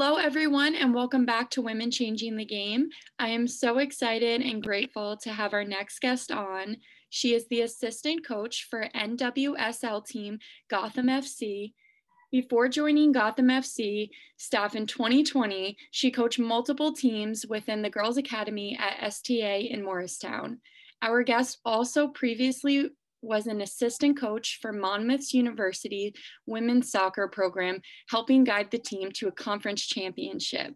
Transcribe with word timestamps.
Hello, 0.00 0.14
everyone, 0.14 0.76
and 0.76 0.94
welcome 0.94 1.26
back 1.26 1.50
to 1.50 1.60
Women 1.60 1.90
Changing 1.90 2.36
the 2.36 2.44
Game. 2.44 2.88
I 3.18 3.30
am 3.30 3.48
so 3.48 3.78
excited 3.78 4.42
and 4.42 4.62
grateful 4.62 5.16
to 5.16 5.32
have 5.32 5.52
our 5.52 5.64
next 5.64 5.98
guest 5.98 6.30
on. 6.30 6.76
She 7.10 7.34
is 7.34 7.48
the 7.48 7.62
assistant 7.62 8.24
coach 8.24 8.68
for 8.70 8.88
NWSL 8.94 10.06
team 10.06 10.38
Gotham 10.70 11.06
FC. 11.06 11.72
Before 12.30 12.68
joining 12.68 13.10
Gotham 13.10 13.48
FC 13.48 14.10
staff 14.36 14.76
in 14.76 14.86
2020, 14.86 15.76
she 15.90 16.12
coached 16.12 16.38
multiple 16.38 16.92
teams 16.92 17.44
within 17.48 17.82
the 17.82 17.90
Girls 17.90 18.18
Academy 18.18 18.78
at 18.80 19.02
STA 19.02 19.62
in 19.62 19.82
Morristown. 19.82 20.60
Our 21.02 21.24
guest 21.24 21.58
also 21.64 22.06
previously 22.06 22.90
was 23.22 23.46
an 23.46 23.60
assistant 23.60 24.18
coach 24.18 24.58
for 24.60 24.72
Monmouth's 24.72 25.34
University 25.34 26.14
women's 26.46 26.90
soccer 26.90 27.28
program, 27.28 27.80
helping 28.08 28.44
guide 28.44 28.70
the 28.70 28.78
team 28.78 29.10
to 29.12 29.28
a 29.28 29.32
conference 29.32 29.86
championship. 29.86 30.74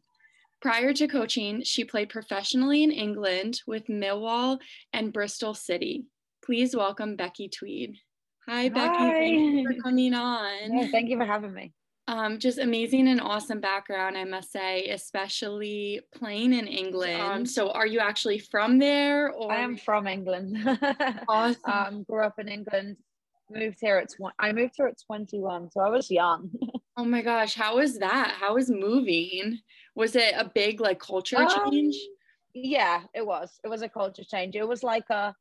Prior 0.60 0.92
to 0.94 1.08
coaching, 1.08 1.62
she 1.64 1.84
played 1.84 2.08
professionally 2.08 2.84
in 2.84 2.92
England 2.92 3.60
with 3.66 3.86
Millwall 3.86 4.58
and 4.92 5.12
Bristol 5.12 5.54
City. 5.54 6.06
Please 6.44 6.76
welcome 6.76 7.16
Becky 7.16 7.48
Tweed. 7.48 7.96
Hi, 8.48 8.62
Hi. 8.62 8.68
Becky. 8.68 8.98
Thank 8.98 9.54
you 9.54 9.66
for 9.66 9.82
coming 9.82 10.14
on. 10.14 10.76
Yeah, 10.76 10.88
thank 10.90 11.08
you 11.08 11.16
for 11.16 11.24
having 11.24 11.52
me. 11.52 11.72
Um, 12.08 12.38
just 12.38 12.58
amazing 12.58 13.08
and 13.08 13.20
awesome 13.20 13.60
background, 13.60 14.18
I 14.18 14.24
must 14.24 14.50
say, 14.50 14.88
especially 14.88 16.00
playing 16.14 16.52
in 16.52 16.66
England. 16.66 17.20
Um, 17.20 17.46
so, 17.46 17.70
are 17.70 17.86
you 17.86 18.00
actually 18.00 18.38
from 18.38 18.78
there? 18.78 19.30
Or? 19.30 19.52
I 19.52 19.58
am 19.58 19.76
from 19.76 20.08
England. 20.08 20.58
awesome. 21.28 21.60
um, 21.64 22.02
grew 22.02 22.24
up 22.24 22.38
in 22.38 22.48
England. 22.48 22.96
Moved 23.50 23.78
here 23.80 23.98
at 23.98 24.08
tw- 24.08 24.34
I 24.38 24.52
moved 24.52 24.74
here 24.76 24.86
at 24.86 24.96
21, 25.06 25.70
so 25.70 25.80
I 25.80 25.90
was 25.90 26.10
young. 26.10 26.50
oh 26.96 27.04
my 27.04 27.22
gosh, 27.22 27.54
how 27.54 27.76
was 27.76 27.98
that? 27.98 28.36
How 28.38 28.54
was 28.54 28.68
moving? 28.68 29.58
Was 29.94 30.16
it 30.16 30.34
a 30.36 30.50
big 30.52 30.80
like 30.80 30.98
culture 30.98 31.36
um, 31.36 31.70
change? 31.70 31.96
Yeah, 32.54 33.02
it 33.14 33.24
was. 33.24 33.60
It 33.64 33.68
was 33.68 33.82
a 33.82 33.88
culture 33.88 34.24
change. 34.24 34.56
It 34.56 34.66
was 34.66 34.82
like 34.82 35.08
a 35.10 35.34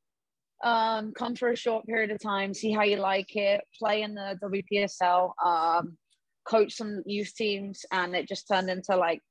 um, 0.64 1.14
come 1.14 1.36
for 1.36 1.50
a 1.50 1.56
short 1.56 1.86
period 1.86 2.12
of 2.12 2.22
time, 2.22 2.53
see 2.53 2.72
how 2.72 2.84
you 2.84 2.98
like 2.98 3.36
it, 3.36 3.62
play 3.80 4.03
in 4.03 4.14
the 4.14 4.38
WPSL. 4.44 5.31
Um, 5.44 5.98
coach 6.47 6.73
some 6.73 7.03
youth 7.06 7.34
teams 7.36 7.86
and 7.92 8.16
it 8.16 8.28
just 8.28 8.47
turned 8.47 8.70
into 8.70 8.95
like 8.95 9.22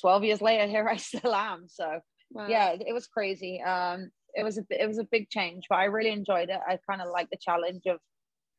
12 0.00 0.24
years 0.24 0.40
later 0.40 0.66
here 0.74 0.88
i 0.88 0.96
still 0.96 1.34
am. 1.34 1.66
So 1.68 2.00
wow. 2.32 2.48
yeah 2.48 2.72
it 2.78 2.92
was 2.92 3.06
crazy. 3.06 3.62
Um 3.62 4.10
it 4.34 4.44
was 4.44 4.58
a 4.58 4.64
it 4.70 4.86
was 4.86 4.98
a 4.98 5.08
big 5.10 5.30
change 5.30 5.64
but 5.68 5.76
i 5.76 5.84
really 5.84 6.10
enjoyed 6.10 6.50
it. 6.50 6.60
I 6.66 6.78
kind 6.88 7.00
of 7.00 7.08
like 7.10 7.30
the 7.30 7.38
challenge 7.40 7.82
of 7.86 7.98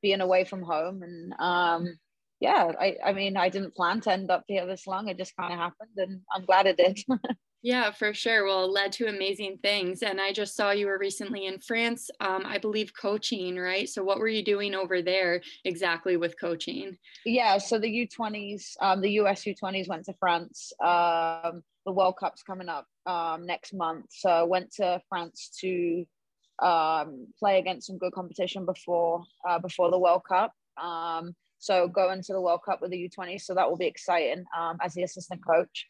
being 0.02 0.22
away 0.22 0.44
from 0.44 0.62
home 0.62 1.02
and 1.04 1.34
um 1.40 1.98
yeah 2.40 2.72
i 2.80 2.96
i 3.04 3.14
mean 3.14 3.36
i 3.36 3.50
didn't 3.50 3.76
plan 3.76 4.00
to 4.02 4.12
end 4.12 4.30
up 4.32 4.44
here 4.48 4.66
this 4.66 4.88
long. 4.88 5.08
It 5.08 5.18
just 5.18 5.36
kind 5.36 5.54
of 5.54 5.60
happened 5.60 5.98
and 5.98 6.22
i'm 6.34 6.46
glad 6.46 6.68
it 6.68 6.78
did 6.78 7.00
Yeah, 7.68 7.92
for 7.92 8.14
sure. 8.14 8.46
Well, 8.46 8.64
it 8.64 8.72
led 8.72 8.94
to 8.94 9.08
amazing 9.10 9.58
things. 9.62 10.02
And 10.02 10.22
I 10.22 10.32
just 10.32 10.56
saw 10.56 10.72
you 10.72 10.86
were 10.86 10.98
recently 10.98 11.48
in 11.48 11.60
France, 11.60 12.10
um, 12.22 12.44
I 12.46 12.60
believe, 12.60 12.94
coaching, 12.98 13.58
right? 13.58 13.90
So, 13.90 14.06
what 14.06 14.20
were 14.20 14.30
you 14.30 14.42
doing 14.42 14.74
over 14.74 15.02
there 15.02 15.42
exactly 15.66 16.16
with 16.16 16.40
coaching? 16.40 16.98
Yeah, 17.26 17.58
so 17.58 17.78
the 17.78 18.08
U20s, 18.08 18.78
um, 18.80 19.02
the 19.02 19.12
US 19.20 19.44
U20s 19.44 19.90
went 19.90 20.06
to 20.06 20.14
France. 20.14 20.72
Um, 20.82 21.62
the 21.86 21.92
World 21.92 22.16
Cup's 22.18 22.42
coming 22.42 22.70
up 22.70 22.86
um, 23.06 23.46
next 23.46 23.74
month. 23.74 24.06
So, 24.12 24.30
I 24.30 24.44
went 24.44 24.72
to 24.76 25.02
France 25.10 25.52
to 25.60 26.06
um, 26.60 27.28
play 27.38 27.60
against 27.60 27.88
some 27.88 27.98
good 27.98 28.14
competition 28.14 28.66
before 28.66 29.26
uh, 29.46 29.60
before 29.60 29.92
the 29.92 30.00
World 30.00 30.22
Cup. 30.26 30.54
Um, 30.82 31.36
so, 31.58 31.90
going 31.90 32.22
to 32.22 32.32
the 32.32 32.40
World 32.40 32.62
Cup 32.66 32.82
with 32.82 32.92
the 32.92 33.10
U20s. 33.10 33.42
So, 33.42 33.56
that 33.56 33.70
will 33.70 33.76
be 33.76 33.88
exciting 33.88 34.46
as 34.82 34.94
the 34.94 35.04
assistant 35.04 35.42
coach. 35.46 35.86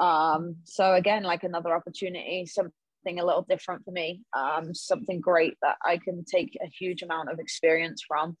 Um, 0.00 0.56
so 0.64 0.94
again, 0.94 1.22
like 1.22 1.44
another 1.44 1.74
opportunity, 1.74 2.46
something 2.46 3.20
a 3.20 3.24
little 3.24 3.46
different 3.48 3.84
for 3.84 3.92
me, 3.92 4.22
um, 4.36 4.74
something 4.74 5.20
great 5.20 5.54
that 5.62 5.76
I 5.84 5.98
can 5.98 6.24
take 6.24 6.56
a 6.62 6.66
huge 6.66 7.02
amount 7.02 7.30
of 7.30 7.38
experience 7.38 8.02
from. 8.06 8.36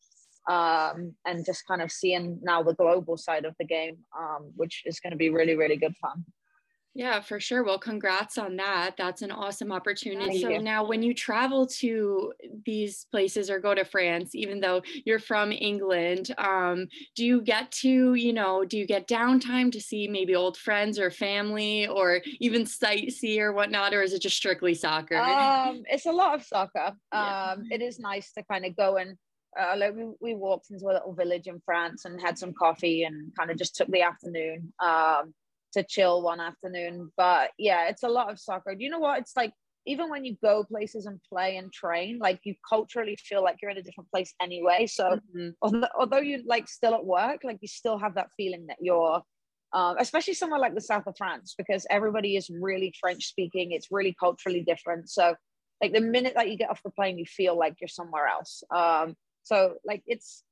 Um, 0.48 1.14
and 1.26 1.44
just 1.44 1.66
kind 1.68 1.82
of 1.82 1.92
seeing 1.92 2.40
now 2.42 2.62
the 2.62 2.74
global 2.74 3.18
side 3.18 3.44
of 3.44 3.54
the 3.60 3.66
game, 3.66 3.98
um, 4.18 4.50
which 4.56 4.82
is 4.86 4.98
going 4.98 5.10
to 5.10 5.16
be 5.16 5.28
really, 5.28 5.54
really 5.54 5.76
good 5.76 5.94
fun. 6.00 6.24
Yeah, 6.94 7.20
for 7.20 7.38
sure. 7.38 7.62
Well, 7.62 7.78
congrats 7.78 8.36
on 8.36 8.56
that. 8.56 8.96
That's 8.98 9.22
an 9.22 9.30
awesome 9.30 9.70
opportunity. 9.70 10.40
so 10.40 10.48
now 10.58 10.84
when 10.84 11.02
you 11.02 11.14
travel 11.14 11.66
to 11.78 12.32
these 12.66 13.06
places 13.12 13.48
or 13.48 13.60
go 13.60 13.74
to 13.74 13.84
France, 13.84 14.34
even 14.34 14.58
though 14.58 14.82
you're 15.04 15.20
from 15.20 15.52
England, 15.52 16.34
um, 16.36 16.88
do 17.14 17.24
you 17.24 17.42
get 17.42 17.70
to, 17.72 18.14
you 18.14 18.32
know, 18.32 18.64
do 18.64 18.76
you 18.76 18.86
get 18.86 19.06
downtime 19.06 19.70
to 19.70 19.80
see 19.80 20.08
maybe 20.08 20.34
old 20.34 20.56
friends 20.56 20.98
or 20.98 21.12
family 21.12 21.86
or 21.86 22.22
even 22.40 22.62
sightsee 22.64 23.38
or 23.38 23.52
whatnot, 23.52 23.94
or 23.94 24.02
is 24.02 24.12
it 24.12 24.22
just 24.22 24.36
strictly 24.36 24.74
soccer? 24.74 25.16
Um, 25.16 25.82
it's 25.88 26.06
a 26.06 26.12
lot 26.12 26.34
of 26.34 26.44
soccer. 26.44 26.92
Yeah. 27.12 27.52
Um, 27.52 27.64
it 27.70 27.82
is 27.82 27.98
nice 27.98 28.32
to 28.32 28.42
kind 28.44 28.64
of 28.64 28.76
go 28.76 28.96
and 28.96 29.16
uh, 29.58 29.74
like 29.76 29.94
we, 29.94 30.04
we 30.20 30.34
walked 30.34 30.70
into 30.70 30.84
a 30.84 30.92
little 30.92 31.12
village 31.12 31.46
in 31.48 31.60
France 31.64 32.04
and 32.04 32.20
had 32.20 32.38
some 32.38 32.52
coffee 32.52 33.02
and 33.02 33.32
kind 33.36 33.50
of 33.50 33.58
just 33.58 33.74
took 33.74 33.88
the 33.88 34.02
afternoon. 34.02 34.72
Um, 34.80 35.34
to 35.72 35.84
chill 35.84 36.22
one 36.22 36.40
afternoon. 36.40 37.10
But 37.16 37.50
yeah, 37.58 37.88
it's 37.88 38.02
a 38.02 38.08
lot 38.08 38.30
of 38.30 38.38
soccer. 38.38 38.74
Do 38.74 38.84
you 38.84 38.90
know 38.90 38.98
what? 38.98 39.20
It's 39.20 39.36
like 39.36 39.52
even 39.86 40.10
when 40.10 40.24
you 40.24 40.36
go 40.42 40.64
places 40.64 41.06
and 41.06 41.20
play 41.32 41.56
and 41.56 41.72
train, 41.72 42.18
like 42.20 42.40
you 42.44 42.54
culturally 42.68 43.16
feel 43.16 43.42
like 43.42 43.56
you're 43.62 43.70
in 43.70 43.78
a 43.78 43.82
different 43.82 44.10
place 44.10 44.34
anyway. 44.40 44.86
So 44.86 45.04
mm-hmm. 45.04 45.50
although, 45.62 45.88
although 45.98 46.18
you're 46.18 46.40
like 46.46 46.68
still 46.68 46.94
at 46.94 47.04
work, 47.04 47.40
like 47.44 47.58
you 47.60 47.68
still 47.68 47.98
have 47.98 48.14
that 48.14 48.28
feeling 48.36 48.66
that 48.66 48.76
you're 48.80 49.22
um, 49.72 49.96
especially 49.98 50.34
somewhere 50.34 50.58
like 50.58 50.74
the 50.74 50.80
south 50.80 51.06
of 51.06 51.16
France, 51.16 51.54
because 51.56 51.86
everybody 51.90 52.36
is 52.36 52.50
really 52.50 52.92
French 53.00 53.24
speaking. 53.24 53.70
It's 53.70 53.88
really 53.90 54.14
culturally 54.18 54.62
different. 54.62 55.08
So, 55.08 55.34
like 55.80 55.92
the 55.92 56.00
minute 56.00 56.34
that 56.34 56.50
you 56.50 56.56
get 56.56 56.70
off 56.70 56.82
the 56.82 56.90
plane, 56.90 57.18
you 57.18 57.24
feel 57.24 57.56
like 57.56 57.76
you're 57.80 57.88
somewhere 57.88 58.26
else. 58.26 58.62
Um, 58.74 59.14
so, 59.44 59.74
like 59.84 60.02
it's 60.06 60.42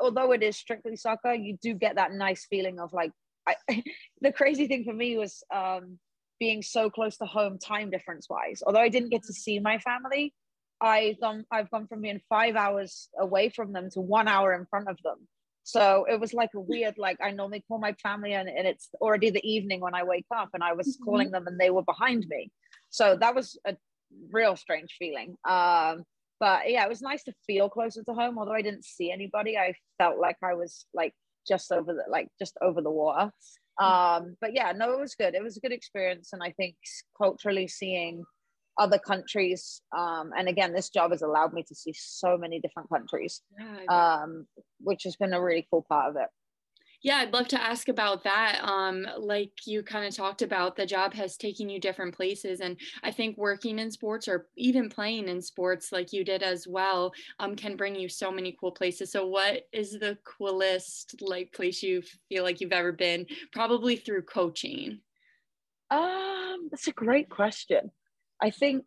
although 0.00 0.32
it 0.32 0.42
is 0.42 0.56
strictly 0.56 0.96
soccer, 0.96 1.32
you 1.32 1.56
do 1.62 1.74
get 1.74 1.94
that 1.94 2.12
nice 2.12 2.46
feeling 2.50 2.80
of 2.80 2.92
like 2.92 3.12
I, 3.46 3.56
the 4.20 4.32
crazy 4.32 4.66
thing 4.66 4.84
for 4.84 4.92
me 4.92 5.16
was 5.16 5.42
um, 5.54 5.98
being 6.38 6.62
so 6.62 6.90
close 6.90 7.16
to 7.18 7.26
home 7.26 7.58
time 7.58 7.90
difference 7.90 8.28
wise. 8.28 8.62
Although 8.66 8.80
I 8.80 8.88
didn't 8.88 9.10
get 9.10 9.24
to 9.24 9.32
see 9.32 9.58
my 9.58 9.78
family, 9.78 10.34
I've 10.80 11.20
gone 11.20 11.44
I've 11.50 11.70
gone 11.70 11.86
from 11.86 12.02
being 12.02 12.20
five 12.28 12.56
hours 12.56 13.08
away 13.18 13.48
from 13.48 13.72
them 13.72 13.88
to 13.92 14.00
one 14.00 14.28
hour 14.28 14.54
in 14.54 14.66
front 14.66 14.88
of 14.88 14.98
them. 15.02 15.26
So 15.62 16.06
it 16.08 16.20
was 16.20 16.32
like 16.32 16.50
a 16.54 16.60
weird, 16.72 16.94
like 16.98 17.18
I 17.22 17.30
normally 17.30 17.64
call 17.66 17.78
my 17.78 17.94
family 17.94 18.34
and, 18.34 18.48
and 18.48 18.66
it's 18.66 18.88
already 19.00 19.30
the 19.30 19.46
evening 19.48 19.80
when 19.80 19.94
I 19.94 20.04
wake 20.04 20.26
up 20.34 20.50
and 20.54 20.62
I 20.62 20.74
was 20.74 20.88
mm-hmm. 20.88 21.04
calling 21.04 21.30
them 21.30 21.46
and 21.46 21.58
they 21.58 21.70
were 21.70 21.82
behind 21.82 22.26
me. 22.28 22.50
So 22.90 23.16
that 23.20 23.34
was 23.34 23.58
a 23.66 23.76
real 24.30 24.56
strange 24.56 24.94
feeling. 24.98 25.36
Um, 25.48 26.04
but 26.38 26.70
yeah, 26.70 26.84
it 26.84 26.88
was 26.88 27.02
nice 27.02 27.24
to 27.24 27.32
feel 27.46 27.68
closer 27.68 28.02
to 28.04 28.14
home. 28.14 28.38
Although 28.38 28.52
I 28.52 28.62
didn't 28.62 28.84
see 28.84 29.10
anybody, 29.10 29.56
I 29.56 29.74
felt 29.98 30.18
like 30.18 30.36
I 30.42 30.54
was 30.54 30.86
like 30.94 31.14
just 31.46 31.72
over 31.72 31.92
the 31.92 32.04
like 32.10 32.28
just 32.38 32.56
over 32.62 32.80
the 32.82 32.90
water. 32.90 33.30
Um 33.80 34.36
but 34.40 34.52
yeah 34.54 34.72
no 34.72 34.92
it 34.92 35.00
was 35.00 35.14
good. 35.14 35.34
It 35.34 35.42
was 35.42 35.56
a 35.56 35.60
good 35.60 35.72
experience 35.72 36.30
and 36.32 36.42
i 36.42 36.50
think 36.52 36.76
culturally 37.16 37.68
seeing 37.68 38.24
other 38.78 38.98
countries 38.98 39.80
um 39.96 40.32
and 40.36 40.48
again 40.48 40.72
this 40.74 40.90
job 40.90 41.10
has 41.10 41.22
allowed 41.22 41.52
me 41.54 41.62
to 41.62 41.74
see 41.74 41.94
so 41.96 42.36
many 42.36 42.60
different 42.60 42.88
countries 42.90 43.40
um 43.88 44.46
which 44.80 45.02
has 45.04 45.16
been 45.16 45.32
a 45.32 45.40
really 45.42 45.66
cool 45.70 45.84
part 45.88 46.10
of 46.10 46.16
it 46.16 46.28
yeah, 47.06 47.18
I'd 47.18 47.32
love 47.32 47.46
to 47.48 47.62
ask 47.62 47.88
about 47.88 48.24
that. 48.24 48.58
Um, 48.64 49.06
like 49.16 49.52
you 49.64 49.84
kind 49.84 50.04
of 50.04 50.12
talked 50.12 50.42
about, 50.42 50.74
the 50.74 50.84
job 50.84 51.14
has 51.14 51.36
taken 51.36 51.68
you 51.68 51.78
different 51.78 52.12
places, 52.12 52.58
and 52.58 52.76
I 53.04 53.12
think 53.12 53.38
working 53.38 53.78
in 53.78 53.92
sports 53.92 54.26
or 54.26 54.48
even 54.56 54.88
playing 54.88 55.28
in 55.28 55.40
sports, 55.40 55.92
like 55.92 56.12
you 56.12 56.24
did 56.24 56.42
as 56.42 56.66
well, 56.66 57.12
um, 57.38 57.54
can 57.54 57.76
bring 57.76 57.94
you 57.94 58.08
so 58.08 58.32
many 58.32 58.56
cool 58.58 58.72
places. 58.72 59.12
So, 59.12 59.24
what 59.24 59.68
is 59.72 59.92
the 59.92 60.18
coolest 60.24 61.14
like 61.20 61.52
place 61.52 61.80
you 61.80 62.02
feel 62.28 62.42
like 62.42 62.60
you've 62.60 62.72
ever 62.72 62.90
been? 62.90 63.24
Probably 63.52 63.94
through 63.94 64.22
coaching. 64.22 64.98
Um, 65.92 66.66
that's 66.72 66.88
a 66.88 66.92
great 66.92 67.30
question. 67.30 67.92
I 68.42 68.50
think 68.50 68.84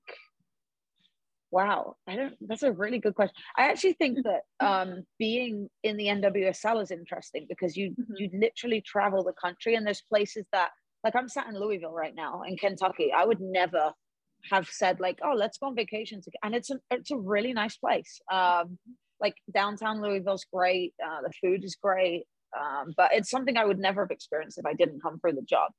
Wow, 1.52 1.96
I 2.08 2.16
don't. 2.16 2.36
That's 2.42 2.64
a 2.64 2.72
really 2.72 3.00
good 3.00 3.16
question. 3.16 3.34
I 3.58 3.70
actually 3.70 3.94
think 3.94 4.20
that 4.24 4.42
um, 4.66 5.04
being 5.18 5.68
in 5.84 5.98
the 5.98 6.06
NWSL 6.06 6.82
is 6.82 6.92
interesting 6.92 7.48
because 7.50 7.76
you 7.76 7.92
mm-hmm. 7.92 8.14
you 8.18 8.30
literally 8.34 8.82
travel 8.82 9.24
the 9.24 9.34
country, 9.34 9.76
and 9.76 9.86
there's 9.86 10.04
places 10.10 10.46
that 10.54 10.70
like 11.04 11.16
I'm 11.16 11.28
sat 11.28 11.48
in 11.48 11.60
Louisville 11.60 11.94
right 11.94 12.14
now 12.14 12.44
in 12.48 12.56
Kentucky. 12.58 13.12
I 13.16 13.26
would 13.26 13.42
never 13.42 13.94
have 14.52 14.68
said 14.70 15.00
like, 15.00 15.20
oh, 15.24 15.34
let's 15.36 15.58
go 15.58 15.68
on 15.68 15.76
vacation 15.76 16.20
together. 16.20 16.40
And 16.44 16.56
it's 16.56 16.70
a 16.70 16.80
it's 16.92 17.12
a 17.12 17.18
really 17.18 17.54
nice 17.54 17.78
place. 17.78 18.22
Um, 18.32 18.78
like 19.20 19.36
downtown 19.54 20.02
Louisville's 20.02 20.46
great. 20.54 20.94
Uh, 21.04 21.22
the 21.24 21.32
food 21.42 21.64
is 21.64 21.78
great. 21.82 22.26
Um, 22.60 22.94
but 22.98 23.12
it's 23.14 23.30
something 23.30 23.58
I 23.58 23.66
would 23.66 23.80
never 23.80 24.04
have 24.04 24.12
experienced 24.12 24.58
if 24.58 24.66
I 24.66 24.74
didn't 24.74 25.02
come 25.02 25.20
through 25.20 25.34
the 25.34 25.44
job. 25.44 25.72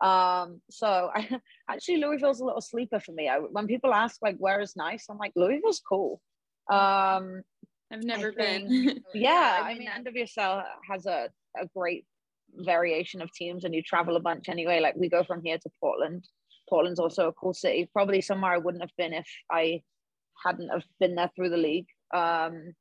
Um, 0.00 0.60
so 0.70 1.10
I 1.14 1.28
actually 1.70 1.98
Louisville's 1.98 2.40
a 2.40 2.44
little 2.44 2.60
sleeper 2.60 3.00
for 3.00 3.12
me. 3.12 3.28
I, 3.28 3.38
when 3.38 3.66
people 3.66 3.94
ask 3.94 4.20
like 4.22 4.36
where 4.38 4.60
is 4.60 4.76
nice, 4.76 5.06
I'm 5.08 5.18
like 5.18 5.32
Louisville's 5.36 5.80
cool. 5.88 6.20
Um, 6.70 7.42
I've 7.92 8.02
never 8.02 8.32
been. 8.32 9.00
yeah, 9.14 9.60
I 9.62 9.74
mean, 9.74 9.88
NWSL 9.88 10.64
has 10.90 11.06
a, 11.06 11.28
a 11.60 11.66
great 11.76 12.04
variation 12.54 13.22
of 13.22 13.32
teams, 13.32 13.64
and 13.64 13.74
you 13.74 13.82
travel 13.82 14.16
a 14.16 14.20
bunch 14.20 14.48
anyway. 14.48 14.80
Like 14.80 14.96
we 14.96 15.08
go 15.08 15.24
from 15.24 15.42
here 15.42 15.58
to 15.58 15.70
Portland. 15.80 16.26
Portland's 16.68 17.00
also 17.00 17.28
a 17.28 17.32
cool 17.32 17.54
city. 17.54 17.88
Probably 17.92 18.20
somewhere 18.20 18.52
I 18.52 18.58
wouldn't 18.58 18.82
have 18.82 18.96
been 18.98 19.12
if 19.12 19.28
I 19.50 19.82
hadn't 20.44 20.68
have 20.68 20.84
been 20.98 21.14
there 21.14 21.30
through 21.34 21.50
the 21.50 21.56
league. 21.56 21.86
Um, 22.14 22.74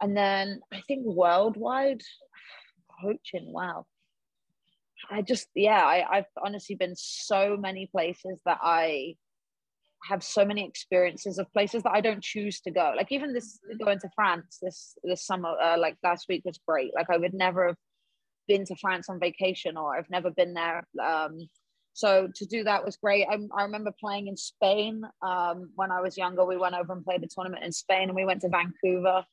and 0.00 0.16
then 0.16 0.60
I 0.72 0.82
think 0.86 1.04
worldwide 1.06 2.02
coaching. 3.02 3.52
Wow. 3.52 3.86
I 5.10 5.22
just 5.22 5.48
yeah, 5.54 5.82
I, 5.82 6.18
I've 6.18 6.26
honestly 6.44 6.76
been 6.76 6.94
so 6.96 7.56
many 7.56 7.86
places 7.86 8.38
that 8.44 8.58
I 8.62 9.14
have 10.08 10.22
so 10.22 10.44
many 10.44 10.66
experiences 10.66 11.38
of 11.38 11.50
places 11.52 11.82
that 11.82 11.92
I 11.92 12.00
don't 12.00 12.22
choose 12.22 12.60
to 12.62 12.70
go. 12.70 12.92
Like 12.96 13.10
even 13.10 13.32
this 13.32 13.58
going 13.82 13.98
to 14.00 14.10
France 14.14 14.58
this 14.60 14.96
this 15.02 15.24
summer, 15.24 15.56
uh, 15.60 15.78
like 15.78 15.96
last 16.02 16.26
week 16.28 16.42
was 16.44 16.58
great. 16.66 16.92
Like 16.94 17.10
I 17.10 17.16
would 17.16 17.34
never 17.34 17.68
have 17.68 17.76
been 18.46 18.64
to 18.66 18.76
France 18.76 19.08
on 19.08 19.18
vacation 19.18 19.76
or 19.76 19.96
I've 19.96 20.10
never 20.10 20.30
been 20.30 20.54
there. 20.54 20.84
Um, 21.02 21.48
so 21.94 22.28
to 22.34 22.44
do 22.46 22.64
that 22.64 22.84
was 22.84 22.96
great. 22.96 23.26
I, 23.30 23.38
I 23.56 23.62
remember 23.62 23.94
playing 23.98 24.26
in 24.26 24.36
Spain 24.36 25.02
um, 25.22 25.70
when 25.76 25.92
I 25.92 26.00
was 26.00 26.18
younger. 26.18 26.44
We 26.44 26.56
went 26.56 26.74
over 26.74 26.92
and 26.92 27.04
played 27.04 27.22
a 27.22 27.28
tournament 27.28 27.64
in 27.64 27.72
Spain, 27.72 28.08
and 28.08 28.16
we 28.16 28.24
went 28.24 28.40
to 28.40 28.48
Vancouver. 28.48 29.24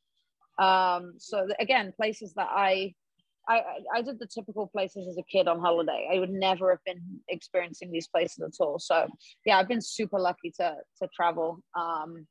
Um, 0.59 1.13
so 1.17 1.47
again, 1.59 1.91
places 1.97 2.33
that 2.35 2.49
I 2.51 2.93
I, 3.57 3.97
I 3.97 4.01
did 4.01 4.19
the 4.19 4.27
typical 4.27 4.67
places 4.67 5.07
as 5.07 5.17
a 5.17 5.23
kid 5.23 5.47
on 5.47 5.59
holiday. 5.59 6.09
I 6.13 6.19
would 6.19 6.31
never 6.31 6.69
have 6.71 6.83
been 6.85 7.01
experiencing 7.29 7.91
these 7.91 8.07
places 8.07 8.39
at 8.39 8.63
all. 8.63 8.79
So 8.79 9.07
yeah, 9.45 9.57
I've 9.57 9.67
been 9.67 9.81
super 9.81 10.19
lucky 10.19 10.51
to 10.59 10.75
to 11.01 11.07
travel. 11.15 11.59
Um, 11.77 12.27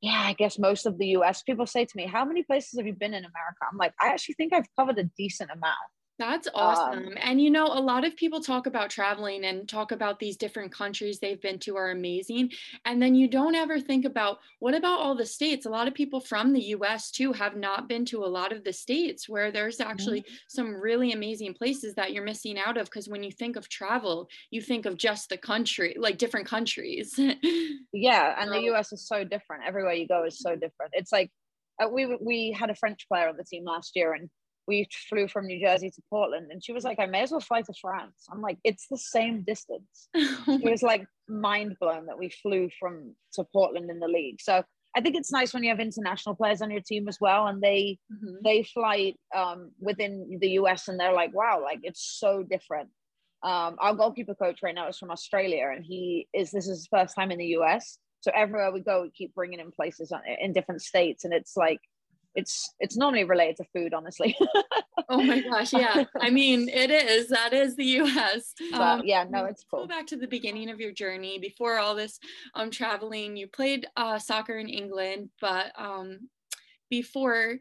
yeah, 0.00 0.22
I 0.24 0.32
guess 0.34 0.58
most 0.58 0.86
of 0.86 0.98
the 0.98 1.08
US 1.18 1.42
people 1.42 1.66
say 1.66 1.84
to 1.84 1.96
me, 1.96 2.06
How 2.06 2.24
many 2.24 2.42
places 2.42 2.78
have 2.78 2.86
you 2.86 2.94
been 2.94 3.14
in 3.14 3.24
America? 3.24 3.62
I'm 3.70 3.78
like, 3.78 3.94
I 4.00 4.08
actually 4.08 4.34
think 4.34 4.52
I've 4.52 4.68
covered 4.78 4.98
a 4.98 5.10
decent 5.16 5.50
amount. 5.50 5.76
That's 6.18 6.48
awesome. 6.52 7.06
Um, 7.06 7.14
and 7.22 7.40
you 7.40 7.48
know, 7.48 7.66
a 7.66 7.80
lot 7.80 8.04
of 8.04 8.16
people 8.16 8.40
talk 8.40 8.66
about 8.66 8.90
traveling 8.90 9.44
and 9.44 9.68
talk 9.68 9.92
about 9.92 10.18
these 10.18 10.36
different 10.36 10.72
countries 10.72 11.20
they've 11.20 11.40
been 11.40 11.60
to 11.60 11.76
are 11.76 11.90
amazing. 11.90 12.50
And 12.84 13.00
then 13.00 13.14
you 13.14 13.28
don't 13.28 13.54
ever 13.54 13.78
think 13.78 14.04
about 14.04 14.40
what 14.58 14.74
about 14.74 14.98
all 14.98 15.14
the 15.14 15.24
states? 15.24 15.66
A 15.66 15.70
lot 15.70 15.86
of 15.86 15.94
people 15.94 16.18
from 16.18 16.52
the 16.52 16.60
US 16.74 17.12
too 17.12 17.32
have 17.32 17.56
not 17.56 17.88
been 17.88 18.04
to 18.06 18.24
a 18.24 18.26
lot 18.26 18.52
of 18.52 18.64
the 18.64 18.72
states 18.72 19.28
where 19.28 19.52
there's 19.52 19.80
actually 19.80 20.22
mm-hmm. 20.22 20.34
some 20.48 20.74
really 20.74 21.12
amazing 21.12 21.54
places 21.54 21.94
that 21.94 22.12
you're 22.12 22.24
missing 22.24 22.58
out 22.58 22.76
of. 22.76 22.86
Because 22.86 23.08
when 23.08 23.22
you 23.22 23.30
think 23.30 23.54
of 23.54 23.68
travel, 23.68 24.28
you 24.50 24.60
think 24.60 24.86
of 24.86 24.96
just 24.96 25.28
the 25.28 25.38
country, 25.38 25.94
like 25.96 26.18
different 26.18 26.48
countries. 26.48 27.14
yeah. 27.92 28.34
And 28.42 28.50
the 28.50 28.72
US 28.72 28.92
is 28.92 29.06
so 29.06 29.22
different. 29.22 29.62
Everywhere 29.68 29.92
you 29.92 30.08
go 30.08 30.24
is 30.24 30.40
so 30.40 30.56
different. 30.56 30.94
It's 30.94 31.12
like, 31.12 31.30
uh, 31.80 31.88
we 31.88 32.06
we 32.20 32.50
had 32.50 32.70
a 32.70 32.74
French 32.74 33.06
player 33.06 33.28
on 33.28 33.36
the 33.36 33.44
team 33.44 33.64
last 33.64 33.94
year, 33.94 34.12
and 34.12 34.28
we 34.68 34.86
flew 35.08 35.26
from 35.26 35.46
New 35.46 35.58
Jersey 35.58 35.90
to 35.90 36.02
Portland 36.10 36.52
and 36.52 36.62
she 36.62 36.72
was 36.72 36.84
like, 36.84 37.00
I 37.00 37.06
may 37.06 37.22
as 37.22 37.30
well 37.30 37.40
fly 37.40 37.62
to 37.62 37.72
France. 37.80 38.26
I'm 38.30 38.42
like, 38.42 38.58
it's 38.62 38.86
the 38.88 38.98
same 38.98 39.42
distance. 39.42 40.08
it 40.14 40.70
was 40.70 40.82
like 40.82 41.06
mind 41.26 41.76
blown 41.80 42.06
that 42.06 42.18
we 42.18 42.28
flew 42.28 42.68
from 42.78 43.14
to 43.32 43.44
Portland 43.44 43.90
in 43.90 43.98
the 43.98 44.06
league. 44.06 44.40
So 44.40 44.62
I 44.94 45.00
think 45.00 45.16
it's 45.16 45.32
nice 45.32 45.54
when 45.54 45.62
you 45.62 45.70
have 45.70 45.80
international 45.80 46.34
players 46.34 46.60
on 46.60 46.70
your 46.70 46.80
team 46.80 47.08
as 47.08 47.18
well, 47.20 47.46
and 47.46 47.62
they 47.62 47.98
mm-hmm. 48.12 48.36
they 48.42 48.62
fly 48.62 49.14
um, 49.34 49.70
within 49.78 50.38
the 50.40 50.50
US, 50.60 50.88
and 50.88 50.98
they're 50.98 51.12
like, 51.12 51.34
wow, 51.34 51.60
like 51.62 51.80
it's 51.82 52.16
so 52.18 52.42
different. 52.42 52.88
Um, 53.42 53.76
our 53.78 53.94
goalkeeper 53.94 54.34
coach 54.34 54.60
right 54.62 54.74
now 54.74 54.88
is 54.88 54.98
from 54.98 55.10
Australia, 55.10 55.70
and 55.72 55.84
he 55.84 56.26
is 56.34 56.50
this 56.50 56.66
is 56.66 56.78
his 56.78 56.88
first 56.90 57.14
time 57.14 57.30
in 57.30 57.38
the 57.38 57.54
US. 57.58 57.98
So 58.20 58.32
everywhere 58.34 58.72
we 58.72 58.80
go, 58.80 59.02
we 59.02 59.10
keep 59.10 59.34
bringing 59.34 59.60
in 59.60 59.70
places 59.70 60.12
in 60.40 60.52
different 60.52 60.82
states, 60.82 61.24
and 61.24 61.32
it's 61.32 61.56
like 61.56 61.80
it's 62.34 62.74
it's 62.78 62.96
normally 62.96 63.24
related 63.24 63.56
to 63.56 63.64
food 63.74 63.94
honestly. 63.94 64.36
Oh 65.10 65.22
my 65.22 65.40
gosh 65.40 65.72
yeah. 65.72 66.04
I 66.20 66.28
mean 66.28 66.68
it 66.68 66.90
is 66.90 67.28
that 67.28 67.54
is 67.54 67.76
the 67.76 67.84
us 68.00 68.52
but, 68.72 68.80
um, 68.80 69.02
yeah 69.04 69.24
no 69.26 69.46
it's 69.46 69.64
cool. 69.70 69.80
go 69.80 69.86
back 69.86 70.06
to 70.08 70.16
the 70.16 70.26
beginning 70.26 70.68
of 70.68 70.80
your 70.80 70.92
journey. 70.92 71.38
Before 71.38 71.78
all 71.78 71.94
this 71.94 72.18
um 72.54 72.70
traveling 72.70 73.34
you 73.34 73.46
played 73.46 73.86
uh, 73.96 74.18
soccer 74.18 74.58
in 74.58 74.68
england 74.68 75.30
but 75.40 75.72
um 75.78 76.28
before 76.90 77.56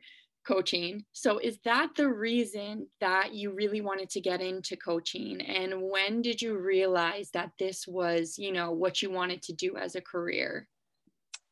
coaching. 0.46 1.06
So 1.14 1.38
is 1.38 1.58
that 1.64 1.90
the 1.96 2.10
reason 2.10 2.88
that 3.00 3.34
you 3.34 3.54
really 3.54 3.80
wanted 3.80 4.10
to 4.12 4.22
get 4.22 4.42
into 4.42 4.76
coaching? 4.76 5.40
And 5.42 5.82
when 5.82 6.22
did 6.22 6.42
you 6.42 6.58
realize 6.58 7.30
that 7.34 7.52
this 7.60 7.86
was 7.88 8.38
you 8.38 8.52
know 8.52 8.72
what 8.72 9.02
you 9.02 9.10
wanted 9.10 9.42
to 9.44 9.54
do 9.54 9.78
as 9.78 9.96
a 9.96 10.02
career? 10.02 10.68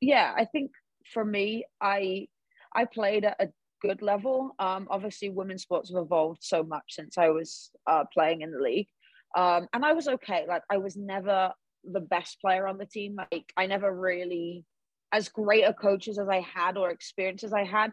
Yeah 0.02 0.34
i 0.36 0.44
think 0.46 0.72
for 1.14 1.24
me 1.24 1.66
i 1.80 2.28
I 2.76 2.86
played 2.86 3.26
at 3.26 3.38
a 3.40 3.50
good 3.82 4.02
level. 4.02 4.52
Um, 4.60 4.88
obviously, 4.90 5.30
women's 5.30 5.64
sports 5.64 5.92
have 5.94 6.04
evolved 6.04 6.44
so 6.44 6.64
much 6.64 6.84
since 6.90 7.18
I 7.18 7.30
was 7.30 7.72
uh, 7.88 8.04
playing 8.14 8.42
in 8.42 8.52
the 8.52 8.60
league, 8.60 8.88
um, 9.36 9.68
and 9.74 9.86
I 9.86 9.94
was 9.94 10.08
okay. 10.08 10.46
Like 10.48 10.64
I 10.70 10.78
was 10.78 10.96
never 10.96 11.52
the 11.84 12.00
best 12.00 12.40
player 12.42 12.68
on 12.68 12.78
the 12.78 12.86
team. 12.86 13.16
Like 13.16 13.46
I 13.56 13.68
never 13.68 13.94
really, 13.94 14.66
as 15.12 15.30
great 15.30 15.64
a 15.64 15.74
coaches 15.74 16.20
as 16.20 16.28
I 16.30 16.42
had 16.42 16.78
or 16.78 16.90
experiences 16.90 17.54
I 17.54 17.64
had, 17.64 17.92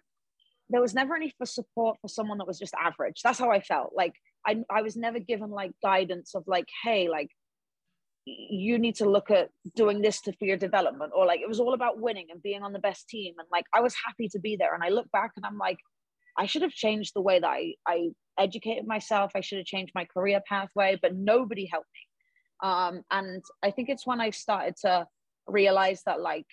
there 0.70 0.81
was 0.81 0.94
never 0.94 1.14
any 1.14 1.32
for 1.38 1.46
support 1.46 1.99
for 2.00 2.08
someone 2.08 2.38
that 2.38 2.46
was 2.46 2.58
just 2.58 2.75
average. 2.75 3.20
That's 3.23 3.38
how 3.38 3.50
I 3.50 3.61
felt. 3.61 3.93
Like 3.94 4.14
I, 4.46 4.62
I 4.70 4.82
was 4.82 4.96
never 4.96 5.19
given 5.19 5.50
like 5.50 5.73
guidance 5.82 6.34
of 6.34 6.44
like, 6.46 6.67
hey, 6.82 7.08
like 7.08 7.29
you 8.24 8.78
need 8.78 8.94
to 8.96 9.08
look 9.08 9.30
at 9.30 9.50
doing 9.74 10.00
this 10.00 10.20
to 10.20 10.32
for 10.34 10.44
your 10.44 10.56
development 10.56 11.12
or 11.14 11.26
like 11.26 11.40
it 11.40 11.48
was 11.48 11.58
all 11.58 11.74
about 11.74 12.00
winning 12.00 12.26
and 12.30 12.42
being 12.42 12.62
on 12.62 12.72
the 12.72 12.78
best 12.78 13.08
team 13.08 13.34
and 13.38 13.48
like 13.50 13.64
i 13.74 13.80
was 13.80 13.94
happy 14.06 14.28
to 14.28 14.38
be 14.38 14.56
there 14.56 14.74
and 14.74 14.84
i 14.84 14.88
look 14.88 15.10
back 15.10 15.32
and 15.36 15.44
i'm 15.44 15.58
like 15.58 15.79
i 16.38 16.46
should 16.46 16.62
have 16.62 16.70
changed 16.70 17.12
the 17.14 17.20
way 17.20 17.41
that 17.41 17.48
i 17.48 17.74
i 17.88 18.10
educated 18.38 18.86
myself 18.86 19.32
i 19.34 19.41
should 19.41 19.58
have 19.58 19.67
changed 19.67 19.93
my 19.94 20.05
career 20.05 20.41
pathway 20.48 20.96
but 21.02 21.14
nobody 21.14 21.69
helped 21.70 21.88
me. 21.94 22.69
Um 22.69 23.02
and 23.10 23.43
i 23.62 23.70
think 23.72 23.88
it's 23.88 24.06
when 24.06 24.20
i 24.20 24.31
started 24.31 24.76
to 24.82 25.06
realize 25.46 26.02
that 26.06 26.20
like 26.20 26.46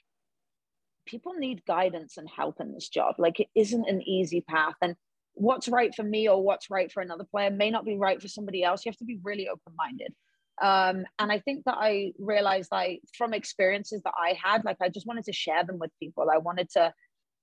people 1.09 1.33
need 1.33 1.65
guidance 1.65 2.17
and 2.17 2.29
help 2.29 2.59
in 2.59 2.71
this 2.71 2.87
job. 2.87 3.15
Like 3.17 3.39
it 3.39 3.47
isn't 3.55 3.89
an 3.89 4.01
easy 4.07 4.41
path 4.41 4.75
and 4.81 4.95
what's 5.33 5.67
right 5.67 5.93
for 5.95 6.03
me 6.03 6.29
or 6.29 6.43
what's 6.43 6.69
right 6.69 6.91
for 6.91 7.01
another 7.01 7.23
player 7.23 7.49
may 7.49 7.71
not 7.71 7.85
be 7.85 7.97
right 7.97 8.21
for 8.21 8.27
somebody 8.27 8.63
else. 8.63 8.85
You 8.85 8.91
have 8.91 8.97
to 8.97 9.05
be 9.05 9.19
really 9.23 9.47
open 9.47 9.73
minded 9.75 10.13
um, 10.61 11.05
and 11.19 11.31
I 11.31 11.39
think 11.39 11.65
that 11.65 11.77
I 11.77 12.11
realized 12.19 12.71
like 12.71 13.01
from 13.17 13.33
experiences 13.33 14.01
that 14.03 14.13
I 14.17 14.37
had, 14.41 14.65
like 14.65 14.77
I 14.81 14.89
just 14.89 15.07
wanted 15.07 15.25
to 15.25 15.33
share 15.33 15.63
them 15.63 15.79
with 15.79 15.91
people. 15.99 16.27
I 16.31 16.37
wanted 16.37 16.69
to 16.71 16.93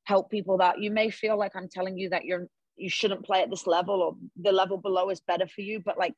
help 0.05 0.31
people 0.31 0.59
that 0.59 0.81
you 0.81 0.91
may 0.91 1.11
feel 1.11 1.39
like 1.39 1.57
I'm 1.57 1.69
telling 1.69 1.97
you 1.99 2.11
that 2.11 2.25
you're 2.25 2.47
you 2.77 2.91
shouldn't 2.91 3.25
play 3.25 3.41
at 3.43 3.49
this 3.49 3.67
level 3.67 4.03
or 4.03 4.17
the 4.37 4.53
level 4.53 4.77
below 4.77 5.09
is 5.09 5.21
better 5.21 5.47
for 5.47 5.63
you, 5.63 5.81
but 5.85 5.99
like 5.99 6.15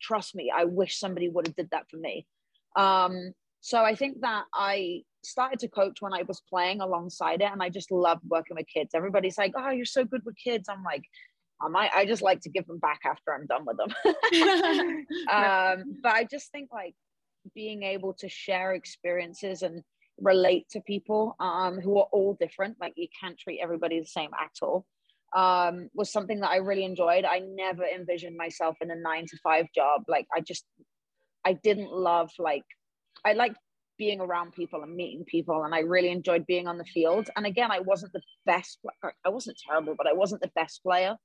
trust 0.00 0.34
me, 0.34 0.52
I 0.54 0.64
wish 0.64 0.98
somebody 0.98 1.28
would 1.28 1.46
have 1.46 1.56
did 1.56 1.70
that 1.70 1.88
for 1.90 1.96
me. 1.96 2.26
Um, 2.76 3.32
so 3.60 3.82
I 3.82 3.94
think 3.94 4.20
that 4.20 4.44
I 4.54 5.02
started 5.24 5.58
to 5.60 5.68
coach 5.68 6.00
when 6.00 6.12
I 6.12 6.22
was 6.22 6.40
playing 6.48 6.80
alongside 6.80 7.40
it, 7.40 7.50
and 7.50 7.62
I 7.62 7.68
just 7.68 7.90
loved 7.90 8.22
working 8.28 8.56
with 8.56 8.66
kids. 8.72 8.90
Everybody's 8.94 9.38
like, 9.38 9.52
"Oh, 9.56 9.70
you're 9.70 9.84
so 9.84 10.04
good 10.04 10.22
with 10.24 10.36
kids." 10.36 10.68
I'm 10.68 10.84
like, 10.84 11.02
I 11.60 11.68
might 11.68 11.90
I 11.94 12.04
just 12.04 12.22
like 12.22 12.40
to 12.42 12.50
give 12.50 12.66
them 12.66 12.78
back 12.78 13.00
after 13.04 13.32
I'm 13.32 13.46
done 13.46 13.64
with 13.66 13.76
them. 13.76 13.90
um, 15.32 15.98
but 16.02 16.12
I 16.12 16.26
just 16.30 16.50
think 16.52 16.70
like 16.72 16.94
being 17.54 17.82
able 17.82 18.14
to 18.14 18.28
share 18.28 18.72
experiences 18.72 19.62
and 19.62 19.82
relate 20.20 20.68
to 20.70 20.80
people 20.80 21.36
um, 21.40 21.80
who 21.80 21.98
are 21.98 22.08
all 22.12 22.36
different, 22.40 22.76
like 22.80 22.94
you 22.96 23.08
can't 23.20 23.38
treat 23.38 23.60
everybody 23.62 24.00
the 24.00 24.06
same 24.06 24.30
at 24.38 24.52
all, 24.62 24.86
um, 25.34 25.88
was 25.94 26.10
something 26.10 26.40
that 26.40 26.50
I 26.50 26.56
really 26.56 26.84
enjoyed. 26.84 27.24
I 27.24 27.40
never 27.40 27.84
envisioned 27.84 28.36
myself 28.36 28.76
in 28.80 28.90
a 28.90 28.96
nine 28.96 29.26
to 29.28 29.36
five 29.42 29.66
job. 29.74 30.04
Like 30.08 30.26
I 30.34 30.40
just 30.40 30.64
I 31.44 31.54
didn't 31.54 31.92
love 31.92 32.30
like 32.38 32.64
I 33.24 33.32
liked 33.32 33.58
being 33.98 34.20
around 34.20 34.52
people 34.52 34.82
and 34.82 34.94
meeting 34.94 35.24
people 35.24 35.64
and 35.64 35.74
I 35.74 35.80
really 35.80 36.10
enjoyed 36.10 36.46
being 36.46 36.68
on 36.68 36.76
the 36.76 36.84
field. 36.84 37.30
And 37.36 37.46
again, 37.46 37.70
I 37.70 37.80
wasn't 37.80 38.12
the 38.12 38.22
best 38.44 38.78
I 39.24 39.28
wasn't 39.28 39.58
terrible, 39.66 39.94
but 39.96 40.06
I 40.06 40.12
wasn't 40.12 40.42
the 40.42 40.50
best 40.54 40.82
player. 40.82 41.16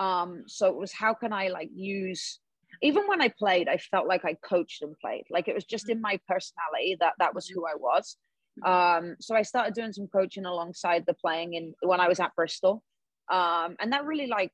Um, 0.00 0.44
so 0.46 0.66
it 0.66 0.76
was 0.76 0.92
how 0.92 1.14
can 1.14 1.32
I 1.32 1.48
like 1.48 1.70
use 1.72 2.40
even 2.82 3.06
when 3.06 3.20
I 3.20 3.28
played, 3.28 3.68
I 3.68 3.76
felt 3.76 4.06
like 4.06 4.24
I 4.24 4.34
coached 4.42 4.82
and 4.82 4.98
played. 4.98 5.24
Like 5.30 5.48
it 5.48 5.54
was 5.54 5.64
just 5.64 5.90
in 5.90 6.00
my 6.00 6.18
personality 6.26 6.96
that 7.00 7.14
that 7.18 7.34
was 7.34 7.46
who 7.46 7.66
I 7.66 7.74
was. 7.76 8.16
Um, 8.64 9.16
so 9.20 9.34
I 9.34 9.42
started 9.42 9.74
doing 9.74 9.92
some 9.92 10.08
coaching 10.08 10.44
alongside 10.44 11.04
the 11.06 11.14
playing 11.14 11.54
in 11.54 11.74
when 11.82 12.00
I 12.00 12.08
was 12.08 12.20
at 12.20 12.34
Bristol. 12.34 12.82
Um, 13.30 13.76
and 13.80 13.92
that 13.92 14.06
really 14.06 14.26
like 14.26 14.52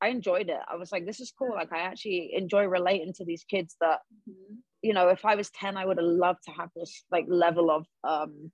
I 0.00 0.08
enjoyed 0.08 0.48
it. 0.48 0.58
I 0.68 0.76
was 0.76 0.92
like, 0.92 1.06
this 1.06 1.20
is 1.20 1.32
cool. 1.36 1.54
Like 1.54 1.72
I 1.72 1.80
actually 1.80 2.32
enjoy 2.34 2.64
relating 2.64 3.12
to 3.14 3.24
these 3.24 3.44
kids 3.44 3.76
that, 3.80 4.00
mm-hmm. 4.28 4.54
you 4.82 4.94
know, 4.94 5.08
if 5.08 5.24
I 5.24 5.36
was 5.36 5.50
10, 5.50 5.76
I 5.76 5.86
would 5.86 5.98
have 5.98 6.06
loved 6.06 6.40
to 6.46 6.50
have 6.52 6.70
this 6.74 7.04
like 7.10 7.26
level 7.28 7.70
of 7.70 7.86
um, 8.04 8.50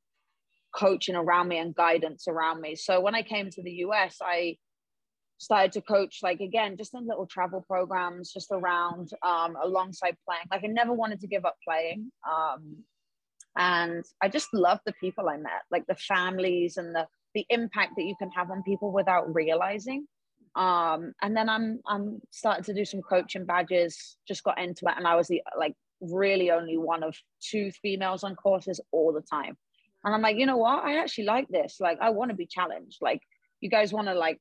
coaching 0.74 1.16
around 1.16 1.48
me 1.48 1.58
and 1.58 1.74
guidance 1.74 2.26
around 2.28 2.60
me. 2.60 2.76
So 2.76 3.00
when 3.00 3.14
I 3.14 3.22
came 3.22 3.50
to 3.50 3.62
the 3.62 3.72
US, 3.86 4.18
I 4.22 4.56
started 5.38 5.72
to 5.72 5.80
coach 5.80 6.18
like 6.22 6.40
again, 6.40 6.76
just 6.76 6.94
in 6.94 7.06
little 7.06 7.26
travel 7.26 7.64
programs, 7.66 8.32
just 8.32 8.50
around 8.52 9.10
um, 9.22 9.56
alongside 9.62 10.16
playing. 10.26 10.44
Like 10.50 10.64
I 10.64 10.68
never 10.68 10.92
wanted 10.92 11.20
to 11.20 11.26
give 11.26 11.44
up 11.44 11.56
playing. 11.66 12.10
Um, 12.28 12.84
and 13.56 14.04
I 14.22 14.28
just 14.28 14.48
love 14.52 14.78
the 14.86 14.92
people 15.00 15.28
I 15.28 15.36
met, 15.36 15.62
like 15.70 15.86
the 15.86 15.96
families 15.96 16.76
and 16.76 16.94
the 16.94 17.06
the 17.34 17.46
impact 17.50 17.92
that 17.96 18.04
you 18.04 18.14
can 18.18 18.30
have 18.30 18.50
on 18.50 18.62
people 18.62 18.90
without 18.90 19.32
realizing 19.34 20.06
um 20.56 21.12
and 21.22 21.36
then 21.36 21.48
i'm 21.48 21.80
i'm 21.86 22.20
starting 22.30 22.64
to 22.64 22.74
do 22.74 22.84
some 22.84 23.02
coaching 23.02 23.44
badges 23.44 24.16
just 24.26 24.42
got 24.42 24.58
into 24.58 24.86
it 24.86 24.94
and 24.96 25.06
i 25.06 25.14
was 25.14 25.28
the 25.28 25.42
like 25.58 25.74
really 26.00 26.50
only 26.50 26.76
one 26.76 27.02
of 27.02 27.16
two 27.40 27.70
females 27.82 28.24
on 28.24 28.34
courses 28.34 28.80
all 28.92 29.12
the 29.12 29.20
time 29.20 29.56
and 30.04 30.14
i'm 30.14 30.22
like 30.22 30.36
you 30.36 30.46
know 30.46 30.56
what 30.56 30.82
i 30.84 30.98
actually 30.98 31.24
like 31.24 31.46
this 31.48 31.76
like 31.80 31.98
i 32.00 32.10
want 32.10 32.30
to 32.30 32.36
be 32.36 32.46
challenged 32.46 32.98
like 33.00 33.20
you 33.60 33.68
guys 33.68 33.92
want 33.92 34.08
to 34.08 34.14
like 34.14 34.40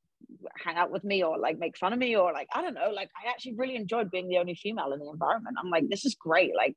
hang 0.64 0.76
out 0.76 0.92
with 0.92 1.04
me 1.04 1.24
or 1.24 1.38
like 1.38 1.58
make 1.58 1.78
fun 1.78 1.94
of 1.94 2.00
me 2.00 2.16
or 2.16 2.34
like 2.34 2.48
i 2.54 2.62
don't 2.62 2.74
know 2.74 2.90
like 2.92 3.10
i 3.24 3.30
actually 3.30 3.54
really 3.56 3.76
enjoyed 3.76 4.12
being 4.12 4.28
the 4.28 4.38
only 4.38 4.56
female 4.56 4.92
in 4.92 5.00
the 5.00 5.10
environment 5.10 5.56
i'm 5.60 5.70
like 5.70 5.88
this 5.90 6.06
is 6.06 6.16
great 6.16 6.52
like 6.56 6.76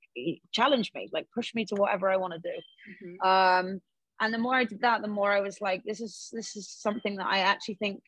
challenge 0.53 0.93
me 0.95 1.09
like 1.13 1.27
push 1.35 1.55
me 1.55 1.65
to 1.65 1.75
whatever 1.75 2.09
i 2.09 2.17
want 2.17 2.33
to 2.33 2.39
do 2.39 3.07
mm-hmm. 3.07 3.27
um 3.27 3.81
and 4.21 4.35
the 4.35 4.39
more 4.39 4.55
i 4.55 4.65
did 4.65 4.81
that 4.81 5.03
the 5.03 5.09
more 5.09 5.33
i 5.33 5.41
was 5.41 5.61
like 5.61 5.83
this 5.85 6.01
is 6.01 6.29
this 6.33 6.57
is 6.57 6.69
something 6.69 7.17
that 7.17 7.27
i 7.27 7.39
actually 7.39 7.75
think 7.75 8.03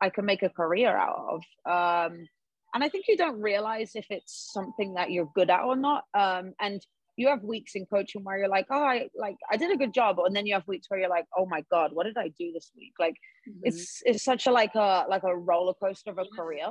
I 0.00 0.10
can 0.10 0.24
make 0.24 0.42
a 0.42 0.48
career 0.48 0.94
out 0.94 1.16
of. 1.28 1.40
Um, 1.64 2.28
and 2.74 2.82
I 2.82 2.88
think 2.88 3.06
you 3.08 3.16
don't 3.16 3.40
realize 3.40 3.92
if 3.94 4.06
it's 4.10 4.50
something 4.52 4.94
that 4.94 5.10
you're 5.10 5.30
good 5.34 5.50
at 5.50 5.62
or 5.62 5.76
not. 5.76 6.04
Um, 6.12 6.54
and 6.60 6.84
you 7.16 7.28
have 7.28 7.42
weeks 7.42 7.72
in 7.74 7.86
coaching 7.86 8.24
where 8.24 8.38
you're 8.38 8.48
like, 8.48 8.66
oh, 8.70 8.82
I 8.82 9.08
like 9.14 9.36
I 9.50 9.56
did 9.56 9.72
a 9.72 9.76
good 9.76 9.94
job, 9.94 10.18
and 10.18 10.34
then 10.34 10.46
you 10.46 10.54
have 10.54 10.66
weeks 10.66 10.86
where 10.88 11.00
you're 11.00 11.08
like, 11.08 11.26
oh 11.36 11.46
my 11.46 11.64
god, 11.70 11.90
what 11.92 12.04
did 12.04 12.16
I 12.16 12.28
do 12.38 12.52
this 12.52 12.70
week? 12.76 12.92
Like, 12.98 13.14
mm-hmm. 13.48 13.60
it's 13.64 14.02
it's 14.04 14.24
such 14.24 14.46
a 14.46 14.52
like 14.52 14.74
a 14.74 15.04
like 15.08 15.22
a 15.22 15.36
roller 15.36 15.74
coaster 15.74 16.10
of 16.10 16.18
a 16.18 16.24
career. 16.36 16.66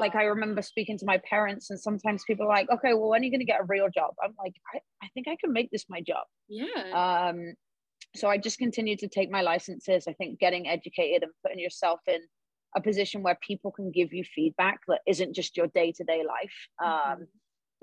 like 0.00 0.14
I 0.14 0.24
remember 0.24 0.62
speaking 0.62 0.98
to 0.98 1.06
my 1.06 1.20
parents, 1.28 1.70
and 1.70 1.80
sometimes 1.80 2.24
people 2.26 2.46
are 2.46 2.54
like, 2.54 2.70
okay, 2.70 2.92
well, 2.94 3.08
when 3.08 3.22
are 3.22 3.24
you 3.24 3.30
going 3.30 3.40
to 3.40 3.46
get 3.46 3.60
a 3.60 3.64
real 3.68 3.88
job? 3.88 4.14
I'm 4.22 4.34
like, 4.38 4.54
I, 4.74 4.78
I 5.02 5.08
think 5.14 5.28
I 5.28 5.36
can 5.40 5.52
make 5.52 5.70
this 5.70 5.86
my 5.88 6.00
job. 6.00 6.24
Yeah. 6.48 7.30
Um, 7.30 7.54
so 8.14 8.28
I 8.28 8.38
just 8.38 8.58
continue 8.58 8.96
to 8.96 9.08
take 9.08 9.30
my 9.30 9.42
licenses. 9.42 10.06
I 10.08 10.12
think 10.14 10.40
getting 10.40 10.68
educated 10.68 11.22
and 11.22 11.32
putting 11.42 11.58
yourself 11.58 12.00
in 12.06 12.20
a 12.76 12.80
position 12.80 13.22
where 13.22 13.38
people 13.46 13.70
can 13.70 13.90
give 13.90 14.12
you 14.12 14.24
feedback 14.34 14.80
that 14.88 15.00
isn't 15.06 15.34
just 15.34 15.56
your 15.56 15.66
day-to-day 15.68 16.22
life 16.26 16.52
um, 16.84 16.90
mm-hmm. 16.90 17.22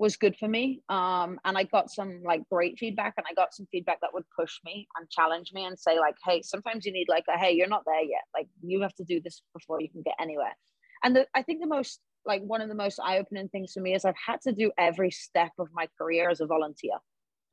Was 0.03 0.17
good 0.17 0.36
for 0.36 0.50
me. 0.50 0.81
Um, 0.89 1.39
and 1.45 1.57
i 1.57 1.63
got 1.63 1.89
some 1.89 2.22
like 2.24 2.43
great 2.50 2.77
feedback 2.77 3.13
and 3.17 3.25
i 3.29 3.33
got 3.33 3.53
some 3.53 3.65
feedback 3.72 4.00
that 4.01 4.13
would 4.13 4.25
push 4.38 4.53
me 4.65 4.86
and 4.98 5.10
challenge 5.10 5.51
me 5.53 5.63
and 5.65 5.79
say 5.79 5.98
like 5.98 6.17
hey 6.25 6.41
sometimes 6.41 6.86
you 6.86 6.91
need 6.91 7.07
like 7.07 7.24
a 7.33 7.38
hey 7.39 7.53
you're 7.53 7.75
not 7.75 7.86
there 7.86 8.03
yet. 8.15 8.25
Like 8.38 8.48
you 8.62 8.81
have 8.81 8.95
to 8.95 9.05
do 9.05 9.22
this 9.22 9.41
before 9.57 9.79
you 9.81 9.89
can 9.89 10.01
get 10.01 10.15
anywhere. 10.19 10.55
And 11.03 11.15
the, 11.15 11.25
i 11.33 11.41
think 11.41 11.62
the 11.62 11.74
most 11.77 12.01
like 12.25 12.41
one 12.53 12.62
of 12.62 12.69
the 12.69 12.81
most 12.86 13.00
eye-opening 13.07 13.50
things 13.50 13.72
for 13.74 13.81
me 13.86 13.95
is 13.95 14.03
i've 14.05 14.24
had 14.29 14.39
to 14.41 14.51
do 14.51 14.72
every 14.77 15.12
step 15.12 15.53
of 15.57 15.67
my 15.79 15.88
career 15.98 16.29
as 16.29 16.41
a 16.41 16.45
volunteer. 16.45 16.98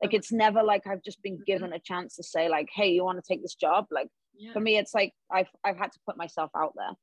Like 0.01 0.13
it's 0.13 0.31
never 0.45 0.61
like 0.71 0.85
i've 0.87 1.03
just 1.09 1.21
been 1.23 1.37
mm-hmm. 1.37 1.51
given 1.51 1.73
a 1.73 1.79
chance 1.91 2.17
to 2.17 2.23
say 2.33 2.43
like 2.49 2.69
hey 2.77 2.89
you 2.95 3.05
want 3.05 3.19
to 3.23 3.27
take 3.31 3.41
this 3.41 3.55
job? 3.55 3.85
Like 3.97 4.09
yeah. 4.37 4.51
for 4.53 4.59
me 4.67 4.73
it's 4.81 4.93
like 4.99 5.13
i've 5.37 5.51
i've 5.63 5.79
had 5.83 5.91
to 5.93 5.99
put 6.07 6.17
myself 6.17 6.51
out 6.63 6.73
there 6.75 6.95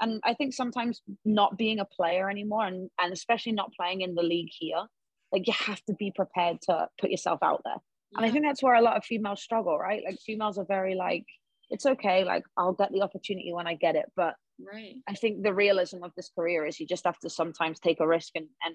and 0.00 0.20
I 0.24 0.34
think 0.34 0.54
sometimes 0.54 1.02
not 1.24 1.58
being 1.58 1.78
a 1.78 1.84
player 1.84 2.30
anymore 2.30 2.66
and, 2.66 2.90
and 3.00 3.12
especially 3.12 3.52
not 3.52 3.72
playing 3.78 4.00
in 4.00 4.14
the 4.14 4.22
league 4.22 4.50
here, 4.50 4.84
like 5.32 5.46
you 5.46 5.52
have 5.52 5.82
to 5.84 5.94
be 5.94 6.12
prepared 6.14 6.60
to 6.62 6.88
put 7.00 7.10
yourself 7.10 7.40
out 7.42 7.62
there. 7.64 7.76
Yeah. 8.12 8.18
And 8.18 8.26
I 8.26 8.30
think 8.30 8.44
that's 8.44 8.62
where 8.62 8.74
a 8.74 8.82
lot 8.82 8.96
of 8.96 9.04
females 9.04 9.42
struggle, 9.42 9.78
right? 9.78 10.02
Like 10.04 10.18
females 10.24 10.58
are 10.58 10.66
very 10.66 10.94
like, 10.94 11.24
it's 11.70 11.86
okay, 11.86 12.24
like 12.24 12.44
I'll 12.56 12.72
get 12.72 12.92
the 12.92 13.02
opportunity 13.02 13.52
when 13.52 13.66
I 13.66 13.74
get 13.74 13.96
it. 13.96 14.06
But 14.16 14.34
right. 14.60 14.94
I 15.08 15.14
think 15.14 15.42
the 15.42 15.54
realism 15.54 16.02
of 16.02 16.12
this 16.16 16.30
career 16.36 16.66
is 16.66 16.78
you 16.78 16.86
just 16.86 17.04
have 17.04 17.18
to 17.20 17.30
sometimes 17.30 17.80
take 17.80 18.00
a 18.00 18.06
risk 18.06 18.32
and 18.34 18.46
and 18.64 18.74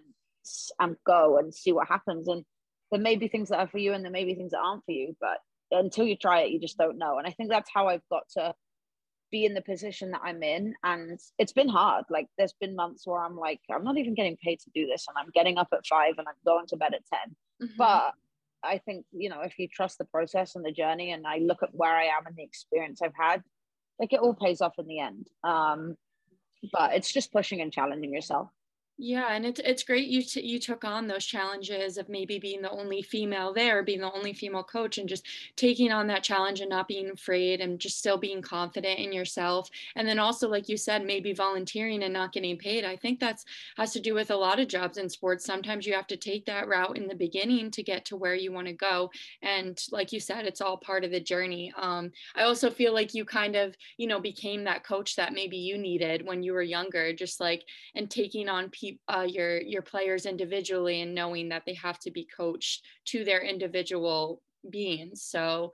and 0.79 0.95
go 1.05 1.37
and 1.37 1.53
see 1.53 1.71
what 1.71 1.87
happens. 1.87 2.27
And 2.27 2.43
there 2.91 3.01
may 3.01 3.15
be 3.15 3.27
things 3.27 3.49
that 3.49 3.59
are 3.59 3.67
for 3.67 3.77
you 3.77 3.93
and 3.93 4.03
there 4.03 4.11
may 4.11 4.25
be 4.25 4.35
things 4.35 4.51
that 4.51 4.59
aren't 4.63 4.83
for 4.85 4.91
you, 4.91 5.15
but 5.21 5.37
until 5.71 6.05
you 6.05 6.15
try 6.15 6.41
it, 6.41 6.51
you 6.51 6.59
just 6.59 6.77
don't 6.77 6.97
know. 6.97 7.17
And 7.17 7.27
I 7.27 7.31
think 7.31 7.49
that's 7.49 7.69
how 7.73 7.87
I've 7.87 8.07
got 8.09 8.23
to 8.37 8.53
be 9.31 9.45
in 9.45 9.53
the 9.53 9.61
position 9.61 10.11
that 10.11 10.21
I'm 10.23 10.43
in. 10.43 10.73
And 10.83 11.19
it's 11.37 11.53
been 11.53 11.69
hard. 11.69 12.05
Like 12.09 12.27
there's 12.37 12.55
been 12.59 12.75
months 12.75 13.05
where 13.05 13.21
I'm 13.21 13.37
like, 13.37 13.59
I'm 13.71 13.83
not 13.83 13.97
even 13.97 14.15
getting 14.15 14.37
paid 14.37 14.59
to 14.61 14.69
do 14.73 14.87
this. 14.87 15.05
And 15.07 15.15
I'm 15.17 15.31
getting 15.33 15.57
up 15.57 15.69
at 15.73 15.85
five 15.85 16.15
and 16.17 16.27
I'm 16.27 16.35
going 16.45 16.67
to 16.67 16.77
bed 16.77 16.93
at 16.93 17.03
10. 17.59 17.67
Mm-hmm. 17.67 17.77
But 17.77 18.13
I 18.63 18.79
think, 18.79 19.05
you 19.11 19.29
know, 19.29 19.41
if 19.41 19.57
you 19.57 19.67
trust 19.67 19.97
the 19.97 20.05
process 20.05 20.55
and 20.55 20.65
the 20.65 20.71
journey 20.71 21.11
and 21.11 21.25
I 21.25 21.37
look 21.37 21.63
at 21.63 21.73
where 21.73 21.95
I 21.95 22.05
am 22.05 22.25
and 22.25 22.35
the 22.35 22.43
experience 22.43 23.01
I've 23.01 23.13
had, 23.17 23.43
like 23.99 24.13
it 24.13 24.19
all 24.19 24.33
pays 24.33 24.61
off 24.61 24.79
in 24.79 24.87
the 24.87 24.99
end. 24.99 25.27
Um, 25.43 25.95
but 26.73 26.93
it's 26.93 27.11
just 27.11 27.31
pushing 27.31 27.61
and 27.61 27.71
challenging 27.71 28.13
yourself. 28.13 28.49
Yeah, 29.01 29.31
and 29.31 29.45
it's 29.45 29.61
it's 29.63 29.83
great 29.83 30.09
you 30.09 30.21
t- 30.21 30.45
you 30.45 30.59
took 30.59 30.83
on 30.83 31.07
those 31.07 31.25
challenges 31.25 31.97
of 31.97 32.09
maybe 32.09 32.37
being 32.37 32.61
the 32.61 32.69
only 32.69 33.01
female 33.01 33.53
there, 33.53 33.81
being 33.81 34.01
the 34.01 34.11
only 34.11 34.33
female 34.33 34.61
coach, 34.63 34.97
and 34.97 35.07
just 35.07 35.25
taking 35.55 35.89
on 35.89 36.07
that 36.07 36.21
challenge 36.21 36.59
and 36.59 36.69
not 36.69 36.89
being 36.89 37.09
afraid 37.09 37.61
and 37.61 37.79
just 37.79 37.97
still 37.97 38.17
being 38.17 38.41
confident 38.41 38.99
in 38.99 39.13
yourself. 39.13 39.69
And 39.95 40.05
then 40.05 40.19
also, 40.19 40.49
like 40.49 40.67
you 40.67 40.75
said, 40.75 41.05
maybe 41.05 41.31
volunteering 41.31 42.03
and 42.03 42.11
not 42.13 42.33
getting 42.33 42.57
paid. 42.57 42.83
I 42.83 42.97
think 42.97 43.21
that's 43.21 43.45
has 43.77 43.93
to 43.93 44.01
do 44.01 44.13
with 44.13 44.31
a 44.31 44.35
lot 44.35 44.59
of 44.59 44.67
jobs 44.67 44.97
in 44.97 45.07
sports. 45.07 45.45
Sometimes 45.45 45.85
you 45.87 45.93
have 45.93 46.07
to 46.07 46.17
take 46.17 46.45
that 46.47 46.67
route 46.67 46.97
in 46.97 47.07
the 47.07 47.15
beginning 47.15 47.71
to 47.71 47.83
get 47.83 48.03
to 48.05 48.17
where 48.17 48.35
you 48.35 48.51
want 48.51 48.67
to 48.67 48.73
go. 48.73 49.11
And 49.41 49.81
like 49.93 50.11
you 50.11 50.19
said, 50.19 50.45
it's 50.45 50.59
all 50.59 50.75
part 50.75 51.05
of 51.05 51.11
the 51.11 51.21
journey. 51.21 51.71
Um, 51.77 52.11
I 52.35 52.43
also 52.43 52.69
feel 52.69 52.93
like 52.93 53.13
you 53.13 53.23
kind 53.23 53.55
of 53.55 53.77
you 53.95 54.07
know 54.07 54.19
became 54.19 54.65
that 54.65 54.83
coach 54.83 55.15
that 55.15 55.31
maybe 55.31 55.55
you 55.55 55.77
needed 55.77 56.25
when 56.27 56.43
you 56.43 56.51
were 56.51 56.61
younger, 56.61 57.13
just 57.13 57.39
like 57.39 57.63
and 57.95 58.09
taking 58.11 58.49
on 58.49 58.69
people 58.69 58.88
uh, 59.07 59.25
your 59.27 59.61
your 59.61 59.81
players 59.81 60.25
individually 60.25 61.01
and 61.01 61.13
knowing 61.13 61.49
that 61.49 61.63
they 61.65 61.73
have 61.75 61.99
to 61.99 62.11
be 62.11 62.27
coached 62.35 62.85
to 63.05 63.23
their 63.23 63.41
individual 63.41 64.41
beings. 64.69 65.23
So 65.23 65.71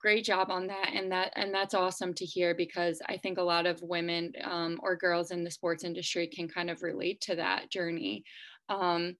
great 0.00 0.24
job 0.24 0.50
on 0.50 0.66
that 0.66 0.90
and 0.94 1.12
that 1.12 1.32
and 1.36 1.54
that's 1.54 1.74
awesome 1.74 2.12
to 2.12 2.24
hear 2.24 2.56
because 2.56 3.00
i 3.08 3.16
think 3.16 3.38
a 3.38 3.42
lot 3.42 3.66
of 3.66 3.80
women 3.82 4.32
um, 4.42 4.76
or 4.82 4.96
girls 4.96 5.30
in 5.30 5.44
the 5.44 5.50
sports 5.50 5.84
industry 5.84 6.26
can 6.26 6.48
kind 6.48 6.68
of 6.70 6.82
relate 6.82 7.20
to 7.20 7.36
that 7.36 7.70
journey. 7.70 8.24
Um, 8.68 9.16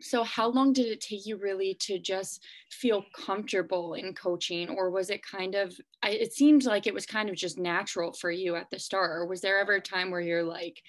so 0.00 0.24
how 0.24 0.48
long 0.48 0.72
did 0.72 0.86
it 0.86 1.00
take 1.00 1.24
you 1.24 1.36
really 1.36 1.76
to 1.80 1.98
just 1.98 2.44
feel 2.70 3.04
comfortable 3.16 3.94
in 3.94 4.12
coaching 4.12 4.68
or 4.70 4.90
was 4.90 5.08
it 5.08 5.22
kind 5.24 5.54
of 5.54 5.72
it 6.02 6.32
seemed 6.32 6.64
like 6.64 6.86
it 6.86 6.94
was 6.94 7.06
kind 7.06 7.30
of 7.30 7.36
just 7.36 7.58
natural 7.58 8.12
for 8.12 8.30
you 8.30 8.56
at 8.56 8.68
the 8.70 8.78
start 8.78 9.12
or 9.12 9.26
was 9.26 9.40
there 9.40 9.60
ever 9.60 9.74
a 9.74 9.80
time 9.80 10.10
where 10.10 10.20
you're 10.20 10.42
like 10.42 10.82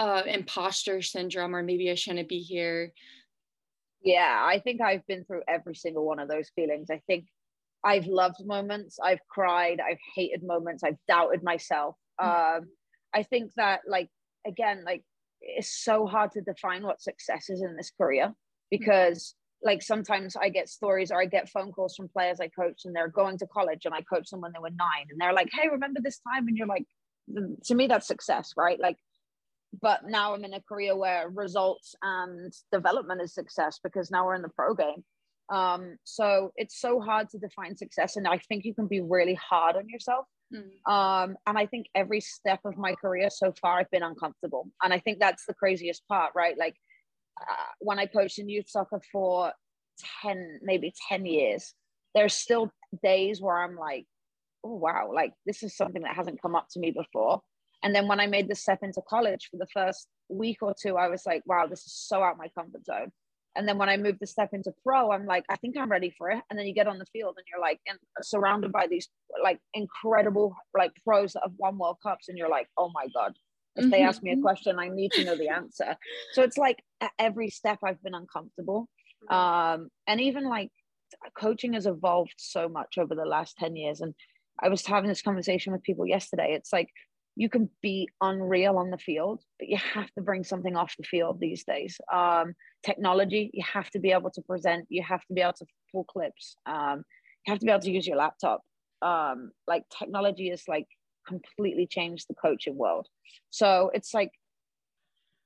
uh, 0.00 0.22
imposter 0.26 1.02
syndrome 1.02 1.54
or 1.54 1.62
maybe 1.62 1.90
I 1.90 1.94
shouldn't 1.94 2.28
be 2.28 2.38
here. 2.38 2.92
Yeah, 4.02 4.42
I 4.42 4.58
think 4.58 4.80
I've 4.80 5.06
been 5.06 5.26
through 5.26 5.42
every 5.46 5.74
single 5.74 6.06
one 6.06 6.18
of 6.18 6.28
those 6.28 6.48
feelings. 6.56 6.88
I 6.90 7.02
think 7.06 7.26
I've 7.84 8.06
loved 8.06 8.42
moments, 8.42 8.98
I've 9.02 9.20
cried, 9.28 9.78
I've 9.78 9.98
hated 10.16 10.42
moments, 10.42 10.82
I've 10.82 10.96
doubted 11.06 11.42
myself. 11.42 11.96
Mm-hmm. 12.18 12.60
Um, 12.62 12.68
I 13.14 13.24
think 13.24 13.52
that, 13.58 13.80
like, 13.86 14.08
again, 14.46 14.84
like, 14.86 15.02
it's 15.42 15.84
so 15.84 16.06
hard 16.06 16.32
to 16.32 16.40
define 16.40 16.82
what 16.82 17.02
success 17.02 17.50
is 17.50 17.62
in 17.62 17.76
this 17.76 17.92
career 17.96 18.32
because. 18.70 19.18
Mm-hmm. 19.18 19.36
Like 19.62 19.82
sometimes 19.82 20.36
I 20.36 20.48
get 20.48 20.70
stories 20.70 21.10
or 21.10 21.20
I 21.20 21.26
get 21.26 21.50
phone 21.50 21.70
calls 21.70 21.94
from 21.94 22.08
players 22.08 22.40
I 22.40 22.48
coach 22.48 22.86
and 22.86 22.96
they're 22.96 23.08
going 23.08 23.36
to 23.40 23.46
college 23.46 23.82
and 23.84 23.92
I 23.94 24.00
coached 24.00 24.30
them 24.30 24.40
when 24.40 24.52
they 24.54 24.58
were 24.58 24.70
nine 24.70 25.08
and 25.10 25.20
they're 25.20 25.34
like, 25.34 25.50
Hey, 25.52 25.68
remember 25.68 26.00
this 26.02 26.18
time? 26.26 26.48
And 26.48 26.56
you're 26.56 26.66
like, 26.66 26.86
to 27.64 27.74
me, 27.74 27.86
that's 27.86 28.06
success, 28.06 28.54
right? 28.56 28.80
Like 28.80 28.96
but 29.80 30.00
now 30.06 30.34
I'm 30.34 30.44
in 30.44 30.54
a 30.54 30.60
career 30.60 30.96
where 30.96 31.28
results 31.28 31.94
and 32.02 32.52
development 32.72 33.20
is 33.22 33.34
success 33.34 33.78
because 33.82 34.10
now 34.10 34.26
we're 34.26 34.34
in 34.34 34.42
the 34.42 34.48
pro 34.48 34.74
game. 34.74 35.04
Um, 35.50 35.96
so 36.04 36.52
it's 36.56 36.80
so 36.80 37.00
hard 37.00 37.28
to 37.30 37.38
define 37.38 37.76
success, 37.76 38.16
and 38.16 38.26
I 38.26 38.38
think 38.38 38.64
you 38.64 38.74
can 38.74 38.86
be 38.86 39.00
really 39.00 39.34
hard 39.34 39.76
on 39.76 39.88
yourself. 39.88 40.26
Mm. 40.54 40.92
Um, 40.92 41.36
and 41.46 41.58
I 41.58 41.66
think 41.66 41.86
every 41.94 42.20
step 42.20 42.60
of 42.64 42.76
my 42.76 42.94
career 42.94 43.30
so 43.30 43.52
far, 43.60 43.78
I've 43.78 43.90
been 43.90 44.02
uncomfortable, 44.02 44.68
and 44.82 44.92
I 44.92 44.98
think 45.00 45.18
that's 45.18 45.46
the 45.46 45.54
craziest 45.54 46.06
part, 46.08 46.32
right? 46.34 46.56
Like 46.56 46.76
uh, 47.40 47.66
when 47.80 47.98
I 47.98 48.06
coached 48.06 48.38
in 48.38 48.48
youth 48.48 48.68
soccer 48.68 49.00
for 49.12 49.52
ten, 50.22 50.60
maybe 50.62 50.92
ten 51.08 51.26
years, 51.26 51.74
there's 52.14 52.34
still 52.34 52.70
days 53.02 53.40
where 53.40 53.56
I'm 53.56 53.76
like, 53.76 54.06
oh 54.64 54.76
wow, 54.76 55.10
like 55.12 55.32
this 55.46 55.62
is 55.62 55.76
something 55.76 56.02
that 56.02 56.14
hasn't 56.14 56.42
come 56.42 56.54
up 56.54 56.66
to 56.72 56.80
me 56.80 56.92
before. 56.92 57.40
And 57.82 57.94
then 57.94 58.08
when 58.08 58.20
I 58.20 58.26
made 58.26 58.48
the 58.48 58.54
step 58.54 58.80
into 58.82 59.00
college 59.08 59.48
for 59.50 59.56
the 59.56 59.66
first 59.72 60.08
week 60.28 60.58
or 60.62 60.74
two, 60.80 60.96
I 60.96 61.08
was 61.08 61.24
like, 61.26 61.42
wow, 61.46 61.66
this 61.66 61.80
is 61.80 61.94
so 61.94 62.22
out 62.22 62.38
my 62.38 62.48
comfort 62.48 62.84
zone. 62.84 63.10
And 63.56 63.66
then 63.66 63.78
when 63.78 63.88
I 63.88 63.96
moved 63.96 64.18
the 64.20 64.26
step 64.26 64.50
into 64.52 64.72
pro, 64.84 65.10
I'm 65.10 65.26
like, 65.26 65.44
I 65.48 65.56
think 65.56 65.76
I'm 65.76 65.90
ready 65.90 66.14
for 66.16 66.30
it. 66.30 66.40
And 66.48 66.58
then 66.58 66.66
you 66.66 66.74
get 66.74 66.86
on 66.86 66.98
the 66.98 67.06
field 67.06 67.34
and 67.36 67.44
you're 67.50 67.60
like, 67.60 67.80
and 67.86 67.98
surrounded 68.22 68.70
by 68.70 68.86
these 68.86 69.08
like 69.42 69.58
incredible 69.74 70.54
like 70.76 70.92
pros 71.04 71.32
that 71.32 71.42
have 71.42 71.54
won 71.58 71.78
World 71.78 71.96
Cups, 72.02 72.28
and 72.28 72.38
you're 72.38 72.48
like, 72.48 72.68
oh 72.78 72.90
my 72.94 73.06
god, 73.12 73.34
if 73.76 73.82
mm-hmm. 73.82 73.90
they 73.90 74.02
ask 74.02 74.22
me 74.22 74.30
a 74.30 74.34
mm-hmm. 74.34 74.42
question 74.42 74.78
i 74.78 74.88
need 74.88 75.12
to 75.12 75.24
know 75.24 75.36
the 75.36 75.48
answer 75.48 75.96
so 76.32 76.42
it's 76.42 76.58
like 76.58 76.82
at 77.00 77.10
every 77.18 77.50
step 77.50 77.78
i've 77.84 78.02
been 78.02 78.14
uncomfortable 78.14 78.88
um 79.30 79.88
and 80.06 80.20
even 80.20 80.44
like 80.44 80.70
coaching 81.36 81.74
has 81.74 81.86
evolved 81.86 82.34
so 82.36 82.68
much 82.68 82.96
over 82.98 83.14
the 83.14 83.24
last 83.24 83.56
10 83.58 83.76
years 83.76 84.00
and 84.00 84.14
i 84.60 84.68
was 84.68 84.84
having 84.86 85.08
this 85.08 85.22
conversation 85.22 85.72
with 85.72 85.82
people 85.82 86.06
yesterday 86.06 86.52
it's 86.52 86.72
like 86.72 86.88
you 87.36 87.48
can 87.48 87.70
be 87.80 88.08
unreal 88.20 88.76
on 88.76 88.90
the 88.90 88.98
field 88.98 89.42
but 89.58 89.68
you 89.68 89.76
have 89.76 90.10
to 90.12 90.20
bring 90.22 90.44
something 90.44 90.76
off 90.76 90.94
the 90.98 91.04
field 91.04 91.38
these 91.40 91.64
days. 91.64 91.98
Um 92.12 92.54
technology 92.84 93.50
you 93.52 93.62
have 93.72 93.90
to 93.90 93.98
be 93.98 94.12
able 94.12 94.30
to 94.30 94.42
present 94.42 94.86
you 94.88 95.02
have 95.02 95.20
to 95.26 95.34
be 95.34 95.40
able 95.40 95.52
to 95.52 95.66
pull 95.92 96.04
clips 96.04 96.54
um 96.66 97.04
you 97.46 97.52
have 97.52 97.58
to 97.58 97.66
be 97.66 97.70
able 97.72 97.80
to 97.82 97.90
use 97.90 98.06
your 98.06 98.16
laptop. 98.16 98.60
Um 99.02 99.50
like 99.66 99.84
technology 99.96 100.50
is 100.50 100.64
like 100.68 100.86
completely 101.26 101.86
changed 101.86 102.26
the 102.28 102.34
coaching 102.34 102.76
world. 102.76 103.06
So 103.50 103.90
it's 103.94 104.12
like 104.14 104.30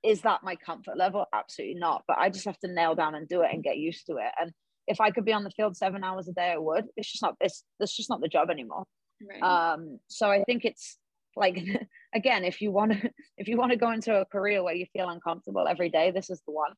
is 0.03 0.21
that 0.23 0.43
my 0.43 0.57
comfort 0.57 0.97
level? 0.99 1.27
Absolutely 1.33 1.79
not 1.81 2.03
but 2.09 2.19
i 2.19 2.29
just 2.31 2.45
have 2.45 2.59
to 2.59 2.73
nail 2.73 2.95
down 2.95 3.15
and 3.15 3.29
do 3.29 3.43
it 3.43 3.51
and 3.53 3.63
get 3.63 3.77
used 3.79 4.07
to 4.07 4.15
it. 4.17 4.33
And 4.41 4.53
if 4.87 5.01
i 5.01 5.11
could 5.11 5.25
be 5.25 5.33
on 5.33 5.45
the 5.45 5.51
field 5.51 5.77
seven 5.77 6.03
hours 6.05 6.29
a 6.29 6.33
day 6.33 6.51
i 6.53 6.59
would. 6.59 6.87
It's 6.97 7.11
just 7.13 7.23
not 7.23 7.35
it's 7.41 7.63
that's 7.79 7.97
just 7.97 8.11
not 8.11 8.21
the 8.21 8.29
job 8.29 8.51
anymore. 8.51 8.85
Right. 9.27 9.43
um 9.43 10.01
so 10.09 10.29
i 10.31 10.43
think 10.43 10.65
it's 10.65 10.99
like 11.37 11.59
again 12.15 12.45
if 12.45 12.61
you 12.61 12.71
want 12.71 12.93
to 12.93 13.11
if 13.39 13.49
you 13.49 13.57
want 13.57 13.73
to 13.73 13.79
go 13.79 13.91
into 13.91 14.15
a 14.15 14.25
career 14.25 14.63
where 14.63 14.75
you 14.75 14.87
feel 14.93 15.09
uncomfortable 15.09 15.67
every 15.69 15.91
day 15.91 16.11
this 16.11 16.31
is 16.31 16.41
the 16.47 16.53
one. 16.53 16.73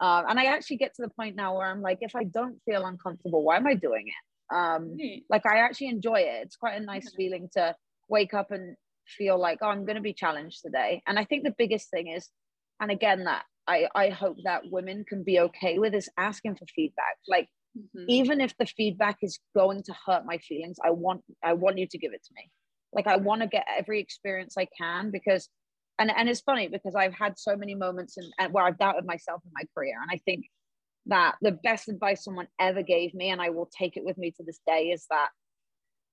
Um, 0.00 0.24
and 0.28 0.38
i 0.38 0.44
actually 0.44 0.76
get 0.78 0.94
to 0.96 1.02
the 1.02 1.10
point 1.10 1.36
now 1.36 1.56
where 1.56 1.68
i'm 1.68 1.82
like 1.82 1.98
if 2.00 2.14
i 2.16 2.24
don't 2.24 2.58
feel 2.64 2.84
uncomfortable 2.84 3.42
why 3.44 3.56
am 3.56 3.66
i 3.66 3.74
doing 3.74 4.08
it? 4.08 4.54
Um, 4.54 4.96
like 5.30 5.46
i 5.46 5.58
actually 5.58 5.88
enjoy 5.88 6.20
it. 6.20 6.42
It's 6.44 6.56
quite 6.56 6.80
a 6.80 6.84
nice 6.84 7.12
feeling 7.16 7.48
to 7.54 7.74
wake 8.08 8.34
up 8.34 8.50
and 8.50 8.76
feel 9.06 9.38
like 9.38 9.58
oh 9.62 9.68
i'm 9.68 9.84
going 9.84 9.96
to 9.96 10.02
be 10.02 10.14
challenged 10.14 10.60
today. 10.64 11.02
And 11.06 11.18
i 11.18 11.24
think 11.24 11.44
the 11.44 11.54
biggest 11.56 11.90
thing 11.90 12.08
is 12.08 12.28
and 12.80 12.90
again 12.90 13.24
that 13.24 13.44
i 13.66 13.88
i 13.94 14.08
hope 14.08 14.36
that 14.44 14.62
women 14.70 15.04
can 15.08 15.22
be 15.22 15.40
okay 15.40 15.78
with 15.78 15.94
is 15.94 16.08
asking 16.18 16.56
for 16.56 16.66
feedback. 16.74 17.16
Like 17.28 17.48
mm-hmm. 17.76 18.04
even 18.08 18.40
if 18.40 18.56
the 18.58 18.66
feedback 18.66 19.18
is 19.22 19.38
going 19.54 19.82
to 19.84 19.94
hurt 20.06 20.24
my 20.26 20.38
feelings 20.38 20.78
i 20.84 20.90
want 20.90 21.22
i 21.42 21.52
want 21.52 21.78
you 21.78 21.86
to 21.86 21.98
give 21.98 22.12
it 22.12 22.22
to 22.24 22.32
me 22.34 22.50
like 22.92 23.06
i 23.06 23.16
want 23.16 23.42
to 23.42 23.48
get 23.48 23.66
every 23.76 24.00
experience 24.00 24.54
i 24.58 24.66
can 24.78 25.10
because 25.10 25.48
and 25.98 26.10
and 26.10 26.28
it's 26.28 26.40
funny 26.40 26.68
because 26.68 26.94
i've 26.94 27.14
had 27.14 27.38
so 27.38 27.56
many 27.56 27.74
moments 27.74 28.16
and 28.16 28.32
and 28.38 28.52
where 28.52 28.64
i've 28.64 28.78
doubted 28.78 29.04
myself 29.04 29.40
in 29.44 29.50
my 29.54 29.62
career 29.74 29.96
and 30.00 30.10
i 30.12 30.20
think 30.24 30.46
that 31.06 31.34
the 31.42 31.52
best 31.52 31.88
advice 31.88 32.24
someone 32.24 32.46
ever 32.60 32.82
gave 32.82 33.14
me 33.14 33.30
and 33.30 33.40
i 33.40 33.50
will 33.50 33.68
take 33.76 33.96
it 33.96 34.04
with 34.04 34.18
me 34.18 34.30
to 34.30 34.42
this 34.44 34.60
day 34.66 34.90
is 34.90 35.06
that 35.10 35.28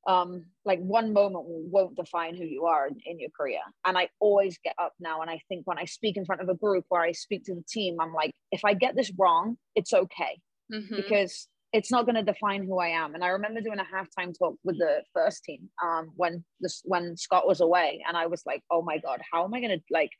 um 0.07 0.45
like 0.63 0.79
one 0.79 1.11
moment 1.11 1.43
won't 1.45 1.95
define 1.95 2.35
who 2.35 2.45
you 2.45 2.65
are 2.65 2.87
in, 2.87 2.95
in 3.05 3.19
your 3.19 3.29
career 3.37 3.59
and 3.85 3.97
i 3.97 4.07
always 4.19 4.57
get 4.63 4.73
up 4.81 4.93
now 4.99 5.21
and 5.21 5.29
i 5.29 5.39
think 5.49 5.61
when 5.65 5.77
i 5.77 5.85
speak 5.85 6.15
in 6.15 6.25
front 6.25 6.41
of 6.41 6.47
a 6.47 6.55
group 6.55 6.85
where 6.89 7.01
i 7.01 7.11
speak 7.11 7.43
to 7.43 7.53
the 7.53 7.63
team 7.69 7.97
i'm 7.99 8.13
like 8.13 8.31
if 8.51 8.63
i 8.63 8.73
get 8.73 8.95
this 8.95 9.11
wrong 9.17 9.57
it's 9.75 9.93
okay 9.93 10.39
mm-hmm. 10.73 10.95
because 10.95 11.47
it's 11.71 11.91
not 11.91 12.05
going 12.05 12.15
to 12.15 12.23
define 12.23 12.65
who 12.65 12.79
I 12.79 12.89
am. 12.89 13.13
And 13.13 13.23
I 13.23 13.27
remember 13.27 13.61
doing 13.61 13.79
a 13.79 13.83
halftime 13.83 14.37
talk 14.37 14.55
with 14.63 14.77
the 14.79 15.03
first 15.13 15.43
team 15.43 15.69
um, 15.83 16.11
when 16.15 16.43
this 16.59 16.81
when 16.83 17.15
Scott 17.15 17.47
was 17.47 17.61
away, 17.61 18.03
and 18.07 18.17
I 18.17 18.27
was 18.27 18.43
like, 18.45 18.63
"Oh 18.71 18.81
my 18.81 18.97
god, 18.97 19.21
how 19.31 19.45
am 19.45 19.53
I 19.53 19.61
going 19.61 19.77
to 19.77 19.83
like? 19.91 20.11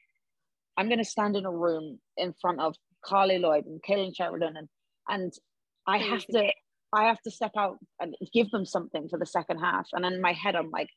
I'm 0.77 0.87
going 0.87 0.99
to 0.99 1.05
stand 1.05 1.35
in 1.35 1.45
a 1.45 1.51
room 1.51 1.99
in 2.17 2.33
front 2.39 2.59
of 2.59 2.75
Carli 3.05 3.39
Lloyd 3.39 3.65
and 3.65 3.81
Kailen 3.81 4.15
Sheridan, 4.15 4.55
and 4.57 4.67
and 5.07 5.33
I 5.87 5.97
have 5.97 6.25
to 6.27 6.51
I 6.93 7.05
have 7.05 7.21
to 7.21 7.31
step 7.31 7.51
out 7.57 7.77
and 7.99 8.15
give 8.33 8.51
them 8.51 8.65
something 8.65 9.09
for 9.09 9.17
the 9.17 9.25
second 9.25 9.59
half. 9.59 9.87
And 9.93 10.05
in 10.05 10.21
my 10.21 10.33
head, 10.33 10.55
I'm 10.55 10.71
like, 10.71 10.89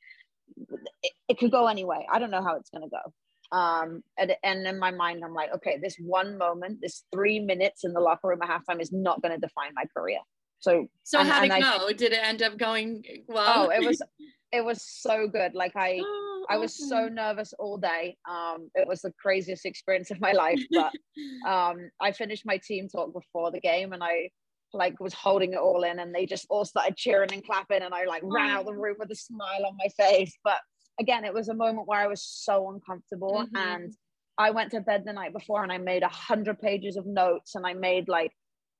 it, 1.02 1.12
it 1.28 1.38
could 1.38 1.50
go 1.50 1.66
anyway. 1.66 2.06
I 2.10 2.18
don't 2.18 2.30
know 2.30 2.42
how 2.42 2.56
it's 2.56 2.70
going 2.70 2.88
to 2.88 2.90
go. 2.90 3.12
Um, 3.56 4.02
and, 4.16 4.34
and 4.42 4.66
in 4.66 4.78
my 4.78 4.90
mind, 4.90 5.22
I'm 5.22 5.34
like, 5.34 5.54
okay, 5.56 5.78
this 5.82 5.96
one 6.00 6.38
moment, 6.38 6.78
this 6.80 7.04
three 7.12 7.38
minutes 7.38 7.84
in 7.84 7.92
the 7.92 8.00
locker 8.00 8.28
room 8.28 8.40
at 8.42 8.48
halftime 8.48 8.80
is 8.80 8.92
not 8.92 9.20
going 9.20 9.34
to 9.34 9.46
define 9.46 9.72
my 9.74 9.84
career. 9.94 10.20
So 10.62 10.86
so 11.02 11.18
and, 11.18 11.28
how 11.28 11.42
did 11.42 11.52
it 11.52 11.60
go? 11.60 11.86
I, 11.88 11.92
did 11.92 12.12
it 12.12 12.20
end 12.22 12.42
up 12.42 12.56
going 12.56 13.02
well? 13.26 13.66
Oh, 13.66 13.70
it 13.70 13.84
was 13.84 14.00
it 14.52 14.64
was 14.64 14.82
so 14.82 15.26
good. 15.26 15.54
Like 15.54 15.72
I 15.74 16.00
oh, 16.00 16.46
I 16.48 16.56
was 16.56 16.88
so 16.88 17.08
nervous 17.08 17.52
all 17.58 17.78
day. 17.78 18.16
Um, 18.30 18.70
it 18.76 18.86
was 18.86 19.02
the 19.02 19.12
craziest 19.20 19.66
experience 19.66 20.12
of 20.12 20.20
my 20.20 20.32
life. 20.32 20.60
But 20.70 20.92
um, 21.48 21.90
I 22.00 22.12
finished 22.12 22.46
my 22.46 22.58
team 22.58 22.88
talk 22.88 23.12
before 23.12 23.50
the 23.50 23.60
game, 23.60 23.92
and 23.92 24.04
I 24.04 24.30
like 24.72 25.00
was 25.00 25.12
holding 25.12 25.52
it 25.52 25.58
all 25.58 25.82
in, 25.82 25.98
and 25.98 26.14
they 26.14 26.26
just 26.26 26.46
all 26.48 26.64
started 26.64 26.96
cheering 26.96 27.32
and 27.32 27.44
clapping, 27.44 27.82
and 27.82 27.92
I 27.92 28.04
like 28.04 28.22
ran 28.24 28.50
out 28.50 28.60
of 28.60 28.66
the 28.66 28.74
room 28.74 28.96
with 29.00 29.10
a 29.10 29.16
smile 29.16 29.66
on 29.66 29.76
my 29.76 29.88
face. 29.98 30.32
But 30.44 30.60
again, 31.00 31.24
it 31.24 31.34
was 31.34 31.48
a 31.48 31.54
moment 31.54 31.88
where 31.88 32.00
I 32.00 32.06
was 32.06 32.22
so 32.22 32.70
uncomfortable, 32.70 33.44
mm-hmm. 33.46 33.56
and 33.56 33.92
I 34.38 34.50
went 34.52 34.70
to 34.70 34.80
bed 34.80 35.02
the 35.04 35.12
night 35.12 35.32
before, 35.32 35.64
and 35.64 35.72
I 35.72 35.78
made 35.78 36.04
a 36.04 36.08
hundred 36.08 36.60
pages 36.60 36.96
of 36.96 37.04
notes, 37.04 37.56
and 37.56 37.66
I 37.66 37.74
made 37.74 38.08
like 38.08 38.30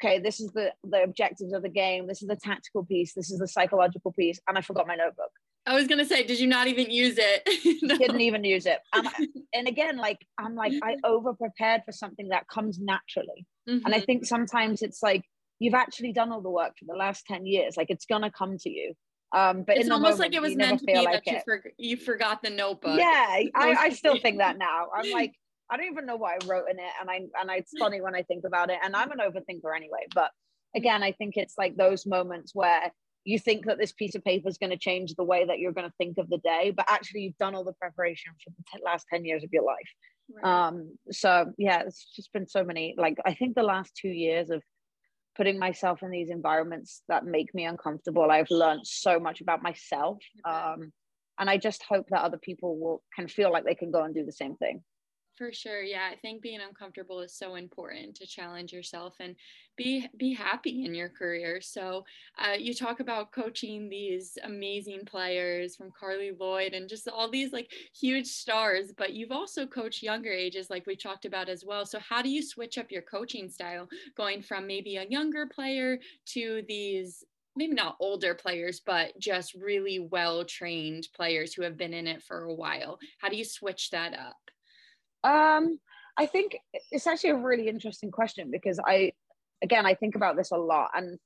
okay, 0.03 0.19
this 0.19 0.41
is 0.41 0.51
the 0.53 0.73
the 0.85 1.03
objectives 1.03 1.53
of 1.53 1.63
the 1.63 1.69
game. 1.69 2.07
This 2.07 2.23
is 2.23 2.29
the 2.29 2.37
tactical 2.37 2.85
piece. 2.85 3.15
This 3.15 3.31
is 3.31 3.39
the 3.39 3.49
psychological 3.49 4.13
piece. 4.13 4.41
And 4.49 4.59
I 4.59 4.61
forgot 4.61 4.87
my 4.87 4.97
notebook. 4.97 5.31
I 5.67 5.75
was 5.75 5.87
gonna 5.87 6.05
say, 6.05 6.25
did 6.25 6.41
you 6.41 6.47
not 6.47 6.67
even 6.67 6.91
use 6.91 7.17
it? 7.19 7.79
no. 7.83 7.97
Didn't 7.97 8.21
even 8.21 8.45
use 8.45 8.67
it. 8.67 8.81
And, 8.93 9.09
and 9.55 9.69
again, 9.69 9.97
like 9.97 10.19
I'm 10.39 10.55
like 10.55 10.73
I 10.83 10.97
over 11.05 11.35
prepared 11.35 11.83
for 11.85 11.93
something 11.93 12.29
that 12.29 12.49
comes 12.49 12.79
naturally. 12.81 13.47
Mm-hmm. 13.69 13.85
And 13.85 13.95
I 13.95 13.99
mm-hmm. 13.99 14.07
think 14.07 14.27
sometimes 14.27 14.83
it's 14.83 15.03
like 15.03 15.25
you've 15.59 15.75
actually 15.75 16.13
done 16.13 16.33
all 16.33 16.41
the 16.41 16.51
work 16.51 16.73
for 16.79 16.87
the 16.87 16.99
last 16.99 17.27
10 17.27 17.47
years. 17.47 17.77
Like 17.77 17.91
it's 17.91 18.07
gonna 18.07 18.31
come 18.31 18.59
to 18.59 18.71
you. 18.71 18.95
Um, 19.35 19.63
but 19.67 19.79
it's 19.79 19.89
almost 19.89 20.19
moment, 20.19 20.21
like 20.21 20.35
it 20.35 20.43
was 20.43 20.57
meant 20.57 20.81
to 20.81 20.85
be 20.85 20.95
like 20.95 21.25
that 21.25 21.33
you, 21.33 21.41
for, 21.45 21.63
you 21.79 21.97
forgot 21.97 22.43
the 22.43 22.51
notebook. 22.51 22.99
Yeah, 22.99 23.07
I, 23.07 23.49
I 23.55 23.89
still 23.91 24.19
think 24.21 24.39
that 24.39 24.59
now. 24.59 24.89
I'm 24.95 25.11
like, 25.11 25.33
I 25.71 25.77
don't 25.77 25.91
even 25.91 26.07
know 26.07 26.17
what 26.17 26.43
I 26.43 26.47
wrote 26.47 26.69
in 26.71 26.79
it, 26.79 26.93
and 27.01 27.11
I 27.11 27.17
and 27.41 27.51
it's 27.51 27.73
funny 27.79 28.01
when 28.01 28.15
I 28.15 28.23
think 28.23 28.45
about 28.45 28.71
it. 28.71 28.79
And 28.83 28.95
I'm 28.95 29.11
an 29.11 29.19
overthinker 29.19 29.75
anyway, 29.75 30.07
but 30.15 30.31
again, 30.75 31.03
I 31.03 31.13
think 31.13 31.37
it's 31.37 31.55
like 31.59 31.77
those 31.77 32.07
moments 32.07 32.53
where 32.55 32.93
you 33.25 33.39
think 33.39 33.67
that 33.67 33.79
this 33.79 33.93
piece 33.93 34.15
of 34.15 34.25
paper 34.25 34.49
is 34.49 34.59
going 34.59 34.71
to 34.71 34.77
change 34.77 35.15
the 35.15 35.25
way 35.25 35.45
that 35.47 35.59
you're 35.59 35.73
going 35.73 35.89
to 35.89 35.95
think 35.97 36.19
of 36.19 36.29
the 36.29 36.39
day, 36.39 36.73
but 36.77 36.87
actually 36.89 37.21
you've 37.21 37.39
done 37.39 37.55
all 37.55 37.65
the 37.65 37.73
preparation 37.75 38.33
for 38.43 38.51
the 38.51 38.79
t- 38.79 38.85
last 38.85 39.07
ten 39.13 39.25
years 39.25 39.45
of 39.45 39.51
your 39.53 39.65
life. 39.65 39.79
Right. 40.35 40.69
Um, 40.69 40.99
so 41.11 41.53
yeah, 41.59 41.83
it's 41.87 42.05
just 42.15 42.33
been 42.33 42.49
so 42.49 42.65
many. 42.65 42.95
Like 42.97 43.19
I 43.25 43.35
think 43.35 43.55
the 43.55 43.63
last 43.63 43.93
two 43.95 44.09
years 44.09 44.51
of 44.51 44.63
putting 45.37 45.59
myself 45.59 46.03
in 46.03 46.11
these 46.11 46.31
environments 46.31 47.03
that 47.09 47.25
make 47.25 47.55
me 47.55 47.65
uncomfortable, 47.65 48.31
I've 48.31 48.51
learned 48.51 48.87
so 48.87 49.19
much 49.19 49.41
about 49.41 49.63
myself. 49.63 50.19
Um, 50.45 50.93
and 51.39 51.49
I 51.49 51.57
just 51.57 51.83
hope 51.89 52.09
that 52.11 52.23
other 52.23 52.39
people 52.39 52.79
will 52.79 53.03
can 53.17 53.29
feel 53.29 53.51
like 53.51 53.65
they 53.65 53.75
can 53.75 53.91
go 53.91 54.03
and 54.03 54.15
do 54.15 54.25
the 54.25 54.33
same 54.33 54.57
thing. 54.57 54.83
For 55.37 55.51
sure. 55.51 55.83
Yeah. 55.83 56.11
I 56.13 56.17
think 56.17 56.43
being 56.43 56.61
uncomfortable 56.61 57.21
is 57.21 57.35
so 57.35 57.55
important 57.55 58.15
to 58.17 58.27
challenge 58.27 58.71
yourself 58.71 59.17
and 59.19 59.35
be 59.77 60.07
be 60.19 60.35
happy 60.35 60.85
in 60.85 60.95
your 60.95 61.09
career. 61.09 61.63
So 61.63 62.05
uh, 62.37 62.57
you 62.59 62.75
talk 62.75 63.01
about 63.01 63.33
coaching 63.33 63.89
these 63.89 64.37
amazing 64.45 65.07
players 65.07 65.75
from 65.75 65.91
Carli 65.91 66.33
Lloyd 66.39 66.75
and 66.75 66.87
just 66.87 67.09
all 67.09 67.31
these 67.31 67.51
like 67.51 67.73
huge 67.99 68.27
stars, 68.27 68.93
but 68.93 69.15
you've 69.15 69.33
also 69.33 69.67
coached 69.67 70.03
younger 70.03 70.31
ages 70.31 70.69
like 70.69 70.87
we 70.87 70.97
talked 70.97 71.25
about 71.25 71.49
as 71.49 71.65
well. 71.65 71.87
So 71.87 71.99
how 71.99 72.21
do 72.21 72.29
you 72.29 72.43
switch 72.43 72.77
up 72.77 72.93
your 72.93 73.03
coaching 73.03 73.49
style 73.49 73.89
going 74.15 74.43
from 74.43 74.67
maybe 74.67 74.97
a 74.97 75.07
younger 75.09 75.47
player 75.47 75.99
to 76.27 76.63
these 76.69 77.25
maybe 77.57 77.73
not 77.75 77.97
older 78.01 78.35
players, 78.35 78.81
but 78.81 79.19
just 79.19 79.55
really 79.55 79.99
well 79.99 80.45
trained 80.45 81.09
players 81.15 81.55
who 81.55 81.63
have 81.63 81.77
been 81.79 81.95
in 81.95 82.07
it 82.07 82.23
for 82.23 82.45
a 82.45 82.55
while? 82.55 82.99
How 83.19 83.31
do 83.31 83.37
you 83.37 83.45
switch 83.45 83.91
that 83.91 84.13
up? 84.15 84.37
Um, 85.25 85.79
I 86.17 86.27
think 86.27 86.59
it's 86.91 87.07
actually 87.07 87.31
a 87.31 87.37
really 87.37 87.69
interesting 87.69 88.11
question 88.11 88.51
because 88.51 88.79
I, 88.85 89.13
again, 89.63 89.87
I 89.87 89.95
think 89.95 90.15
about 90.15 90.37
this 90.37 90.51
a 90.51 90.57
lot, 90.57 90.91
and 90.95 91.19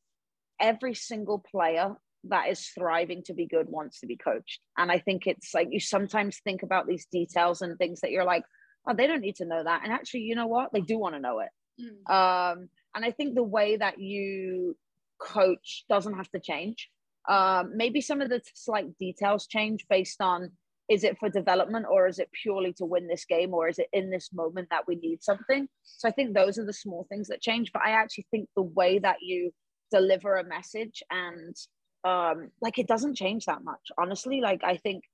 every 0.61 0.95
single 0.95 1.39
player 1.39 1.97
that 2.25 2.49
is 2.49 2.67
thriving 2.69 3.23
to 3.25 3.35
be 3.35 3.47
good 3.47 3.69
wants 3.69 4.01
to 4.01 4.07
be 4.07 4.17
coached. 4.17 4.61
And 4.77 4.91
I 4.91 4.99
think 4.99 5.27
it's 5.27 5.55
like 5.55 5.69
you 5.71 5.81
sometimes 5.81 6.41
think 6.43 6.63
about 6.63 6.87
these 6.87 7.07
details 7.07 7.63
and 7.63 7.79
things 7.79 8.01
that 8.01 8.11
you're 8.11 8.25
like, 8.25 8.45
oh, 8.87 8.95
they 8.95 9.07
don't 9.07 9.21
need 9.21 9.37
to 9.37 9.45
know 9.45 9.63
that. 9.63 9.83
And 9.85 9.93
actually, 9.93 10.21
you 10.21 10.35
know 10.35 10.47
what? 10.47 10.73
They 10.73 10.81
do 10.81 10.99
want 10.99 11.15
to 11.15 11.21
know 11.21 11.41
it. 11.41 11.49
Mm. 11.81 12.13
Um, 12.13 12.69
and 12.95 13.05
I 13.05 13.11
think 13.11 13.35
the 13.35 13.43
way 13.43 13.77
that 13.77 14.01
you 14.01 14.77
coach 15.19 15.85
doesn't 15.89 16.15
have 16.15 16.31
to 16.31 16.41
change. 16.41 16.89
Um, 17.29 17.77
maybe 17.77 18.01
some 18.01 18.21
of 18.21 18.29
the 18.29 18.41
slight 18.55 18.97
details 18.99 19.47
change 19.47 19.87
based 19.89 20.21
on 20.21 20.53
is 20.89 21.05
it 21.05 21.19
for 21.19 21.29
development 21.29 21.87
or 21.91 22.07
is 22.07 22.19
it 22.19 22.31
purely 22.33 22.73
to 22.75 22.85
win 22.85 23.09
this 23.09 23.25
game 23.25 23.53
or 23.53 23.69
is 23.69 23.79
it 23.79 23.89
in 23.93 24.11
this 24.11 24.33
moment 24.33 24.69
that 24.71 24.87
we 24.87 24.97
need 24.97 25.23
something? 25.23 25.69
So 25.83 26.09
i 26.09 26.13
think 26.13 26.35
those 26.35 26.59
are 26.59 26.65
the 26.65 26.73
small 26.73 27.07
things 27.09 27.29
that 27.29 27.41
change 27.41 27.73
but 27.73 27.83
i 27.83 27.91
actually 27.91 28.27
think 28.31 28.49
the 28.55 28.63
way 28.63 28.99
that 28.99 29.17
you 29.21 29.53
deliver 29.91 30.37
a 30.37 30.45
message 30.45 31.03
and 31.11 31.57
um 32.05 32.51
like 32.61 32.79
it 32.79 32.89
doesn't 32.89 33.17
change 33.17 33.47
that 33.47 33.65
much 33.65 33.81
honestly. 33.99 34.41
Like 34.41 34.63
i 34.65 34.77
think 34.77 35.05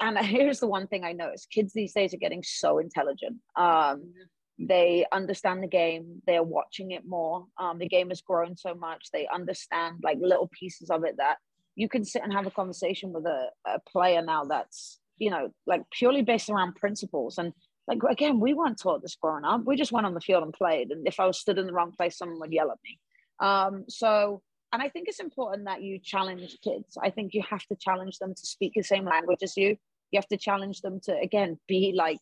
and 0.00 0.18
here's 0.34 0.60
the 0.60 0.68
one 0.68 0.86
thing 0.86 1.04
i 1.04 1.12
notice 1.12 1.46
kids 1.46 1.72
these 1.72 1.92
days 1.92 2.14
are 2.14 2.18
getting 2.18 2.42
so 2.42 2.78
intelligent. 2.78 3.36
Um 3.56 4.12
they 4.60 5.06
understand 5.12 5.62
the 5.62 5.68
game 5.68 6.20
they're 6.26 6.42
watching 6.42 6.90
it 6.90 7.06
more. 7.06 7.46
Um, 7.58 7.78
the 7.78 7.86
game 7.86 8.08
has 8.08 8.22
grown 8.22 8.56
so 8.56 8.74
much 8.74 9.10
they 9.12 9.28
understand 9.32 9.98
like 10.02 10.18
little 10.20 10.48
pieces 10.48 10.90
of 10.90 11.04
it 11.04 11.16
that 11.18 11.36
you 11.78 11.88
can 11.88 12.04
sit 12.04 12.22
and 12.22 12.32
have 12.32 12.46
a 12.46 12.50
conversation 12.50 13.12
with 13.12 13.24
a, 13.24 13.48
a 13.66 13.78
player 13.90 14.20
now 14.20 14.44
that's 14.44 14.98
you 15.18 15.30
know, 15.30 15.52
like 15.66 15.82
purely 15.90 16.22
based 16.22 16.48
around 16.48 16.76
principles. 16.76 17.38
And 17.38 17.52
like 17.86 17.98
again, 18.08 18.40
we 18.40 18.54
weren't 18.54 18.80
taught 18.80 19.02
this 19.02 19.16
growing 19.20 19.44
up. 19.44 19.62
We 19.64 19.76
just 19.76 19.92
went 19.92 20.06
on 20.06 20.14
the 20.14 20.20
field 20.20 20.42
and 20.42 20.52
played. 20.52 20.90
And 20.90 21.06
if 21.06 21.18
I 21.20 21.26
was 21.26 21.40
stood 21.40 21.58
in 21.58 21.66
the 21.66 21.72
wrong 21.72 21.92
place, 21.92 22.16
someone 22.16 22.40
would 22.40 22.52
yell 22.52 22.70
at 22.70 22.78
me. 22.84 22.98
Um, 23.40 23.84
so 23.88 24.42
and 24.72 24.82
I 24.82 24.88
think 24.88 25.08
it's 25.08 25.20
important 25.20 25.64
that 25.64 25.82
you 25.82 25.98
challenge 26.02 26.56
kids. 26.62 26.98
I 27.02 27.10
think 27.10 27.32
you 27.32 27.42
have 27.48 27.64
to 27.66 27.76
challenge 27.80 28.18
them 28.18 28.34
to 28.34 28.46
speak 28.46 28.72
the 28.76 28.82
same 28.82 29.06
language 29.06 29.42
as 29.42 29.56
you. 29.56 29.76
You 30.10 30.16
have 30.16 30.28
to 30.28 30.36
challenge 30.36 30.80
them 30.80 31.00
to 31.04 31.18
again 31.22 31.58
be 31.66 31.94
like, 31.96 32.20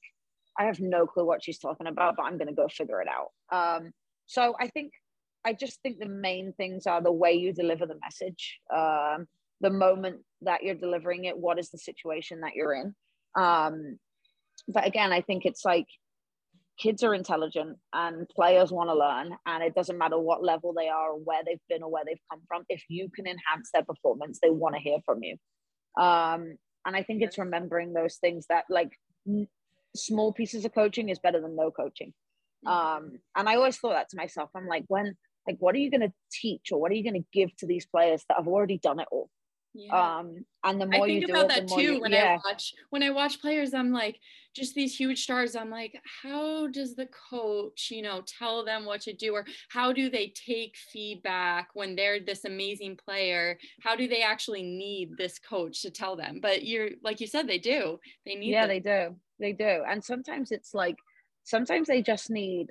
I 0.59 0.65
have 0.65 0.81
no 0.81 1.07
clue 1.07 1.27
what 1.27 1.45
she's 1.45 1.59
talking 1.59 1.87
about, 1.87 2.17
but 2.17 2.25
I'm 2.25 2.39
gonna 2.39 2.53
go 2.53 2.69
figure 2.69 3.03
it 3.03 3.09
out. 3.09 3.31
Um, 3.51 3.93
so 4.27 4.55
I 4.61 4.69
think 4.69 4.93
I 5.45 5.53
just 5.53 5.81
think 5.83 5.99
the 5.99 6.09
main 6.09 6.53
things 6.53 6.87
are 6.87 7.03
the 7.03 7.13
way 7.13 7.33
you 7.33 7.53
deliver 7.53 7.87
the 7.87 7.99
message, 8.03 8.59
um, 8.75 9.27
the 9.61 9.71
moment 9.71 10.21
that 10.43 10.63
you're 10.63 10.75
delivering 10.75 11.25
it, 11.25 11.39
what 11.39 11.59
is 11.59 11.71
the 11.71 11.79
situation 11.79 12.41
that 12.41 12.55
you're 12.55 12.75
in. 12.75 12.95
Um, 13.37 13.99
but 14.69 14.87
again, 14.87 15.13
I 15.13 15.21
think 15.21 15.45
it's 15.45 15.65
like 15.65 15.87
kids 16.79 17.03
are 17.03 17.15
intelligent 17.15 17.79
and 17.93 18.29
players 18.29 18.71
want 18.71 18.91
to 18.91 18.95
learn 18.95 19.37
and 19.47 19.63
it 19.63 19.75
doesn't 19.75 19.99
matter 19.99 20.19
what 20.19 20.45
level 20.45 20.75
they 20.75 20.89
are 20.89 21.13
or 21.13 21.19
where 21.19 21.43
they've 21.45 21.61
been 21.69 21.83
or 21.83 21.91
where 21.91 22.05
they've 22.07 22.21
come 22.31 22.43
from 22.49 22.65
if 22.69 22.83
you 22.89 23.09
can 23.15 23.27
enhance 23.27 23.71
their 23.73 23.85
performance 23.85 24.39
they 24.43 24.51
want 24.51 24.75
to 24.75 24.81
hear 24.81 24.99
from 25.05 25.23
you 25.23 25.37
um, 26.03 26.57
and 26.85 26.95
i 26.95 27.03
think 27.03 27.23
it's 27.23 27.39
remembering 27.39 27.93
those 27.93 28.17
things 28.17 28.47
that 28.49 28.65
like 28.69 28.93
n- 29.27 29.49
small 29.95 30.33
pieces 30.33 30.65
of 30.65 30.75
coaching 30.75 31.09
is 31.09 31.19
better 31.19 31.41
than 31.41 31.57
no 31.57 31.71
coaching 31.71 32.13
mm-hmm. 32.67 32.69
um, 32.69 33.13
and 33.35 33.49
i 33.49 33.57
always 33.57 33.79
thought 33.79 33.95
that 33.95 34.09
to 34.11 34.17
myself 34.17 34.51
i'm 34.55 34.67
like 34.67 34.85
when 34.89 35.15
like 35.47 35.57
what 35.61 35.75
are 35.75 35.79
you 35.79 35.91
going 35.91 36.01
to 36.01 36.13
teach 36.31 36.73
or 36.73 36.81
what 36.81 36.91
are 36.91 36.95
you 36.95 37.05
going 37.05 37.23
to 37.23 37.29
give 37.33 37.57
to 37.57 37.67
these 37.67 37.87
players 37.87 38.23
that 38.29 38.37
have 38.37 38.49
already 38.49 38.79
done 38.79 39.01
it 39.01 39.09
all 39.11 39.31
yeah. 39.77 40.19
Um, 40.19 40.45
and 40.65 40.81
the 40.81 40.87
more 40.87 41.05
I 41.05 41.07
think 41.07 41.29
you 41.29 41.35
about 41.35 41.49
that 41.49 41.69
too 41.69 41.83
you, 41.83 42.01
when 42.01 42.13
yeah. 42.13 42.39
I 42.43 42.49
watch 42.49 42.73
when 42.91 43.03
I 43.03 43.11
watch 43.11 43.41
players, 43.41 43.75
I'm 43.75 43.93
like, 43.93 44.19
just 44.55 44.75
these 44.75 44.97
huge 44.97 45.23
stars. 45.23 45.55
I'm 45.55 45.71
like, 45.71 46.01
how 46.23 46.67
does 46.69 46.95
the 46.95 47.09
coach, 47.31 47.89
you 47.91 48.03
know, 48.03 48.23
tell 48.27 48.65
them 48.65 48.85
what 48.85 49.03
to 49.03 49.13
do, 49.13 49.35
or 49.35 49.45
how 49.69 49.93
do 49.93 50.09
they 50.09 50.33
take 50.35 50.77
feedback 50.93 51.69
when 51.75 51.95
they're 51.95 52.21
this 52.21 52.45
amazing 52.45 52.97
player? 52.97 53.59
How 53.83 53.95
do 53.95 54.09
they 54.09 54.23
actually 54.23 54.63
need 54.63 55.11
this 55.19 55.39
coach 55.39 55.83
to 55.83 55.91
tell 55.91 56.17
them? 56.17 56.41
But 56.41 56.65
you're 56.65 56.91
like 57.03 57.21
you 57.21 57.27
said, 57.27 57.47
they 57.47 57.59
do. 57.59 57.99
They 58.25 58.35
need. 58.35 58.51
Yeah, 58.51 58.67
them. 58.67 58.69
they 58.69 58.81
do. 58.81 59.17
They 59.39 59.53
do. 59.53 59.85
And 59.87 60.03
sometimes 60.03 60.51
it's 60.51 60.73
like, 60.73 60.97
sometimes 61.45 61.89
they 61.89 62.03
just 62.03 62.31
need 62.31 62.69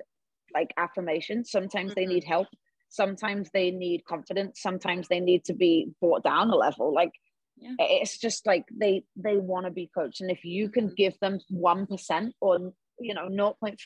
like 0.52 0.74
affirmation. 0.76 1.44
Sometimes 1.44 1.92
mm-hmm. 1.92 2.00
they 2.00 2.06
need 2.06 2.24
help 2.24 2.48
sometimes 2.96 3.50
they 3.52 3.70
need 3.70 4.04
confidence 4.04 4.60
sometimes 4.60 5.06
they 5.08 5.20
need 5.20 5.44
to 5.44 5.54
be 5.54 5.88
brought 6.00 6.24
down 6.24 6.50
a 6.50 6.56
level 6.56 6.92
like 6.94 7.12
yeah. 7.58 7.74
it's 7.78 8.18
just 8.18 8.46
like 8.46 8.64
they 8.74 9.04
they 9.16 9.36
want 9.36 9.66
to 9.66 9.70
be 9.70 9.90
coached 9.94 10.20
and 10.20 10.30
if 10.30 10.44
you 10.44 10.68
can 10.68 10.86
mm-hmm. 10.86 10.94
give 10.94 11.14
them 11.20 11.38
1% 11.52 12.30
or 12.40 12.72
you 12.98 13.14
know 13.14 13.28
0.5% 13.28 13.76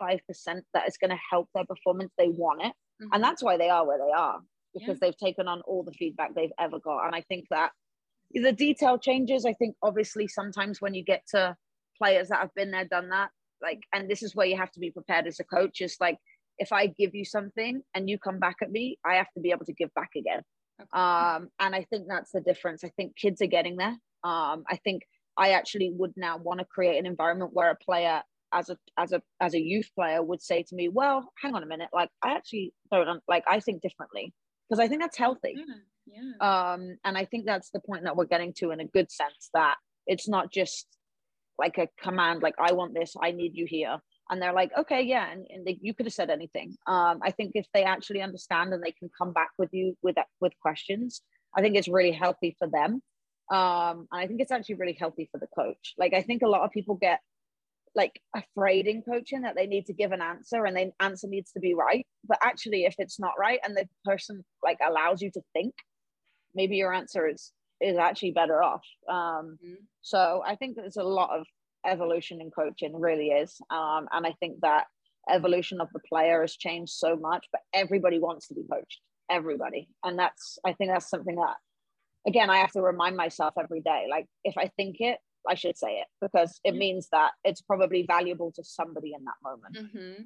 that 0.74 0.88
is 0.88 0.96
going 0.96 1.10
to 1.10 1.18
help 1.30 1.48
their 1.54 1.64
performance 1.64 2.12
they 2.16 2.28
want 2.28 2.60
it 2.62 2.72
mm-hmm. 3.02 3.08
and 3.12 3.22
that's 3.22 3.42
why 3.42 3.56
they 3.56 3.68
are 3.68 3.86
where 3.86 3.98
they 3.98 4.12
are 4.16 4.40
because 4.72 4.98
yeah. 5.00 5.08
they've 5.08 5.16
taken 5.16 5.48
on 5.48 5.60
all 5.62 5.82
the 5.82 5.92
feedback 5.92 6.34
they've 6.34 6.58
ever 6.58 6.78
got 6.78 7.06
and 7.06 7.14
i 7.14 7.20
think 7.22 7.44
that 7.50 7.72
the 8.32 8.52
detail 8.52 8.98
changes 8.98 9.44
i 9.44 9.52
think 9.54 9.74
obviously 9.82 10.28
sometimes 10.28 10.80
when 10.80 10.94
you 10.94 11.02
get 11.02 11.22
to 11.28 11.56
players 11.98 12.28
that 12.28 12.38
have 12.38 12.54
been 12.54 12.70
there 12.70 12.84
done 12.84 13.08
that 13.08 13.30
like 13.62 13.82
and 13.92 14.08
this 14.08 14.22
is 14.22 14.34
where 14.34 14.46
you 14.46 14.56
have 14.56 14.70
to 14.70 14.80
be 14.80 14.90
prepared 14.90 15.26
as 15.26 15.40
a 15.40 15.44
coach 15.44 15.80
is 15.80 15.96
like 16.00 16.18
if 16.60 16.72
I 16.72 16.86
give 16.86 17.14
you 17.14 17.24
something 17.24 17.82
and 17.94 18.08
you 18.08 18.18
come 18.18 18.38
back 18.38 18.56
at 18.62 18.70
me, 18.70 18.98
I 19.04 19.14
have 19.14 19.32
to 19.32 19.40
be 19.40 19.50
able 19.50 19.64
to 19.64 19.72
give 19.72 19.92
back 19.94 20.10
again. 20.16 20.42
Okay. 20.80 20.88
Um, 20.92 21.48
and 21.58 21.74
I 21.74 21.86
think 21.90 22.06
that's 22.06 22.30
the 22.32 22.40
difference. 22.40 22.84
I 22.84 22.90
think 22.90 23.16
kids 23.16 23.42
are 23.42 23.46
getting 23.46 23.76
there. 23.76 23.96
Um, 24.22 24.64
I 24.68 24.78
think 24.84 25.02
I 25.36 25.50
actually 25.50 25.90
would 25.94 26.12
now 26.16 26.36
want 26.36 26.60
to 26.60 26.66
create 26.66 26.98
an 26.98 27.06
environment 27.06 27.52
where 27.54 27.70
a 27.70 27.76
player 27.76 28.22
as 28.52 28.68
a 28.68 28.76
as 28.98 29.12
a 29.12 29.22
as 29.40 29.54
a 29.54 29.60
youth 29.60 29.88
player 29.94 30.22
would 30.22 30.42
say 30.42 30.62
to 30.62 30.74
me, 30.74 30.88
"Well, 30.88 31.30
hang 31.42 31.54
on 31.54 31.62
a 31.62 31.66
minute. 31.66 31.88
Like 31.92 32.10
I 32.22 32.34
actually 32.34 32.74
don't 32.92 33.22
like 33.26 33.44
I 33.48 33.60
think 33.60 33.80
differently 33.80 34.34
because 34.68 34.80
I 34.80 34.88
think 34.88 35.00
that's 35.00 35.16
healthy." 35.16 35.54
Yeah, 35.56 36.22
yeah. 36.40 36.72
Um, 36.72 36.98
and 37.04 37.16
I 37.16 37.24
think 37.24 37.46
that's 37.46 37.70
the 37.70 37.80
point 37.80 38.04
that 38.04 38.16
we're 38.16 38.26
getting 38.26 38.52
to 38.58 38.70
in 38.70 38.80
a 38.80 38.84
good 38.84 39.10
sense 39.10 39.50
that 39.54 39.76
it's 40.06 40.28
not 40.28 40.52
just 40.52 40.86
like 41.58 41.78
a 41.78 41.88
command 42.02 42.42
like 42.42 42.54
I 42.58 42.72
want 42.72 42.94
this, 42.94 43.14
I 43.22 43.32
need 43.32 43.52
you 43.54 43.66
here 43.66 43.98
and 44.30 44.40
they're 44.40 44.52
like 44.52 44.70
okay 44.78 45.02
yeah 45.02 45.30
and, 45.30 45.46
and 45.50 45.66
they, 45.66 45.78
you 45.82 45.92
could 45.92 46.06
have 46.06 46.12
said 46.12 46.30
anything. 46.30 46.76
Um, 46.86 47.20
i 47.22 47.30
think 47.30 47.52
if 47.54 47.66
they 47.74 47.84
actually 47.84 48.22
understand 48.22 48.72
and 48.72 48.82
they 48.82 48.92
can 48.92 49.10
come 49.16 49.32
back 49.32 49.50
with 49.58 49.70
you 49.72 49.96
with 50.02 50.16
with 50.40 50.52
questions 50.60 51.22
i 51.56 51.60
think 51.60 51.76
it's 51.76 51.88
really 51.88 52.12
healthy 52.12 52.56
for 52.58 52.68
them. 52.68 53.02
Um, 53.50 54.06
and 54.12 54.20
i 54.22 54.26
think 54.26 54.40
it's 54.40 54.52
actually 54.52 54.76
really 54.76 54.96
healthy 54.98 55.28
for 55.30 55.38
the 55.38 55.48
coach. 55.48 55.94
Like 55.98 56.14
i 56.14 56.22
think 56.22 56.42
a 56.42 56.48
lot 56.48 56.62
of 56.62 56.70
people 56.70 56.94
get 56.94 57.20
like 57.96 58.20
afraid 58.36 58.86
in 58.86 59.02
coaching 59.02 59.42
that 59.42 59.56
they 59.56 59.66
need 59.66 59.86
to 59.86 59.92
give 59.92 60.12
an 60.12 60.22
answer 60.22 60.64
and 60.64 60.76
the 60.76 60.92
answer 61.00 61.26
needs 61.26 61.50
to 61.52 61.60
be 61.60 61.74
right. 61.74 62.06
But 62.24 62.38
actually 62.42 62.84
if 62.84 62.94
it's 62.98 63.18
not 63.18 63.34
right 63.38 63.58
and 63.64 63.76
the 63.76 63.88
person 64.04 64.44
like 64.62 64.78
allows 64.86 65.20
you 65.20 65.30
to 65.32 65.42
think 65.52 65.74
maybe 66.54 66.76
your 66.76 66.94
answer 66.94 67.26
is 67.28 67.52
is 67.80 67.96
actually 67.96 68.32
better 68.32 68.62
off. 68.62 68.84
Um, 69.08 69.58
mm-hmm. 69.64 69.74
so 70.02 70.42
i 70.46 70.54
think 70.54 70.76
there's 70.76 70.96
a 70.96 71.02
lot 71.02 71.30
of 71.36 71.46
evolution 71.86 72.40
in 72.40 72.50
coaching 72.50 72.98
really 72.98 73.28
is. 73.28 73.60
Um, 73.70 74.08
and 74.12 74.26
I 74.26 74.34
think 74.40 74.60
that 74.62 74.86
evolution 75.30 75.80
of 75.80 75.88
the 75.92 76.00
player 76.08 76.40
has 76.40 76.56
changed 76.56 76.92
so 76.92 77.16
much, 77.16 77.46
but 77.52 77.60
everybody 77.72 78.18
wants 78.18 78.48
to 78.48 78.54
be 78.54 78.64
coached. 78.70 79.00
Everybody. 79.30 79.88
And 80.04 80.18
that's, 80.18 80.58
I 80.64 80.72
think 80.72 80.90
that's 80.90 81.08
something 81.08 81.36
that, 81.36 81.56
again, 82.26 82.50
I 82.50 82.58
have 82.58 82.72
to 82.72 82.82
remind 82.82 83.16
myself 83.16 83.54
every 83.58 83.80
day. 83.80 84.06
Like, 84.10 84.26
if 84.44 84.58
I 84.58 84.70
think 84.76 84.96
it, 85.00 85.18
I 85.48 85.54
should 85.54 85.76
say 85.76 86.00
it 86.00 86.06
because 86.20 86.60
it 86.64 86.74
means 86.74 87.08
that 87.12 87.30
it's 87.44 87.62
probably 87.62 88.04
valuable 88.06 88.52
to 88.52 88.64
somebody 88.64 89.14
in 89.16 89.24
that 89.24 89.34
moment. 89.42 89.76
Mm-hmm 89.76 90.22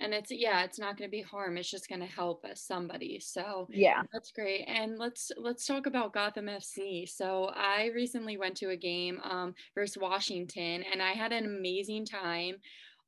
and 0.00 0.14
it's 0.14 0.30
yeah 0.30 0.62
it's 0.64 0.78
not 0.78 0.96
going 0.96 1.08
to 1.08 1.10
be 1.10 1.22
harm 1.22 1.56
it's 1.56 1.70
just 1.70 1.88
going 1.88 2.00
to 2.00 2.06
help 2.06 2.44
us 2.44 2.60
somebody 2.60 3.20
so 3.20 3.68
yeah. 3.70 4.02
that's 4.12 4.32
great 4.32 4.64
and 4.66 4.98
let's 4.98 5.30
let's 5.36 5.66
talk 5.66 5.86
about 5.86 6.12
gotham 6.12 6.46
fc 6.46 7.08
so 7.08 7.50
i 7.54 7.90
recently 7.94 8.36
went 8.36 8.56
to 8.56 8.70
a 8.70 8.76
game 8.76 9.20
um, 9.22 9.54
versus 9.74 9.98
washington 9.98 10.82
and 10.90 11.02
i 11.02 11.12
had 11.12 11.32
an 11.32 11.44
amazing 11.44 12.04
time 12.04 12.56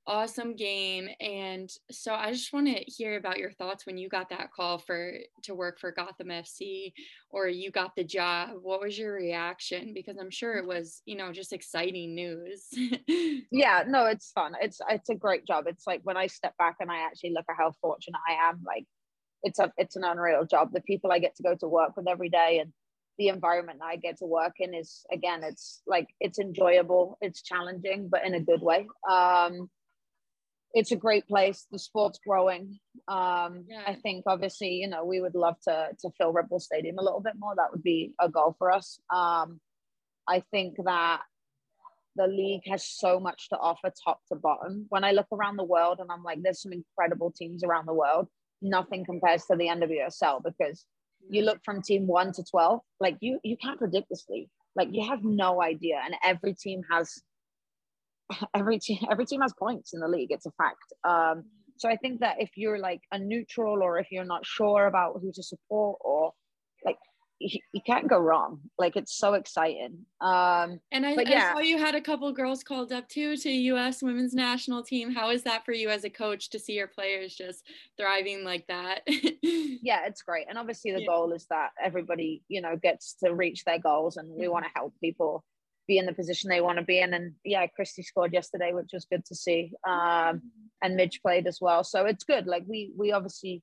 awesome 0.07 0.57
game 0.57 1.09
and 1.21 1.71
so 1.91 2.12
i 2.12 2.33
just 2.33 2.53
want 2.53 2.67
to 2.67 2.83
hear 2.88 3.17
about 3.17 3.38
your 3.38 3.53
thoughts 3.53 3.87
when 3.87 3.97
you 3.97 4.09
got 4.09 4.29
that 4.29 4.51
call 4.51 4.77
for 4.77 5.12
to 5.43 5.55
work 5.55 5.79
for 5.79 5.93
gotham 5.93 6.27
fc 6.27 6.93
or 7.31 7.49
you 7.49 7.71
got 7.71 7.95
the 7.97 8.05
job. 8.05 8.51
What 8.61 8.81
was 8.81 8.99
your 8.99 9.15
reaction? 9.15 9.93
Because 9.95 10.17
i'm 10.19 10.31
sure 10.31 10.57
it 10.57 10.67
was 10.67 11.03
you 11.07 11.17
know 11.17 11.33
just 11.33 11.53
exciting 11.53 12.15
news. 12.15 12.69
Yeah 13.51 13.85
no 13.87 14.07
it's 14.07 14.31
fun. 14.33 14.55
It's 14.61 14.81
it's 14.88 15.09
a 15.09 15.15
great 15.15 15.47
job. 15.47 15.65
It's 15.67 15.87
like 15.87 16.01
when 16.05 16.17
i 16.17 16.27
step 16.27 16.57
back 16.59 16.77
and 16.81 16.91
i 16.91 17.07
actually 17.07 17.31
look 17.31 17.45
at 17.49 17.57
how 17.57 17.73
fortunate 17.81 18.21
i 18.29 18.49
am 18.49 18.62
like 18.67 18.85
it's 19.43 19.59
a 19.59 19.73
it's 19.77 19.97
an 19.97 20.05
unreal 20.05 20.45
job. 20.45 20.73
The 20.73 20.81
people 20.81 21.12
i 21.12 21.19
get 21.19 21.37
to 21.37 21.43
go 21.43 21.55
to 21.55 21.69
work 21.69 21.97
with 21.97 22.09
every 22.09 22.29
day 22.29 22.59
and 22.61 22.73
the 23.19 23.29
environment 23.29 23.81
I 23.83 23.97
get 23.97 24.19
to 24.19 24.25
work 24.25 24.55
in 24.59 24.75
is 24.75 25.05
again, 25.12 25.43
it's 25.45 25.83
like 25.87 26.09
it's 26.19 26.38
enjoyable, 26.38 27.19
it's 27.21 27.43
challenging, 27.43 28.09
but 28.09 28.25
in 28.25 28.35
a 28.35 28.41
good 28.41 28.62
way. 28.62 28.87
Um, 29.09 29.69
it's 30.75 30.93
a 30.93 30.97
great 30.97 31.27
place. 31.27 31.67
The 31.71 31.79
sport's 31.79 32.19
growing. 32.27 32.79
Um, 33.09 33.65
yeah. 33.69 33.83
I 33.87 33.97
think 34.03 34.25
obviously, 34.27 34.71
you 34.75 34.89
know, 34.89 35.05
we 35.05 35.21
would 35.21 35.35
love 35.35 35.57
to 35.69 35.89
to 36.01 36.11
fill 36.19 36.33
Red 36.33 36.49
Bull 36.49 36.61
Stadium 36.61 36.99
a 36.99 37.03
little 37.03 37.21
bit 37.21 37.35
more. 37.39 37.55
That 37.57 37.73
would 37.73 37.83
be 37.83 38.15
a 38.21 38.29
goal 38.29 38.55
for 38.59 38.71
us. 38.71 38.99
Um, 39.13 39.61
I 40.29 40.43
think 40.51 40.77
that 40.85 41.21
the 42.17 42.27
league 42.27 42.63
has 42.67 42.87
so 42.87 43.19
much 43.19 43.49
to 43.49 43.57
offer 43.59 43.93
top 44.05 44.21
to 44.29 44.37
bottom. 44.37 44.87
When 44.89 45.05
I 45.05 45.13
look 45.13 45.27
around 45.33 45.57
the 45.57 45.65
world 45.65 45.99
and 46.01 46.11
I'm 46.11 46.23
like, 46.23 46.39
there's 46.43 46.63
some 46.63 46.73
incredible 46.73 47.33
teams 47.33 47.65
around 47.65 47.87
the 47.87 47.95
world, 47.95 48.29
nothing 48.61 49.05
compares 49.05 49.45
to 49.47 49.57
the 49.57 49.67
NWSL 49.67 50.43
because 50.45 50.85
you 51.29 51.43
look 51.43 51.61
from 51.65 51.83
team 51.83 52.07
one 52.07 52.33
to 52.33 52.45
12, 52.45 52.81
like 53.01 53.17
you 53.21 53.39
you 53.43 53.57
can't 53.57 53.79
predict 53.79 54.09
this 54.11 54.25
league. 54.29 54.49
Like 54.75 54.89
you 54.93 55.07
have 55.09 55.23
no 55.23 55.63
idea. 55.63 56.01
And 56.05 56.15
every 56.25 56.55
team 56.55 56.83
has 56.91 57.23
every 58.55 58.79
team 58.79 58.99
every 59.11 59.27
team 59.27 59.41
has 59.41 59.53
points 59.59 59.95
in 59.95 60.01
the 60.01 60.09
league. 60.09 60.31
It's 60.31 60.47
a 60.47 60.53
fact. 60.53 60.93
Um, 61.05 61.45
so 61.77 61.89
I 61.89 61.97
think 61.97 62.21
that 62.21 62.37
if 62.39 62.51
you're 62.57 62.79
like 62.79 63.01
a 63.11 63.19
neutral 63.19 63.83
or 63.83 63.99
if 63.99 64.07
you're 64.11 64.25
not 64.25 64.47
sure 64.47 64.87
about 64.87 65.19
who 65.21 65.33
to 65.33 65.43
support 65.43 65.99
or 66.01 66.33
like 66.85 66.97
you, 67.41 67.59
you 67.73 67.81
can't 67.85 68.09
go 68.09 68.19
wrong. 68.19 68.61
Like 68.79 68.95
it's 68.97 69.19
so 69.19 69.35
exciting. 69.35 70.07
Um, 70.21 70.79
and 70.93 71.05
I, 71.05 71.17
yeah. 71.27 71.51
I 71.51 71.55
saw 71.55 71.59
you 71.59 71.79
had 71.79 71.95
a 71.95 72.01
couple 72.01 72.31
girls 72.33 72.63
called 72.63 72.93
up 72.93 73.09
too 73.09 73.37
to 73.37 73.51
U.S. 73.51 74.03
Women's 74.03 74.35
National 74.35 74.83
Team. 74.83 75.13
How 75.13 75.31
is 75.31 75.43
that 75.43 75.65
for 75.65 75.73
you 75.73 75.89
as 75.89 76.05
a 76.05 76.11
coach 76.11 76.51
to 76.51 76.59
see 76.59 76.75
your 76.75 76.87
players 76.87 77.35
just 77.35 77.67
thriving 77.99 78.45
like 78.45 78.67
that? 78.69 79.01
yeah, 79.43 80.07
it's 80.07 80.23
great. 80.23 80.47
And 80.49 80.59
obviously 80.59 80.93
the 80.93 81.01
yeah. 81.01 81.07
goal 81.07 81.33
is 81.33 81.47
that 81.51 81.71
everybody 81.83 82.43
you 82.49 82.61
know 82.61 82.77
gets 82.81 83.15
to 83.25 83.35
reach 83.35 83.65
their 83.65 83.79
goals, 83.79 84.17
and 84.17 84.29
we 84.29 84.45
mm-hmm. 84.45 84.53
want 84.53 84.65
to 84.67 84.71
help 84.75 84.95
people 85.03 85.45
be 85.93 85.99
in 85.99 86.07
the 86.07 86.15
position 86.15 86.49
they 86.49 86.61
want 86.61 86.79
to 86.79 86.85
be 86.85 87.01
in. 87.01 87.13
And 87.13 87.35
yeah, 87.45 87.67
Kristie 87.67 88.05
scored 88.05 88.33
yesterday, 88.33 88.73
which 88.73 88.91
was 88.93 89.05
good 89.05 89.25
to 89.27 89.35
see. 89.35 89.73
Um, 89.87 90.43
and 90.83 90.97
Midge 90.97 91.21
played 91.21 91.47
as 91.47 91.59
well, 91.61 91.85
so 91.85 92.07
it's 92.07 92.25
good. 92.25 92.47
Like 92.47 92.65
we 92.67 92.93
we 92.97 93.13
obviously 93.13 93.63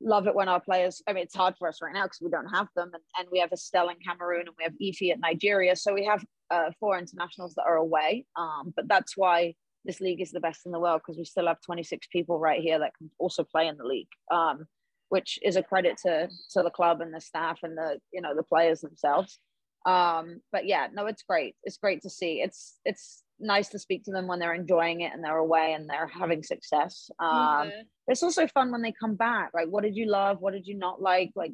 love 0.00 0.26
it 0.26 0.34
when 0.34 0.48
our 0.48 0.60
players 0.60 1.00
i 1.06 1.12
mean 1.12 1.22
it's 1.22 1.36
hard 1.42 1.54
for 1.56 1.68
us 1.68 1.78
right 1.80 1.94
now 1.94 2.02
because 2.02 2.20
we 2.20 2.28
don't 2.28 2.48
have 2.58 2.66
them 2.76 2.90
and, 2.92 3.02
and 3.16 3.28
we 3.30 3.38
have 3.38 3.52
estelle 3.52 3.88
in 3.88 3.96
cameroon 4.06 4.44
and 4.48 4.56
we 4.58 4.64
have 4.64 4.74
Ife 4.82 5.12
at 5.12 5.20
nigeria 5.20 5.76
so 5.76 5.94
we 5.94 6.04
have 6.04 6.22
uh, 6.50 6.70
four 6.80 6.98
internationals 6.98 7.54
that 7.54 7.62
are 7.62 7.76
away 7.76 8.26
um, 8.36 8.74
but 8.76 8.88
that's 8.88 9.16
why 9.16 9.54
this 9.84 10.00
league 10.00 10.20
is 10.20 10.32
the 10.32 10.40
best 10.40 10.66
in 10.66 10.72
the 10.72 10.80
world 10.80 11.00
because 11.00 11.16
we 11.16 11.24
still 11.24 11.46
have 11.46 11.60
26 11.60 12.08
people 12.08 12.38
right 12.38 12.60
here 12.60 12.78
that 12.80 12.92
can 12.98 13.08
also 13.18 13.44
play 13.44 13.66
in 13.68 13.76
the 13.78 13.84
league 13.84 14.12
um, 14.30 14.66
which 15.10 15.38
is 15.42 15.56
a 15.56 15.62
credit 15.62 15.96
to 16.04 16.28
to 16.50 16.62
the 16.62 16.76
club 16.78 17.00
and 17.00 17.14
the 17.14 17.20
staff 17.20 17.60
and 17.62 17.78
the 17.78 17.98
you 18.12 18.20
know 18.20 18.34
the 18.34 18.42
players 18.42 18.80
themselves 18.80 19.38
um, 19.86 20.40
but 20.52 20.66
yeah 20.66 20.88
no 20.92 21.06
it's 21.06 21.22
great 21.22 21.54
it's 21.62 21.76
great 21.76 22.02
to 22.02 22.10
see 22.10 22.40
it's 22.40 22.78
it's 22.84 23.24
nice 23.40 23.68
to 23.70 23.78
speak 23.78 24.04
to 24.04 24.12
them 24.12 24.26
when 24.26 24.38
they're 24.38 24.54
enjoying 24.54 25.00
it 25.00 25.12
and 25.12 25.22
they're 25.22 25.36
away 25.36 25.72
and 25.72 25.88
they're 25.88 26.06
having 26.06 26.42
success. 26.42 27.10
Um, 27.18 27.68
yeah. 27.68 27.82
It's 28.08 28.22
also 28.22 28.46
fun 28.46 28.70
when 28.70 28.82
they 28.82 28.92
come 28.92 29.16
back. 29.16 29.50
Like, 29.54 29.68
what 29.68 29.82
did 29.82 29.96
you 29.96 30.06
love? 30.06 30.40
What 30.40 30.52
did 30.52 30.66
you 30.66 30.76
not 30.76 31.00
like? 31.00 31.30
Like, 31.34 31.52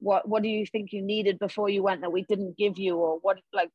what 0.00 0.28
what 0.28 0.42
do 0.42 0.48
you 0.48 0.66
think 0.66 0.92
you 0.92 1.02
needed 1.02 1.38
before 1.38 1.68
you 1.68 1.82
went 1.82 2.02
that 2.02 2.12
we 2.12 2.22
didn't 2.22 2.56
give 2.56 2.78
you, 2.78 2.96
or 2.96 3.18
what? 3.22 3.38
Like, 3.52 3.70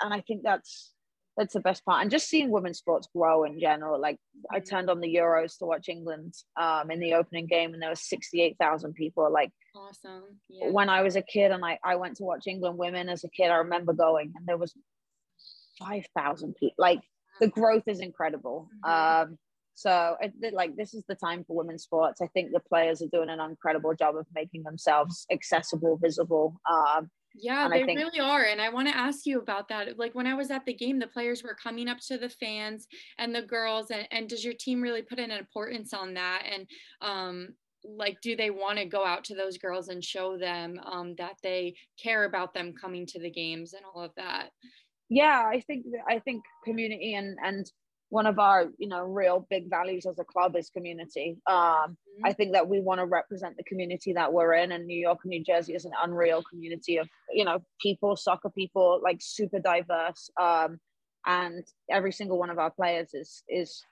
and 0.00 0.12
I 0.12 0.20
think 0.20 0.42
that's 0.42 0.92
that's 1.36 1.54
the 1.54 1.60
best 1.60 1.84
part. 1.84 2.02
And 2.02 2.10
just 2.10 2.28
seeing 2.28 2.50
women's 2.50 2.78
sports 2.78 3.08
grow 3.14 3.44
in 3.44 3.60
general. 3.60 4.00
Like, 4.00 4.18
I 4.50 4.58
mm-hmm. 4.58 4.64
turned 4.64 4.90
on 4.90 5.00
the 5.00 5.14
Euros 5.14 5.58
to 5.58 5.66
watch 5.66 5.88
England 5.88 6.34
um, 6.60 6.90
in 6.90 7.00
the 7.00 7.14
opening 7.14 7.46
game, 7.46 7.74
and 7.74 7.82
there 7.82 7.90
was 7.90 8.08
sixty 8.08 8.40
eight 8.40 8.56
thousand 8.58 8.94
people. 8.94 9.30
Like, 9.32 9.52
awesome. 9.74 10.22
Yeah. 10.48 10.70
When 10.70 10.88
I 10.88 11.02
was 11.02 11.16
a 11.16 11.22
kid 11.22 11.50
and 11.50 11.64
I 11.64 11.78
I 11.84 11.96
went 11.96 12.16
to 12.16 12.24
watch 12.24 12.46
England 12.46 12.78
women 12.78 13.08
as 13.08 13.24
a 13.24 13.28
kid, 13.28 13.50
I 13.50 13.56
remember 13.56 13.92
going, 13.92 14.32
and 14.36 14.46
there 14.46 14.56
was 14.56 14.74
5,000 15.78 16.54
people. 16.56 16.74
Like 16.78 17.00
the 17.40 17.48
growth 17.48 17.84
is 17.86 18.00
incredible. 18.00 18.68
Mm-hmm. 18.84 19.32
Um, 19.32 19.38
so 19.74 20.16
like 20.52 20.74
this 20.76 20.94
is 20.94 21.04
the 21.06 21.14
time 21.14 21.44
for 21.44 21.56
women's 21.56 21.82
sports. 21.82 22.20
I 22.20 22.28
think 22.28 22.52
the 22.52 22.60
players 22.60 23.02
are 23.02 23.08
doing 23.12 23.28
an 23.28 23.40
incredible 23.40 23.94
job 23.94 24.16
of 24.16 24.26
making 24.34 24.62
themselves 24.62 25.26
accessible, 25.30 25.98
visible. 25.98 26.58
Um, 26.70 27.10
yeah, 27.38 27.68
they 27.68 27.84
think- 27.84 27.98
really 27.98 28.20
are. 28.20 28.44
And 28.44 28.60
I 28.60 28.68
want 28.68 28.88
to 28.88 28.96
ask 28.96 29.26
you 29.26 29.40
about 29.40 29.68
that. 29.68 29.98
Like 29.98 30.14
when 30.14 30.26
I 30.26 30.34
was 30.34 30.50
at 30.50 30.64
the 30.64 30.74
game, 30.74 30.98
the 30.98 31.06
players 31.06 31.42
were 31.42 31.54
coming 31.54 31.88
up 31.88 31.98
to 32.08 32.18
the 32.18 32.28
fans 32.28 32.86
and 33.18 33.34
the 33.34 33.42
girls. 33.42 33.90
And, 33.90 34.06
and 34.10 34.28
does 34.28 34.44
your 34.44 34.54
team 34.54 34.80
really 34.80 35.02
put 35.02 35.18
an 35.18 35.30
importance 35.30 35.92
on 35.92 36.14
that? 36.14 36.42
And 36.50 36.66
um, 37.00 37.48
like, 37.84 38.20
do 38.20 38.36
they 38.36 38.50
want 38.50 38.78
to 38.78 38.84
go 38.84 39.04
out 39.04 39.24
to 39.24 39.34
those 39.34 39.58
girls 39.58 39.88
and 39.88 40.02
show 40.02 40.36
them 40.36 40.80
um, 40.84 41.14
that 41.18 41.36
they 41.42 41.74
care 42.02 42.24
about 42.24 42.54
them 42.54 42.74
coming 42.80 43.06
to 43.06 43.20
the 43.20 43.30
games 43.30 43.74
and 43.74 43.84
all 43.84 44.02
of 44.02 44.12
that? 44.16 44.50
yeah 45.08 45.44
i 45.46 45.60
think 45.66 45.86
i 46.08 46.18
think 46.18 46.42
community 46.64 47.14
and 47.14 47.38
and 47.44 47.70
one 48.08 48.26
of 48.26 48.38
our 48.38 48.66
you 48.78 48.88
know 48.88 49.02
real 49.02 49.46
big 49.50 49.68
values 49.68 50.06
as 50.06 50.18
a 50.18 50.24
club 50.24 50.54
is 50.56 50.70
community 50.70 51.36
um 51.46 51.56
mm-hmm. 51.56 52.24
i 52.24 52.32
think 52.32 52.52
that 52.52 52.68
we 52.68 52.80
want 52.80 53.00
to 53.00 53.06
represent 53.06 53.56
the 53.56 53.64
community 53.64 54.12
that 54.12 54.32
we're 54.32 54.54
in 54.54 54.72
and 54.72 54.86
new 54.86 54.98
york 54.98 55.18
and 55.24 55.30
new 55.30 55.42
jersey 55.42 55.74
is 55.74 55.84
an 55.84 55.92
unreal 56.02 56.42
community 56.48 56.98
of 56.98 57.08
you 57.32 57.44
know 57.44 57.60
people 57.80 58.16
soccer 58.16 58.50
people 58.50 59.00
like 59.02 59.18
super 59.20 59.58
diverse 59.58 60.30
um 60.40 60.78
and 61.26 61.64
every 61.90 62.12
single 62.12 62.38
one 62.38 62.50
of 62.50 62.58
our 62.58 62.70
players 62.70 63.12
is 63.12 63.42
is 63.48 63.82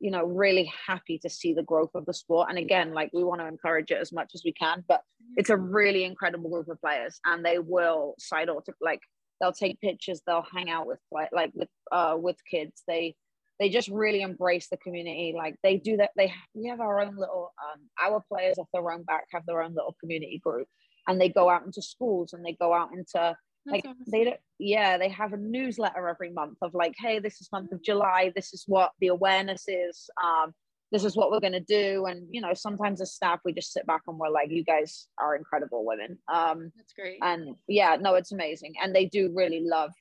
you 0.00 0.10
know 0.10 0.24
really 0.24 0.70
happy 0.86 1.18
to 1.18 1.28
see 1.28 1.54
the 1.54 1.62
growth 1.62 1.90
of 1.94 2.04
the 2.06 2.14
sport 2.14 2.48
and 2.50 2.58
again 2.58 2.92
like 2.92 3.10
we 3.12 3.24
want 3.24 3.40
to 3.40 3.46
encourage 3.46 3.90
it 3.90 3.98
as 3.98 4.12
much 4.12 4.32
as 4.34 4.42
we 4.44 4.52
can 4.52 4.84
but 4.86 5.02
it's 5.36 5.50
a 5.50 5.54
mm-hmm. 5.54 5.74
really 5.74 6.04
incredible 6.04 6.50
group 6.50 6.68
of 6.68 6.80
players 6.80 7.20
and 7.24 7.44
they 7.44 7.58
will 7.58 8.14
side 8.18 8.50
or 8.50 8.60
to 8.62 8.72
like 8.80 9.00
they'll 9.40 9.52
take 9.52 9.80
pictures 9.80 10.20
they'll 10.26 10.46
hang 10.54 10.68
out 10.68 10.86
with 10.86 10.98
like 11.10 11.50
with 11.54 11.68
uh 11.92 12.16
with 12.18 12.36
kids 12.50 12.82
they 12.86 13.14
they 13.60 13.68
just 13.68 13.88
really 13.88 14.22
embrace 14.22 14.68
the 14.68 14.76
community 14.78 15.34
like 15.36 15.54
they 15.62 15.76
do 15.76 15.96
that 15.98 16.10
they 16.16 16.32
we 16.54 16.66
have 16.68 16.80
our 16.80 17.00
own 17.00 17.16
little 17.16 17.52
um 17.62 17.80
our 18.02 18.24
players 18.28 18.58
off 18.58 18.66
their 18.72 18.90
own 18.90 19.04
back 19.04 19.26
have 19.32 19.46
their 19.46 19.62
own 19.62 19.74
little 19.74 19.94
community 20.00 20.40
group 20.42 20.66
and 21.06 21.20
they 21.20 21.28
go 21.28 21.48
out 21.48 21.64
into 21.64 21.82
schools 21.82 22.32
and 22.32 22.44
they 22.44 22.56
go 22.60 22.74
out 22.74 22.90
into 22.92 23.36
like 23.66 23.84
awesome. 23.86 24.02
they 24.10 24.24
don't 24.24 24.40
yeah 24.58 24.96
they 24.96 25.08
have 25.08 25.32
a 25.32 25.36
newsletter 25.36 26.08
every 26.08 26.32
month 26.32 26.56
of 26.62 26.74
like 26.74 26.94
hey 26.98 27.18
this 27.18 27.40
is 27.40 27.48
month 27.52 27.70
of 27.72 27.82
july 27.82 28.32
this 28.34 28.52
is 28.54 28.64
what 28.66 28.92
the 29.00 29.08
awareness 29.08 29.64
is 29.68 30.08
um 30.24 30.52
this 30.92 31.04
is 31.04 31.14
what 31.14 31.30
we're 31.30 31.40
going 31.40 31.52
to 31.52 31.60
do 31.60 32.06
and 32.06 32.26
you 32.30 32.40
know 32.40 32.54
sometimes 32.54 33.00
as 33.00 33.12
staff 33.12 33.40
we 33.44 33.52
just 33.52 33.72
sit 33.72 33.86
back 33.86 34.00
and 34.08 34.18
we're 34.18 34.30
like 34.30 34.50
you 34.50 34.64
guys 34.64 35.06
are 35.18 35.36
incredible 35.36 35.84
women 35.84 36.18
um 36.32 36.72
that's 36.76 36.94
great 36.94 37.18
and 37.22 37.54
yeah 37.68 37.96
no 38.00 38.14
it's 38.14 38.32
amazing 38.32 38.72
and 38.82 38.94
they 38.94 39.04
do 39.04 39.30
really 39.34 39.62
love 39.62 39.92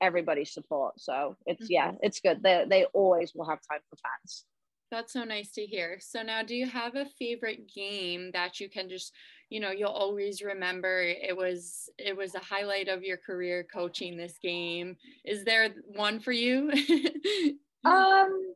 everybody's 0.00 0.52
support. 0.52 1.00
So 1.00 1.36
it's 1.46 1.64
mm-hmm. 1.64 1.72
yeah 1.72 1.92
it's 2.02 2.20
good. 2.20 2.42
They, 2.42 2.64
they 2.68 2.84
always 2.92 3.34
will 3.34 3.46
have 3.46 3.60
time 3.70 3.80
for 3.88 3.96
fans. 3.96 4.44
That's 4.90 5.12
so 5.12 5.22
nice 5.22 5.52
to 5.52 5.64
hear. 5.64 5.98
So 6.00 6.22
now 6.22 6.42
do 6.42 6.54
you 6.54 6.66
have 6.66 6.96
a 6.96 7.06
favorite 7.18 7.72
game 7.72 8.32
that 8.32 8.58
you 8.58 8.68
can 8.68 8.88
just 8.88 9.12
you 9.48 9.60
know 9.60 9.70
you'll 9.70 9.90
always 9.90 10.42
remember? 10.42 11.02
It 11.02 11.36
was 11.36 11.88
it 11.98 12.16
was 12.16 12.34
a 12.34 12.40
highlight 12.40 12.88
of 12.88 13.02
your 13.02 13.16
career 13.16 13.66
coaching 13.72 14.16
this 14.16 14.36
game. 14.42 14.96
Is 15.24 15.44
there 15.44 15.70
one 15.86 16.20
for 16.20 16.32
you? 16.32 16.70
Um 17.82 18.54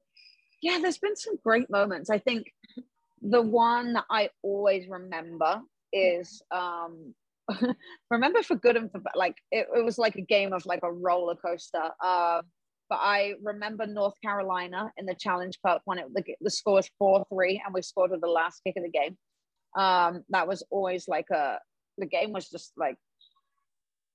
yeah, 0.61 0.79
there's 0.83 0.99
been 0.99 1.17
some 1.17 1.37
great 1.43 1.71
moments. 1.71 2.11
I 2.11 2.19
think 2.19 2.53
the 3.23 3.41
one 3.41 3.95
that 3.95 4.05
I 4.11 4.29
always 4.43 4.87
remember 4.87 5.63
is 5.95 6.43
um 6.51 7.15
remember 8.11 8.43
for 8.43 8.57
good 8.57 8.77
and 8.77 8.91
for 8.91 9.01
bad, 9.01 9.15
like 9.17 9.37
it, 9.51 9.67
it 9.75 9.85
was 9.85 9.99
like 9.99 10.17
a 10.17 10.23
game 10.23 10.53
of 10.53 10.67
like 10.67 10.81
a 10.83 10.93
roller 10.93 11.35
coaster. 11.35 11.91
Uh, 12.03 12.43
but 12.89 12.99
I 13.01 13.35
remember 13.43 13.87
North 13.87 14.15
Carolina 14.23 14.91
in 14.97 15.07
the 15.07 15.15
Challenge 15.15 15.57
Cup 15.65 15.83
when 15.85 15.99
it 15.99 16.07
the, 16.15 16.23
the 16.41 16.51
score 16.51 16.75
was 16.75 16.91
four 16.99 17.25
three 17.33 17.61
and 17.65 17.75
we 17.75 17.83
scored 17.83 18.11
with 18.11 18.21
the 18.21 18.29
last 18.29 18.61
kick 18.67 18.77
of 18.77 18.83
the 18.83 18.91
game. 18.91 19.17
Um, 19.77 20.23
that 20.31 20.47
was 20.47 20.63
always 20.71 21.09
like 21.09 21.31
a 21.31 21.59
the 21.99 22.07
game 22.07 22.33
was 22.33 22.49
just 22.49 22.73
like 22.77 22.97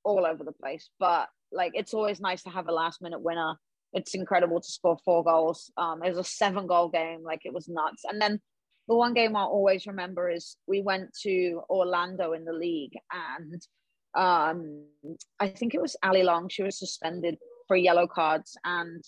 all 0.04 0.26
over 0.26 0.44
the 0.44 0.54
place. 0.54 0.90
But 1.00 1.30
like 1.52 1.72
it's 1.76 1.94
always 1.94 2.20
nice 2.20 2.44
to 2.44 2.50
have 2.50 2.68
a 2.68 2.72
last 2.72 3.02
minute 3.02 3.22
winner 3.22 3.56
it's 3.94 4.14
incredible 4.14 4.62
to 4.62 4.72
score 4.72 4.98
four 5.04 5.24
goals. 5.24 5.72
Um, 5.78 6.04
it 6.04 6.10
was 6.10 6.18
a 6.20 6.24
seven 6.24 6.68
goal 6.68 6.90
game, 6.90 7.24
like 7.24 7.42
it 7.46 7.54
was 7.54 7.68
nuts. 7.68 8.04
And 8.06 8.22
then 8.22 8.40
the 8.90 8.96
one 8.96 9.14
game 9.14 9.36
I'll 9.36 9.48
always 9.48 9.86
remember 9.86 10.30
is 10.30 10.58
we 10.68 10.82
went 10.82 11.14
to 11.22 11.62
Orlando 11.70 12.34
in 12.34 12.44
the 12.44 12.54
league, 12.54 12.94
and 13.12 13.62
um, 14.18 14.84
I 15.40 15.48
think 15.48 15.76
it 15.76 15.82
was 15.82 15.96
Allie 16.04 16.24
Long. 16.24 16.50
She 16.50 16.64
was 16.64 16.80
suspended 16.80 17.38
for 17.68 17.78
yellow 17.78 18.08
cards, 18.08 18.58
and 18.66 19.04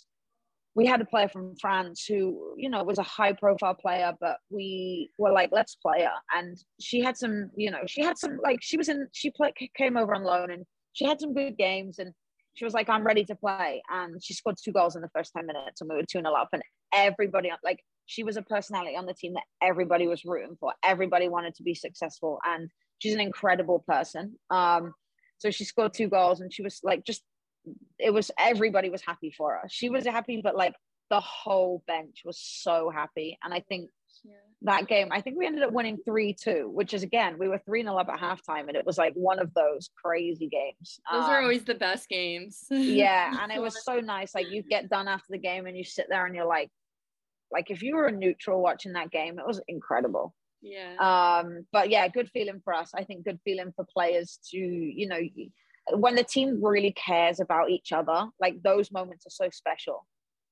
we 0.76 0.86
had 0.86 1.02
a 1.02 1.06
player 1.06 1.28
from 1.28 1.56
France 1.60 2.06
who, 2.08 2.54
you 2.58 2.70
know, 2.70 2.84
was 2.84 3.00
a 3.00 3.04
high 3.04 3.34
profile 3.34 3.74
player, 3.74 4.14
but 4.22 4.38
we 4.52 5.10
were 5.18 5.32
like, 5.32 5.50
let's 5.52 5.76
play 5.76 6.04
her. 6.04 6.38
And 6.38 6.58
she 6.80 7.02
had 7.02 7.18
some, 7.18 7.50
you 7.58 7.72
know, 7.72 7.82
she 7.88 8.04
had 8.04 8.20
some 8.20 8.40
like 8.42 8.60
she 8.62 8.78
was 8.78 8.88
in, 8.88 9.08
she 9.14 9.32
play, 9.32 9.52
came 9.76 9.98
over 9.98 10.14
on 10.14 10.24
loan, 10.24 10.52
and 10.52 10.64
she 10.94 11.06
had 11.06 11.20
some 11.20 11.34
good 11.34 11.58
games, 11.58 11.98
and 11.98 12.14
she 12.54 12.66
was 12.66 12.74
like, 12.74 12.88
I'm 12.88 13.04
ready 13.04 13.26
to 13.26 13.36
play. 13.36 13.82
And 13.90 14.24
she 14.24 14.34
scored 14.34 14.58
two 14.64 14.72
goals 14.72 14.96
in 14.96 15.02
the 15.02 15.10
first 15.16 15.32
10 15.36 15.46
minutes 15.46 15.82
and 15.82 15.90
we 15.90 15.96
were 15.96 16.02
2 16.02 16.20
0 16.20 16.26
up. 16.34 16.50
And 16.54 16.62
everybody, 16.94 17.50
like, 17.64 17.80
she 18.12 18.26
was 18.26 18.36
a 18.36 18.42
personality 18.42 18.98
on 18.98 19.06
the 19.06 19.14
team 19.14 19.36
that 19.36 19.44
everybody 19.62 20.06
was 20.06 20.26
rooting 20.26 20.58
for. 20.60 20.74
Everybody 20.84 21.30
wanted 21.30 21.56
to 21.56 21.64
be 21.64 21.74
successful. 21.74 22.40
And 22.46 22.70
she's 23.00 23.14
an 23.14 23.22
incredible 23.22 23.86
person. 23.88 24.38
Um, 24.50 24.94
so 25.38 25.50
she 25.50 25.64
scored 25.64 25.94
two 25.94 26.10
goals 26.10 26.42
and 26.42 26.54
she 26.54 26.62
was 26.62 26.82
like, 26.84 27.06
just, 27.06 27.22
it 27.98 28.14
was, 28.14 28.30
everybody 28.38 28.90
was 28.90 29.02
happy 29.02 29.32
for 29.32 29.54
her. 29.54 29.70
She 29.70 29.90
was 29.90 30.06
happy, 30.06 30.42
but 30.44 30.58
like 30.58 30.74
the 31.10 31.22
whole 31.22 31.84
bench 31.88 32.24
was 32.26 32.38
so 32.38 32.90
happy. 32.94 33.40
And 33.46 33.54
I 33.54 33.62
think 33.62 33.90
yeah. 34.26 34.34
that 34.64 34.90
game. 34.90 35.08
I 35.10 35.22
think 35.22 35.38
we 35.38 35.46
ended 35.46 35.64
up 35.64 35.72
winning 35.72 35.98
3 36.06 36.34
2, 36.34 36.70
which 36.70 36.94
is 36.94 37.04
again, 37.04 37.38
we 37.40 37.48
were 37.48 37.62
3 37.66 37.84
0 37.84 37.96
up 37.96 38.10
at 38.10 38.20
halftime, 38.20 38.68
and 38.68 38.76
it 38.76 38.86
was 38.86 38.98
like 38.98 39.14
one 39.14 39.40
of 39.40 39.54
those 39.54 39.90
crazy 40.04 40.50
games. 40.50 41.00
Those 41.10 41.24
um, 41.24 41.30
are 41.30 41.42
always 41.42 41.64
the 41.64 41.76
best 41.76 42.10
games. 42.10 42.66
yeah. 42.70 43.42
And 43.42 43.54
it 43.54 43.62
was 43.68 43.86
so 43.86 44.02
nice. 44.02 44.36
Like 44.36 44.52
you 44.52 44.64
get 44.64 44.90
done 44.90 45.08
after 45.08 45.28
the 45.30 45.38
game 45.38 45.66
and 45.66 45.78
you 45.78 45.86
sit 45.86 46.08
there 46.10 46.26
and 46.26 46.36
you're 46.36 46.46
like, 46.46 46.70
like 47.52 47.70
if 47.70 47.82
you 47.82 47.96
were 47.96 48.08
a 48.08 48.12
neutral 48.12 48.62
watching 48.62 48.94
that 48.94 49.12
game, 49.12 49.40
it 49.40 49.48
was 49.48 49.62
incredible. 49.68 50.34
Yeah. 50.62 50.96
Um, 51.00 51.66
but 51.72 51.90
yeah, 51.90 52.08
good 52.08 52.30
feeling 52.30 52.62
for 52.64 52.74
us. 52.74 52.92
I 52.96 53.04
think 53.04 53.26
good 53.26 53.40
feeling 53.44 53.74
for 53.76 53.86
players 53.86 54.40
to, 54.52 54.58
you 54.58 55.08
know, 55.08 55.20
when 55.94 56.16
the 56.16 56.24
team 56.24 56.64
really 56.64 56.92
cares 56.92 57.40
about 57.40 57.70
each 57.70 57.92
other, 57.92 58.28
like 58.40 58.62
those 58.64 58.92
moments 58.92 59.26
are 59.26 59.32
so 59.32 59.50
special. 59.52 60.06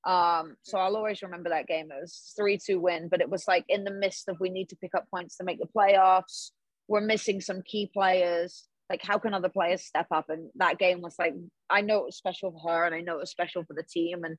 Um, 0.06 0.56
so 0.64 0.80
I'll 0.80 0.96
always 0.96 1.22
remember 1.22 1.50
that 1.50 1.68
game. 1.68 1.90
It 1.92 2.02
was 2.02 2.34
3 2.38 2.58
2 2.58 2.80
win, 2.80 3.10
but 3.10 3.22
it 3.22 3.30
was 3.30 3.48
like 3.48 3.66
in 3.70 3.84
the 3.84 3.92
midst 3.92 4.30
of 4.30 4.40
we 4.40 4.50
need 4.50 4.70
to 4.70 4.78
pick 4.78 4.96
up 4.96 5.06
points 5.14 5.38
to 5.38 5.44
make 5.44 5.60
the 5.60 5.68
playoffs. 5.68 6.52
We're 6.88 7.02
missing 7.02 7.42
some 7.42 7.62
key 7.62 7.90
players. 7.94 8.68
Like, 8.90 9.04
how 9.04 9.20
can 9.20 9.36
other 9.36 9.50
players 9.50 9.84
step 9.84 10.08
up? 10.10 10.30
And 10.30 10.50
that 10.56 10.80
game 10.80 11.02
was 11.02 11.16
like, 11.20 11.36
I 11.70 11.82
know 11.82 12.00
it 12.00 12.06
was 12.06 12.18
special 12.18 12.52
for 12.52 12.72
her 12.72 12.86
and 12.86 12.96
I 12.96 13.02
know 13.02 13.18
it 13.18 13.20
was 13.20 13.30
special 13.30 13.64
for 13.64 13.76
the 13.76 13.84
team. 13.84 14.24
And 14.24 14.38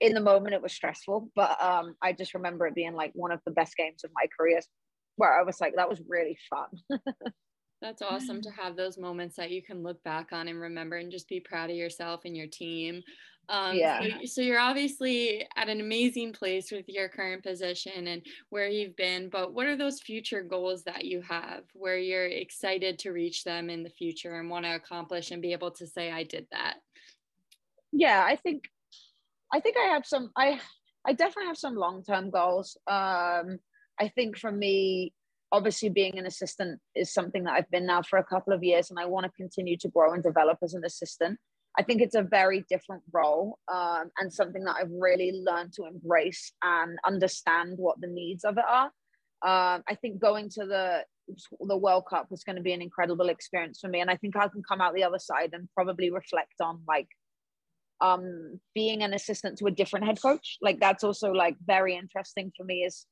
in 0.00 0.14
the 0.14 0.20
moment, 0.20 0.54
it 0.54 0.62
was 0.62 0.72
stressful, 0.72 1.30
but 1.34 1.62
um, 1.62 1.94
I 2.02 2.12
just 2.12 2.34
remember 2.34 2.66
it 2.66 2.74
being 2.74 2.94
like 2.94 3.12
one 3.14 3.32
of 3.32 3.40
the 3.44 3.50
best 3.50 3.76
games 3.76 4.04
of 4.04 4.10
my 4.14 4.26
career 4.38 4.60
where 5.16 5.38
I 5.38 5.42
was 5.42 5.60
like, 5.60 5.74
that 5.76 5.88
was 5.88 6.00
really 6.08 6.38
fun. 6.48 7.00
That's 7.82 8.02
awesome 8.02 8.42
to 8.42 8.50
have 8.50 8.76
those 8.76 8.98
moments 8.98 9.36
that 9.36 9.50
you 9.50 9.62
can 9.62 9.82
look 9.82 10.02
back 10.02 10.32
on 10.32 10.48
and 10.48 10.60
remember 10.60 10.96
and 10.96 11.10
just 11.10 11.28
be 11.28 11.40
proud 11.40 11.70
of 11.70 11.76
yourself 11.76 12.22
and 12.26 12.36
your 12.36 12.46
team. 12.46 13.02
Um, 13.48 13.74
yeah. 13.74 14.00
So, 14.02 14.26
so, 14.26 14.40
you're 14.42 14.60
obviously 14.60 15.46
at 15.56 15.68
an 15.68 15.80
amazing 15.80 16.32
place 16.32 16.70
with 16.70 16.84
your 16.88 17.08
current 17.08 17.42
position 17.42 18.06
and 18.06 18.22
where 18.50 18.68
you've 18.68 18.96
been, 18.96 19.28
but 19.28 19.54
what 19.54 19.66
are 19.66 19.76
those 19.76 20.00
future 20.00 20.42
goals 20.42 20.84
that 20.84 21.04
you 21.04 21.22
have 21.22 21.64
where 21.72 21.98
you're 21.98 22.26
excited 22.26 22.98
to 23.00 23.10
reach 23.10 23.44
them 23.44 23.68
in 23.70 23.82
the 23.82 23.90
future 23.90 24.38
and 24.38 24.50
want 24.50 24.66
to 24.66 24.74
accomplish 24.74 25.30
and 25.30 25.42
be 25.42 25.52
able 25.52 25.70
to 25.72 25.86
say, 25.86 26.12
I 26.12 26.22
did 26.22 26.46
that? 26.52 26.76
Yeah, 27.92 28.22
I 28.24 28.36
think, 28.36 28.68
I 29.52 29.60
think 29.60 29.76
I 29.76 29.92
have 29.92 30.06
some, 30.06 30.30
I, 30.36 30.60
I 31.06 31.12
definitely 31.12 31.46
have 31.46 31.58
some 31.58 31.74
long-term 31.74 32.30
goals. 32.30 32.76
Um, 32.86 33.58
I 33.98 34.08
think 34.14 34.38
for 34.38 34.52
me, 34.52 35.12
obviously 35.52 35.88
being 35.88 36.18
an 36.18 36.26
assistant 36.26 36.80
is 36.94 37.12
something 37.12 37.44
that 37.44 37.54
I've 37.54 37.70
been 37.70 37.86
now 37.86 38.02
for 38.02 38.18
a 38.18 38.24
couple 38.24 38.52
of 38.52 38.62
years 38.62 38.90
and 38.90 38.98
I 38.98 39.06
want 39.06 39.26
to 39.26 39.32
continue 39.32 39.76
to 39.78 39.88
grow 39.88 40.12
and 40.12 40.22
develop 40.22 40.58
as 40.62 40.74
an 40.74 40.84
assistant. 40.84 41.38
I 41.78 41.82
think 41.82 42.02
it's 42.02 42.14
a 42.14 42.22
very 42.22 42.64
different 42.68 43.02
role 43.12 43.58
um, 43.72 44.10
and 44.18 44.32
something 44.32 44.64
that 44.64 44.76
I've 44.80 44.90
really 44.90 45.42
learned 45.44 45.72
to 45.74 45.86
embrace 45.86 46.52
and 46.62 46.98
understand 47.04 47.74
what 47.76 48.00
the 48.00 48.08
needs 48.08 48.44
of 48.44 48.58
it 48.58 48.64
are. 48.68 48.90
Um, 49.42 49.82
I 49.88 49.94
think 50.00 50.20
going 50.20 50.50
to 50.50 50.66
the 50.66 51.04
the 51.60 51.76
World 51.76 52.04
Cup 52.10 52.26
was 52.30 52.42
going 52.42 52.56
to 52.56 52.62
be 52.62 52.72
an 52.72 52.82
incredible 52.82 53.28
experience 53.28 53.78
for 53.80 53.88
me, 53.88 54.00
and 54.00 54.10
I 54.10 54.16
think 54.16 54.36
I 54.36 54.48
can 54.48 54.62
come 54.68 54.80
out 54.80 54.94
the 54.94 55.04
other 55.04 55.18
side 55.18 55.50
and 55.52 55.68
probably 55.74 56.10
reflect 56.10 56.54
on 56.60 56.82
like 56.86 57.08
um, 58.00 58.60
being 58.74 59.02
an 59.02 59.14
assistant 59.14 59.58
to 59.58 59.66
a 59.66 59.70
different 59.70 60.06
head 60.06 60.20
coach. 60.20 60.58
Like 60.60 60.80
that's 60.80 61.04
also 61.04 61.32
like 61.32 61.56
very 61.64 61.96
interesting 61.96 62.52
for 62.56 62.64
me. 62.64 62.84
Is 62.84 63.06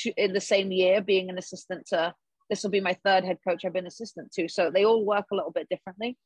to, 0.00 0.12
in 0.16 0.32
the 0.32 0.40
same 0.40 0.72
year 0.72 1.00
being 1.00 1.30
an 1.30 1.38
assistant 1.38 1.86
to 1.88 2.14
this 2.50 2.62
will 2.62 2.70
be 2.70 2.80
my 2.80 2.96
third 3.04 3.24
head 3.24 3.38
coach 3.46 3.64
I've 3.64 3.72
been 3.72 3.86
assistant 3.86 4.32
to, 4.32 4.48
so 4.48 4.70
they 4.70 4.84
all 4.84 5.04
work 5.04 5.26
a 5.32 5.34
little 5.34 5.52
bit 5.52 5.68
differently. 5.68 6.18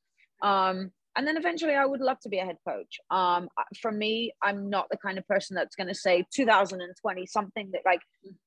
Um, 0.42 0.90
and 1.16 1.26
then 1.26 1.36
eventually 1.36 1.74
i 1.74 1.84
would 1.84 2.00
love 2.00 2.20
to 2.20 2.28
be 2.28 2.38
a 2.38 2.44
head 2.44 2.58
coach 2.68 2.98
um 3.10 3.48
for 3.80 3.90
me 3.90 4.32
i'm 4.42 4.68
not 4.70 4.86
the 4.90 4.98
kind 4.98 5.18
of 5.18 5.26
person 5.26 5.54
that's 5.54 5.74
going 5.74 5.88
to 5.88 5.94
say 5.94 6.24
2020 6.32 7.26
something 7.26 7.70
that 7.72 7.82
like 7.84 8.00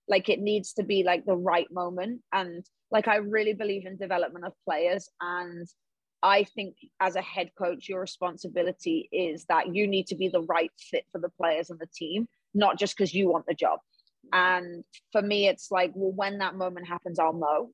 like 0.08 0.30
it 0.30 0.40
needs 0.40 0.74
to 0.74 0.84
be 0.84 1.04
like 1.04 1.26
the 1.26 1.36
right 1.36 1.68
moment 1.72 2.22
and 2.32 2.66
like 2.92 3.08
i 3.08 3.16
really 3.18 3.54
believe 3.54 3.86
in 3.86 3.98
development 3.98 4.46
of 4.46 4.54
players 4.66 5.10
and 5.20 5.68
i 6.24 6.44
think 6.44 6.76
as 7.00 7.16
a 7.16 7.22
head 7.22 7.50
coach 7.58 7.88
your 7.88 8.02
responsibility 8.02 9.10
is 9.12 9.46
that 9.46 9.74
you 9.74 9.88
need 9.88 10.08
to 10.08 10.16
be 10.16 10.28
the 10.28 10.42
right 10.42 10.72
fit 10.78 11.06
for 11.12 11.20
the 11.20 11.30
players 11.30 11.70
and 11.70 11.80
the 11.80 11.88
team 11.96 12.28
not 12.54 12.78
just 12.78 12.96
because 12.96 13.14
you 13.14 13.30
want 13.30 13.46
the 13.48 13.54
job 13.54 13.80
and 14.34 14.84
for 15.12 15.22
me 15.22 15.48
it's 15.48 15.72
like 15.72 15.92
well 15.96 16.12
when 16.12 16.40
that 16.40 16.56
moment 16.56 16.88
happens 16.88 17.20
i'll 17.20 17.34
know 17.34 17.70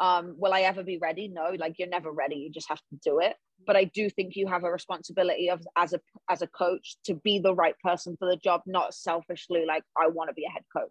um, 0.00 0.34
will 0.38 0.54
I 0.54 0.62
ever 0.62 0.82
be 0.82 0.96
ready? 0.96 1.28
No, 1.28 1.54
like 1.58 1.78
you're 1.78 1.86
never 1.86 2.10
ready. 2.10 2.36
You 2.36 2.50
just 2.50 2.70
have 2.70 2.78
to 2.78 2.98
do 3.04 3.20
it. 3.20 3.36
But 3.66 3.76
I 3.76 3.84
do 3.84 4.08
think 4.08 4.34
you 4.34 4.46
have 4.46 4.64
a 4.64 4.72
responsibility 4.72 5.50
of 5.50 5.60
as 5.76 5.92
a 5.92 6.00
as 6.30 6.40
a 6.40 6.46
coach 6.46 6.96
to 7.04 7.14
be 7.14 7.38
the 7.38 7.54
right 7.54 7.74
person 7.84 8.16
for 8.18 8.26
the 8.26 8.36
job, 8.36 8.62
not 8.64 8.94
selfishly 8.94 9.66
like 9.68 9.84
I 10.00 10.08
want 10.08 10.30
to 10.30 10.34
be 10.34 10.46
a 10.46 10.50
head 10.50 10.64
coach. 10.74 10.88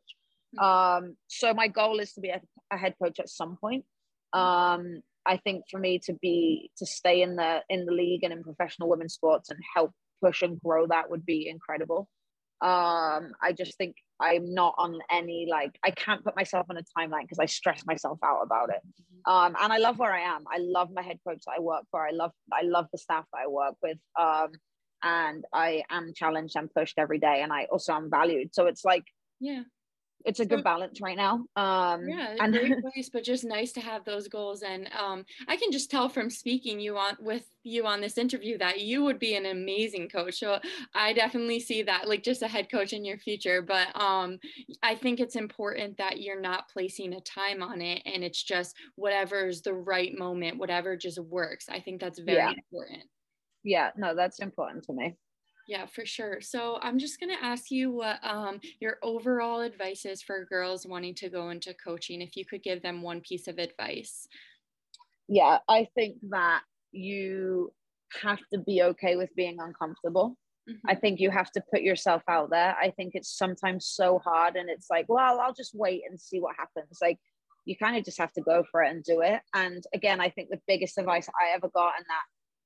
Mm-hmm. 0.55 1.05
Um, 1.07 1.15
so 1.27 1.53
my 1.55 1.67
goal 1.67 1.99
is 1.99 2.13
to 2.13 2.21
be 2.21 2.29
a, 2.29 2.39
a 2.71 2.77
head 2.77 2.93
coach 3.01 3.19
at 3.19 3.29
some 3.29 3.57
point. 3.59 3.85
Um, 4.33 5.01
I 5.25 5.37
think 5.37 5.65
for 5.69 5.79
me 5.79 5.99
to 6.05 6.13
be 6.13 6.71
to 6.77 6.85
stay 6.85 7.21
in 7.21 7.35
the 7.35 7.61
in 7.69 7.85
the 7.85 7.91
league 7.91 8.23
and 8.23 8.33
in 8.33 8.43
professional 8.43 8.89
women's 8.89 9.13
sports 9.13 9.49
and 9.49 9.59
help 9.75 9.91
push 10.23 10.41
and 10.41 10.59
grow 10.59 10.87
that 10.87 11.09
would 11.09 11.25
be 11.25 11.47
incredible. 11.47 12.07
Um, 12.61 13.31
I 13.41 13.53
just 13.57 13.77
think 13.77 13.95
I'm 14.19 14.53
not 14.53 14.75
on 14.77 14.99
any 15.09 15.47
like 15.49 15.77
I 15.83 15.91
can't 15.91 16.23
put 16.23 16.35
myself 16.35 16.65
on 16.69 16.77
a 16.77 16.83
timeline 16.97 17.21
because 17.21 17.39
I 17.39 17.45
stress 17.45 17.85
myself 17.85 18.19
out 18.23 18.41
about 18.43 18.69
it. 18.69 18.81
Mm-hmm. 18.83 19.31
Um, 19.31 19.55
and 19.61 19.71
I 19.71 19.77
love 19.77 19.97
where 19.97 20.11
I 20.11 20.21
am. 20.35 20.43
I 20.51 20.57
love 20.59 20.89
my 20.93 21.01
head 21.01 21.19
coach 21.25 21.41
that 21.45 21.53
I 21.57 21.61
work 21.61 21.83
for. 21.91 22.05
I 22.05 22.11
love 22.11 22.31
I 22.51 22.63
love 22.63 22.87
the 22.91 22.97
staff 22.97 23.25
that 23.31 23.39
I 23.45 23.47
work 23.47 23.75
with. 23.81 23.97
Um, 24.19 24.51
and 25.01 25.45
I 25.53 25.83
am 25.89 26.13
challenged 26.13 26.57
and 26.57 26.73
pushed 26.73 26.99
every 26.99 27.19
day, 27.19 27.41
and 27.41 27.53
I 27.53 27.65
also 27.65 27.93
am 27.93 28.09
valued. 28.09 28.53
So 28.53 28.65
it's 28.65 28.83
like 28.83 29.05
yeah, 29.39 29.63
it's 30.25 30.39
a 30.39 30.45
good 30.45 30.63
balance 30.63 30.99
right 31.01 31.15
now. 31.15 31.45
Um, 31.55 32.07
yeah, 32.07 32.35
and 32.39 32.53
great 32.53 32.81
place, 32.93 33.09
but 33.09 33.23
just 33.23 33.43
nice 33.43 33.71
to 33.73 33.81
have 33.81 34.03
those 34.03 34.27
goals. 34.27 34.63
And 34.63 34.89
um, 34.97 35.25
I 35.47 35.55
can 35.55 35.71
just 35.71 35.89
tell 35.89 36.09
from 36.09 36.29
speaking 36.29 36.79
you 36.79 36.97
on 36.97 37.15
with 37.19 37.45
you 37.63 37.85
on 37.85 38.01
this 38.01 38.17
interview 38.17 38.57
that 38.57 38.81
you 38.81 39.03
would 39.03 39.19
be 39.19 39.35
an 39.35 39.45
amazing 39.45 40.09
coach. 40.09 40.39
So 40.39 40.59
I 40.93 41.13
definitely 41.13 41.59
see 41.59 41.83
that, 41.83 42.07
like 42.07 42.23
just 42.23 42.41
a 42.41 42.47
head 42.47 42.69
coach 42.69 42.93
in 42.93 43.05
your 43.05 43.17
future. 43.17 43.61
But 43.61 43.87
um, 43.99 44.39
I 44.83 44.95
think 44.95 45.19
it's 45.19 45.35
important 45.35 45.97
that 45.97 46.21
you're 46.21 46.41
not 46.41 46.69
placing 46.69 47.13
a 47.13 47.21
time 47.21 47.63
on 47.63 47.81
it, 47.81 48.01
and 48.05 48.23
it's 48.23 48.43
just 48.43 48.75
whatever's 48.95 49.61
the 49.61 49.73
right 49.73 50.17
moment, 50.17 50.57
whatever 50.57 50.97
just 50.97 51.19
works. 51.19 51.67
I 51.69 51.79
think 51.79 52.01
that's 52.01 52.19
very 52.19 52.37
yeah. 52.37 52.51
important. 52.51 53.03
Yeah, 53.63 53.91
no, 53.95 54.15
that's 54.15 54.39
important 54.39 54.85
to 54.85 54.93
me. 54.93 55.15
Yeah, 55.69 55.85
for 55.85 56.03
sure. 56.03 56.41
So 56.41 56.79
I'm 56.81 56.97
just 56.97 57.19
going 57.19 57.29
to 57.29 57.45
ask 57.45 57.69
you 57.69 57.91
what 57.91 58.17
um, 58.23 58.59
your 58.79 58.97
overall 59.03 59.61
advice 59.61 60.03
is 60.03 60.19
for 60.19 60.45
girls 60.45 60.87
wanting 60.87 61.13
to 61.13 61.29
go 61.29 61.51
into 61.51 61.75
coaching, 61.75 62.23
if 62.23 62.35
you 62.35 62.43
could 62.43 62.63
give 62.63 62.81
them 62.81 63.03
one 63.03 63.21
piece 63.21 63.47
of 63.47 63.59
advice. 63.59 64.27
Yeah, 65.27 65.59
I 65.69 65.87
think 65.93 66.15
that 66.31 66.63
you 66.91 67.71
have 68.23 68.39
to 68.51 68.57
be 68.65 68.81
okay 68.81 69.15
with 69.15 69.29
being 69.35 69.57
uncomfortable. 69.59 70.35
Mm-hmm. 70.67 70.89
I 70.89 70.95
think 70.95 71.19
you 71.19 71.29
have 71.29 71.51
to 71.51 71.61
put 71.71 71.83
yourself 71.83 72.23
out 72.27 72.49
there. 72.49 72.75
I 72.81 72.89
think 72.89 73.11
it's 73.13 73.37
sometimes 73.37 73.85
so 73.85 74.17
hard 74.25 74.55
and 74.55 74.71
it's 74.71 74.87
like, 74.89 75.05
well, 75.07 75.39
I'll 75.39 75.53
just 75.53 75.75
wait 75.75 76.01
and 76.09 76.19
see 76.19 76.39
what 76.39 76.55
happens. 76.57 76.97
Like, 76.99 77.19
you 77.65 77.77
kind 77.77 77.95
of 77.95 78.03
just 78.03 78.17
have 78.17 78.33
to 78.33 78.41
go 78.41 78.63
for 78.71 78.81
it 78.81 78.89
and 78.89 79.03
do 79.03 79.21
it. 79.21 79.39
And 79.53 79.83
again, 79.93 80.19
I 80.19 80.31
think 80.31 80.49
the 80.49 80.61
biggest 80.65 80.97
advice 80.97 81.29
I 81.39 81.53
ever 81.53 81.69
got 81.69 81.93
and 81.95 82.05
that 82.07 82.23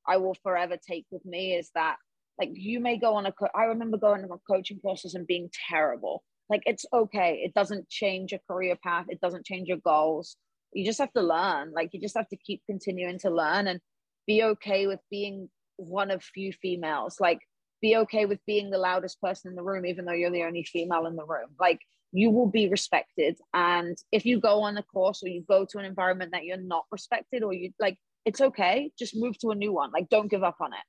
I 0.08 0.16
will 0.16 0.38
forever 0.42 0.78
take 0.78 1.06
with 1.12 1.26
me 1.26 1.56
is 1.56 1.70
that 1.76 1.98
like 2.40 2.50
you 2.54 2.80
may 2.80 2.98
go 2.98 3.16
on 3.16 3.26
a 3.26 3.32
co- 3.32 3.48
i 3.56 3.66
remember 3.66 3.98
going 3.98 4.24
on 4.24 4.32
a 4.32 4.52
coaching 4.52 4.80
courses 4.80 5.14
and 5.14 5.28
being 5.28 5.50
terrible. 5.70 6.24
Like 6.50 6.64
it's 6.66 6.86
okay. 6.94 7.42
It 7.44 7.54
doesn't 7.54 7.90
change 7.90 8.32
your 8.32 8.42
career 8.50 8.76
path. 8.82 9.06
It 9.10 9.22
doesn't 9.22 9.46
change 9.46 9.68
your 9.68 9.78
goals. 9.78 10.36
You 10.74 10.86
just 10.86 11.00
have 11.00 11.14
to 11.14 11.22
learn. 11.22 11.72
Like 11.74 11.90
you 11.94 12.02
just 12.02 12.18
have 12.18 12.28
to 12.30 12.38
keep 12.38 12.62
continuing 12.68 13.20
to 13.20 13.30
learn 13.30 13.68
and 13.68 13.80
be 14.28 14.44
okay 14.44 14.88
with 14.88 15.00
being 15.10 15.50
one 15.78 16.12
of 16.12 16.24
few 16.24 16.52
females. 16.52 17.18
Like 17.20 17.40
be 17.82 17.98
okay 17.98 18.26
with 18.26 18.40
being 18.46 18.70
the 18.70 18.78
loudest 18.78 19.22
person 19.22 19.52
in 19.52 19.56
the 19.56 19.64
room 19.64 19.86
even 19.86 20.06
though 20.06 20.14
you're 20.14 20.32
the 20.32 20.44
only 20.44 20.64
female 20.64 21.06
in 21.06 21.16
the 21.16 21.26
room. 21.26 21.50
Like 21.60 21.80
you 22.12 22.30
will 22.30 22.50
be 22.50 22.70
respected. 22.70 23.38
And 23.54 23.98
if 24.12 24.26
you 24.26 24.40
go 24.40 24.62
on 24.62 24.78
a 24.78 24.84
course 24.84 25.24
or 25.24 25.30
you 25.30 25.44
go 25.48 25.66
to 25.70 25.80
an 25.80 25.86
environment 25.86 26.32
that 26.34 26.44
you're 26.44 26.58
not 26.58 26.84
respected 26.92 27.44
or 27.44 27.54
you 27.54 27.72
like 27.80 27.98
it's 28.26 28.42
okay. 28.42 28.92
Just 28.98 29.16
move 29.16 29.38
to 29.40 29.52
a 29.52 29.56
new 29.56 29.74
one. 29.74 29.92
Like 29.92 30.10
don't 30.10 30.30
give 30.30 30.44
up 30.44 30.58
on 30.62 30.74
it 30.74 30.80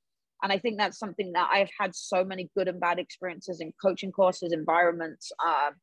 and 0.42 0.52
i 0.52 0.58
think 0.58 0.78
that's 0.78 0.98
something 0.98 1.32
that 1.32 1.48
i've 1.52 1.70
had 1.78 1.94
so 1.94 2.24
many 2.24 2.50
good 2.56 2.68
and 2.68 2.80
bad 2.80 2.98
experiences 2.98 3.60
in 3.60 3.72
coaching 3.82 4.12
courses 4.12 4.52
environments 4.52 5.32
um, 5.44 5.74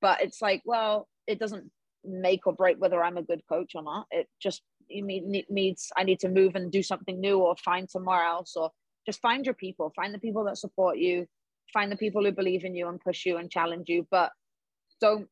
but 0.00 0.22
it's 0.22 0.40
like 0.40 0.62
well 0.64 1.08
it 1.26 1.38
doesn't 1.38 1.70
make 2.04 2.46
or 2.46 2.52
break 2.52 2.76
whether 2.78 3.02
i'm 3.02 3.16
a 3.16 3.22
good 3.22 3.42
coach 3.48 3.72
or 3.74 3.82
not. 3.82 4.06
It 4.12 4.28
just 4.40 4.62
mean 4.88 5.42
needs 5.50 5.90
i 5.96 6.04
need 6.04 6.20
to 6.20 6.28
move 6.28 6.54
and 6.54 6.70
do 6.70 6.80
something 6.80 7.20
new 7.20 7.40
or 7.40 7.56
find 7.56 7.90
somewhere 7.90 8.22
else 8.22 8.54
or 8.54 8.70
just 9.06 9.20
find 9.20 9.46
your 9.46 9.54
people. 9.54 9.92
Find 9.94 10.12
the 10.12 10.18
people 10.18 10.44
that 10.44 10.58
support 10.58 10.98
you. 10.98 11.26
Find 11.72 11.90
the 11.90 11.96
people 11.96 12.24
who 12.24 12.32
believe 12.32 12.64
in 12.64 12.74
you 12.74 12.88
and 12.88 13.00
push 13.00 13.24
you 13.24 13.36
and 13.38 13.50
challenge 13.50 13.88
you. 13.88 14.06
But 14.10 14.32
don't 15.00 15.28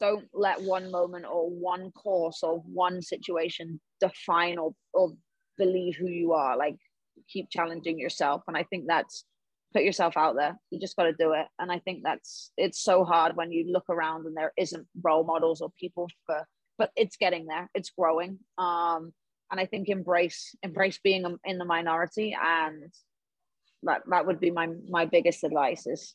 don't 0.00 0.26
let 0.32 0.62
one 0.62 0.90
moment 0.90 1.26
or 1.26 1.48
one 1.50 1.90
course 1.92 2.42
or 2.42 2.58
one 2.72 3.02
situation 3.02 3.80
define 4.00 4.58
or, 4.58 4.74
or 4.92 5.12
believe 5.58 5.96
who 5.96 6.08
you 6.08 6.32
are. 6.32 6.56
Like 6.56 6.76
keep 7.28 7.50
challenging 7.50 7.98
yourself. 7.98 8.42
And 8.48 8.56
i 8.56 8.62
think 8.64 8.84
that's 8.86 9.24
put 9.72 9.82
yourself 9.82 10.16
out 10.16 10.36
there. 10.36 10.56
You 10.70 10.80
just 10.80 10.96
got 10.96 11.04
to 11.04 11.12
do 11.12 11.32
it. 11.32 11.46
And 11.58 11.70
i 11.70 11.78
think 11.80 12.02
that's 12.02 12.52
it's 12.56 12.82
so 12.82 13.04
hard 13.04 13.36
when 13.36 13.52
you 13.52 13.64
look 13.70 13.88
around 13.88 14.26
and 14.26 14.36
there 14.36 14.52
isn't 14.56 14.86
role 15.02 15.24
models 15.24 15.60
or 15.60 15.70
people 15.78 16.08
for 16.26 16.46
but 16.78 16.90
it's 16.96 17.16
getting 17.16 17.46
there. 17.46 17.70
It's 17.74 17.90
growing. 17.90 18.38
Um 18.58 19.12
and 19.50 19.60
i 19.60 19.66
think 19.66 19.88
embrace 19.88 20.54
embrace 20.62 20.98
being 21.02 21.24
in 21.44 21.58
the 21.58 21.64
minority 21.64 22.36
and 22.40 22.92
that 23.82 24.02
that 24.08 24.26
would 24.26 24.40
be 24.40 24.50
my 24.50 24.68
my 24.88 25.04
biggest 25.04 25.44
advice 25.44 25.86
is 25.86 26.14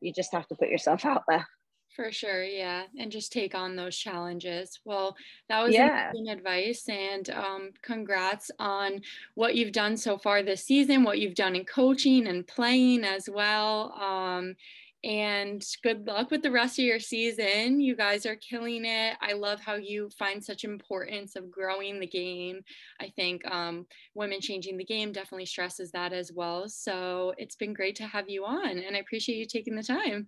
you 0.00 0.12
just 0.12 0.32
have 0.32 0.46
to 0.48 0.54
put 0.56 0.68
yourself 0.68 1.04
out 1.04 1.22
there 1.28 1.46
for 1.94 2.10
sure, 2.10 2.44
yeah, 2.44 2.84
and 2.98 3.10
just 3.10 3.32
take 3.32 3.54
on 3.54 3.76
those 3.76 3.96
challenges. 3.96 4.80
Well, 4.84 5.16
that 5.48 5.62
was 5.62 5.74
yeah. 5.74 6.10
amazing 6.10 6.28
advice, 6.28 6.88
and 6.88 7.30
um, 7.30 7.70
congrats 7.82 8.50
on 8.58 9.00
what 9.34 9.54
you've 9.54 9.72
done 9.72 9.96
so 9.96 10.18
far 10.18 10.42
this 10.42 10.64
season, 10.64 11.04
what 11.04 11.18
you've 11.18 11.34
done 11.34 11.56
in 11.56 11.64
coaching 11.64 12.26
and 12.26 12.46
playing 12.46 13.04
as 13.04 13.28
well. 13.28 13.92
Um, 13.92 14.56
and 15.04 15.62
good 15.82 16.06
luck 16.06 16.30
with 16.30 16.42
the 16.42 16.50
rest 16.50 16.78
of 16.78 16.84
your 16.86 16.98
season. 16.98 17.78
You 17.78 17.94
guys 17.94 18.24
are 18.24 18.36
killing 18.36 18.86
it. 18.86 19.16
I 19.20 19.34
love 19.34 19.60
how 19.60 19.74
you 19.74 20.08
find 20.18 20.42
such 20.42 20.64
importance 20.64 21.36
of 21.36 21.50
growing 21.50 22.00
the 22.00 22.06
game. 22.06 22.62
I 23.00 23.12
think 23.14 23.46
um, 23.50 23.86
women 24.14 24.40
changing 24.40 24.78
the 24.78 24.84
game 24.84 25.12
definitely 25.12 25.44
stresses 25.44 25.92
that 25.92 26.14
as 26.14 26.32
well. 26.32 26.70
So 26.70 27.34
it's 27.36 27.54
been 27.54 27.74
great 27.74 27.96
to 27.96 28.06
have 28.06 28.30
you 28.30 28.46
on, 28.46 28.78
and 28.78 28.96
I 28.96 29.00
appreciate 29.00 29.36
you 29.36 29.44
taking 29.44 29.76
the 29.76 29.82
time. 29.82 30.26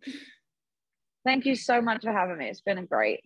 Thank 1.26 1.44
you 1.44 1.56
so 1.56 1.82
much 1.82 2.02
for 2.02 2.12
having 2.12 2.38
me. 2.38 2.46
It's 2.46 2.60
been 2.60 2.86
great. 2.86 3.20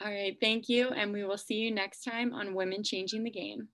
All 0.00 0.06
right, 0.06 0.36
thank 0.40 0.68
you. 0.68 0.90
And 0.90 1.12
we 1.12 1.24
will 1.24 1.36
see 1.36 1.56
you 1.56 1.72
next 1.72 2.04
time 2.04 2.32
on 2.32 2.54
Women 2.54 2.84
Changing 2.84 3.24
the 3.24 3.30
Game. 3.30 3.66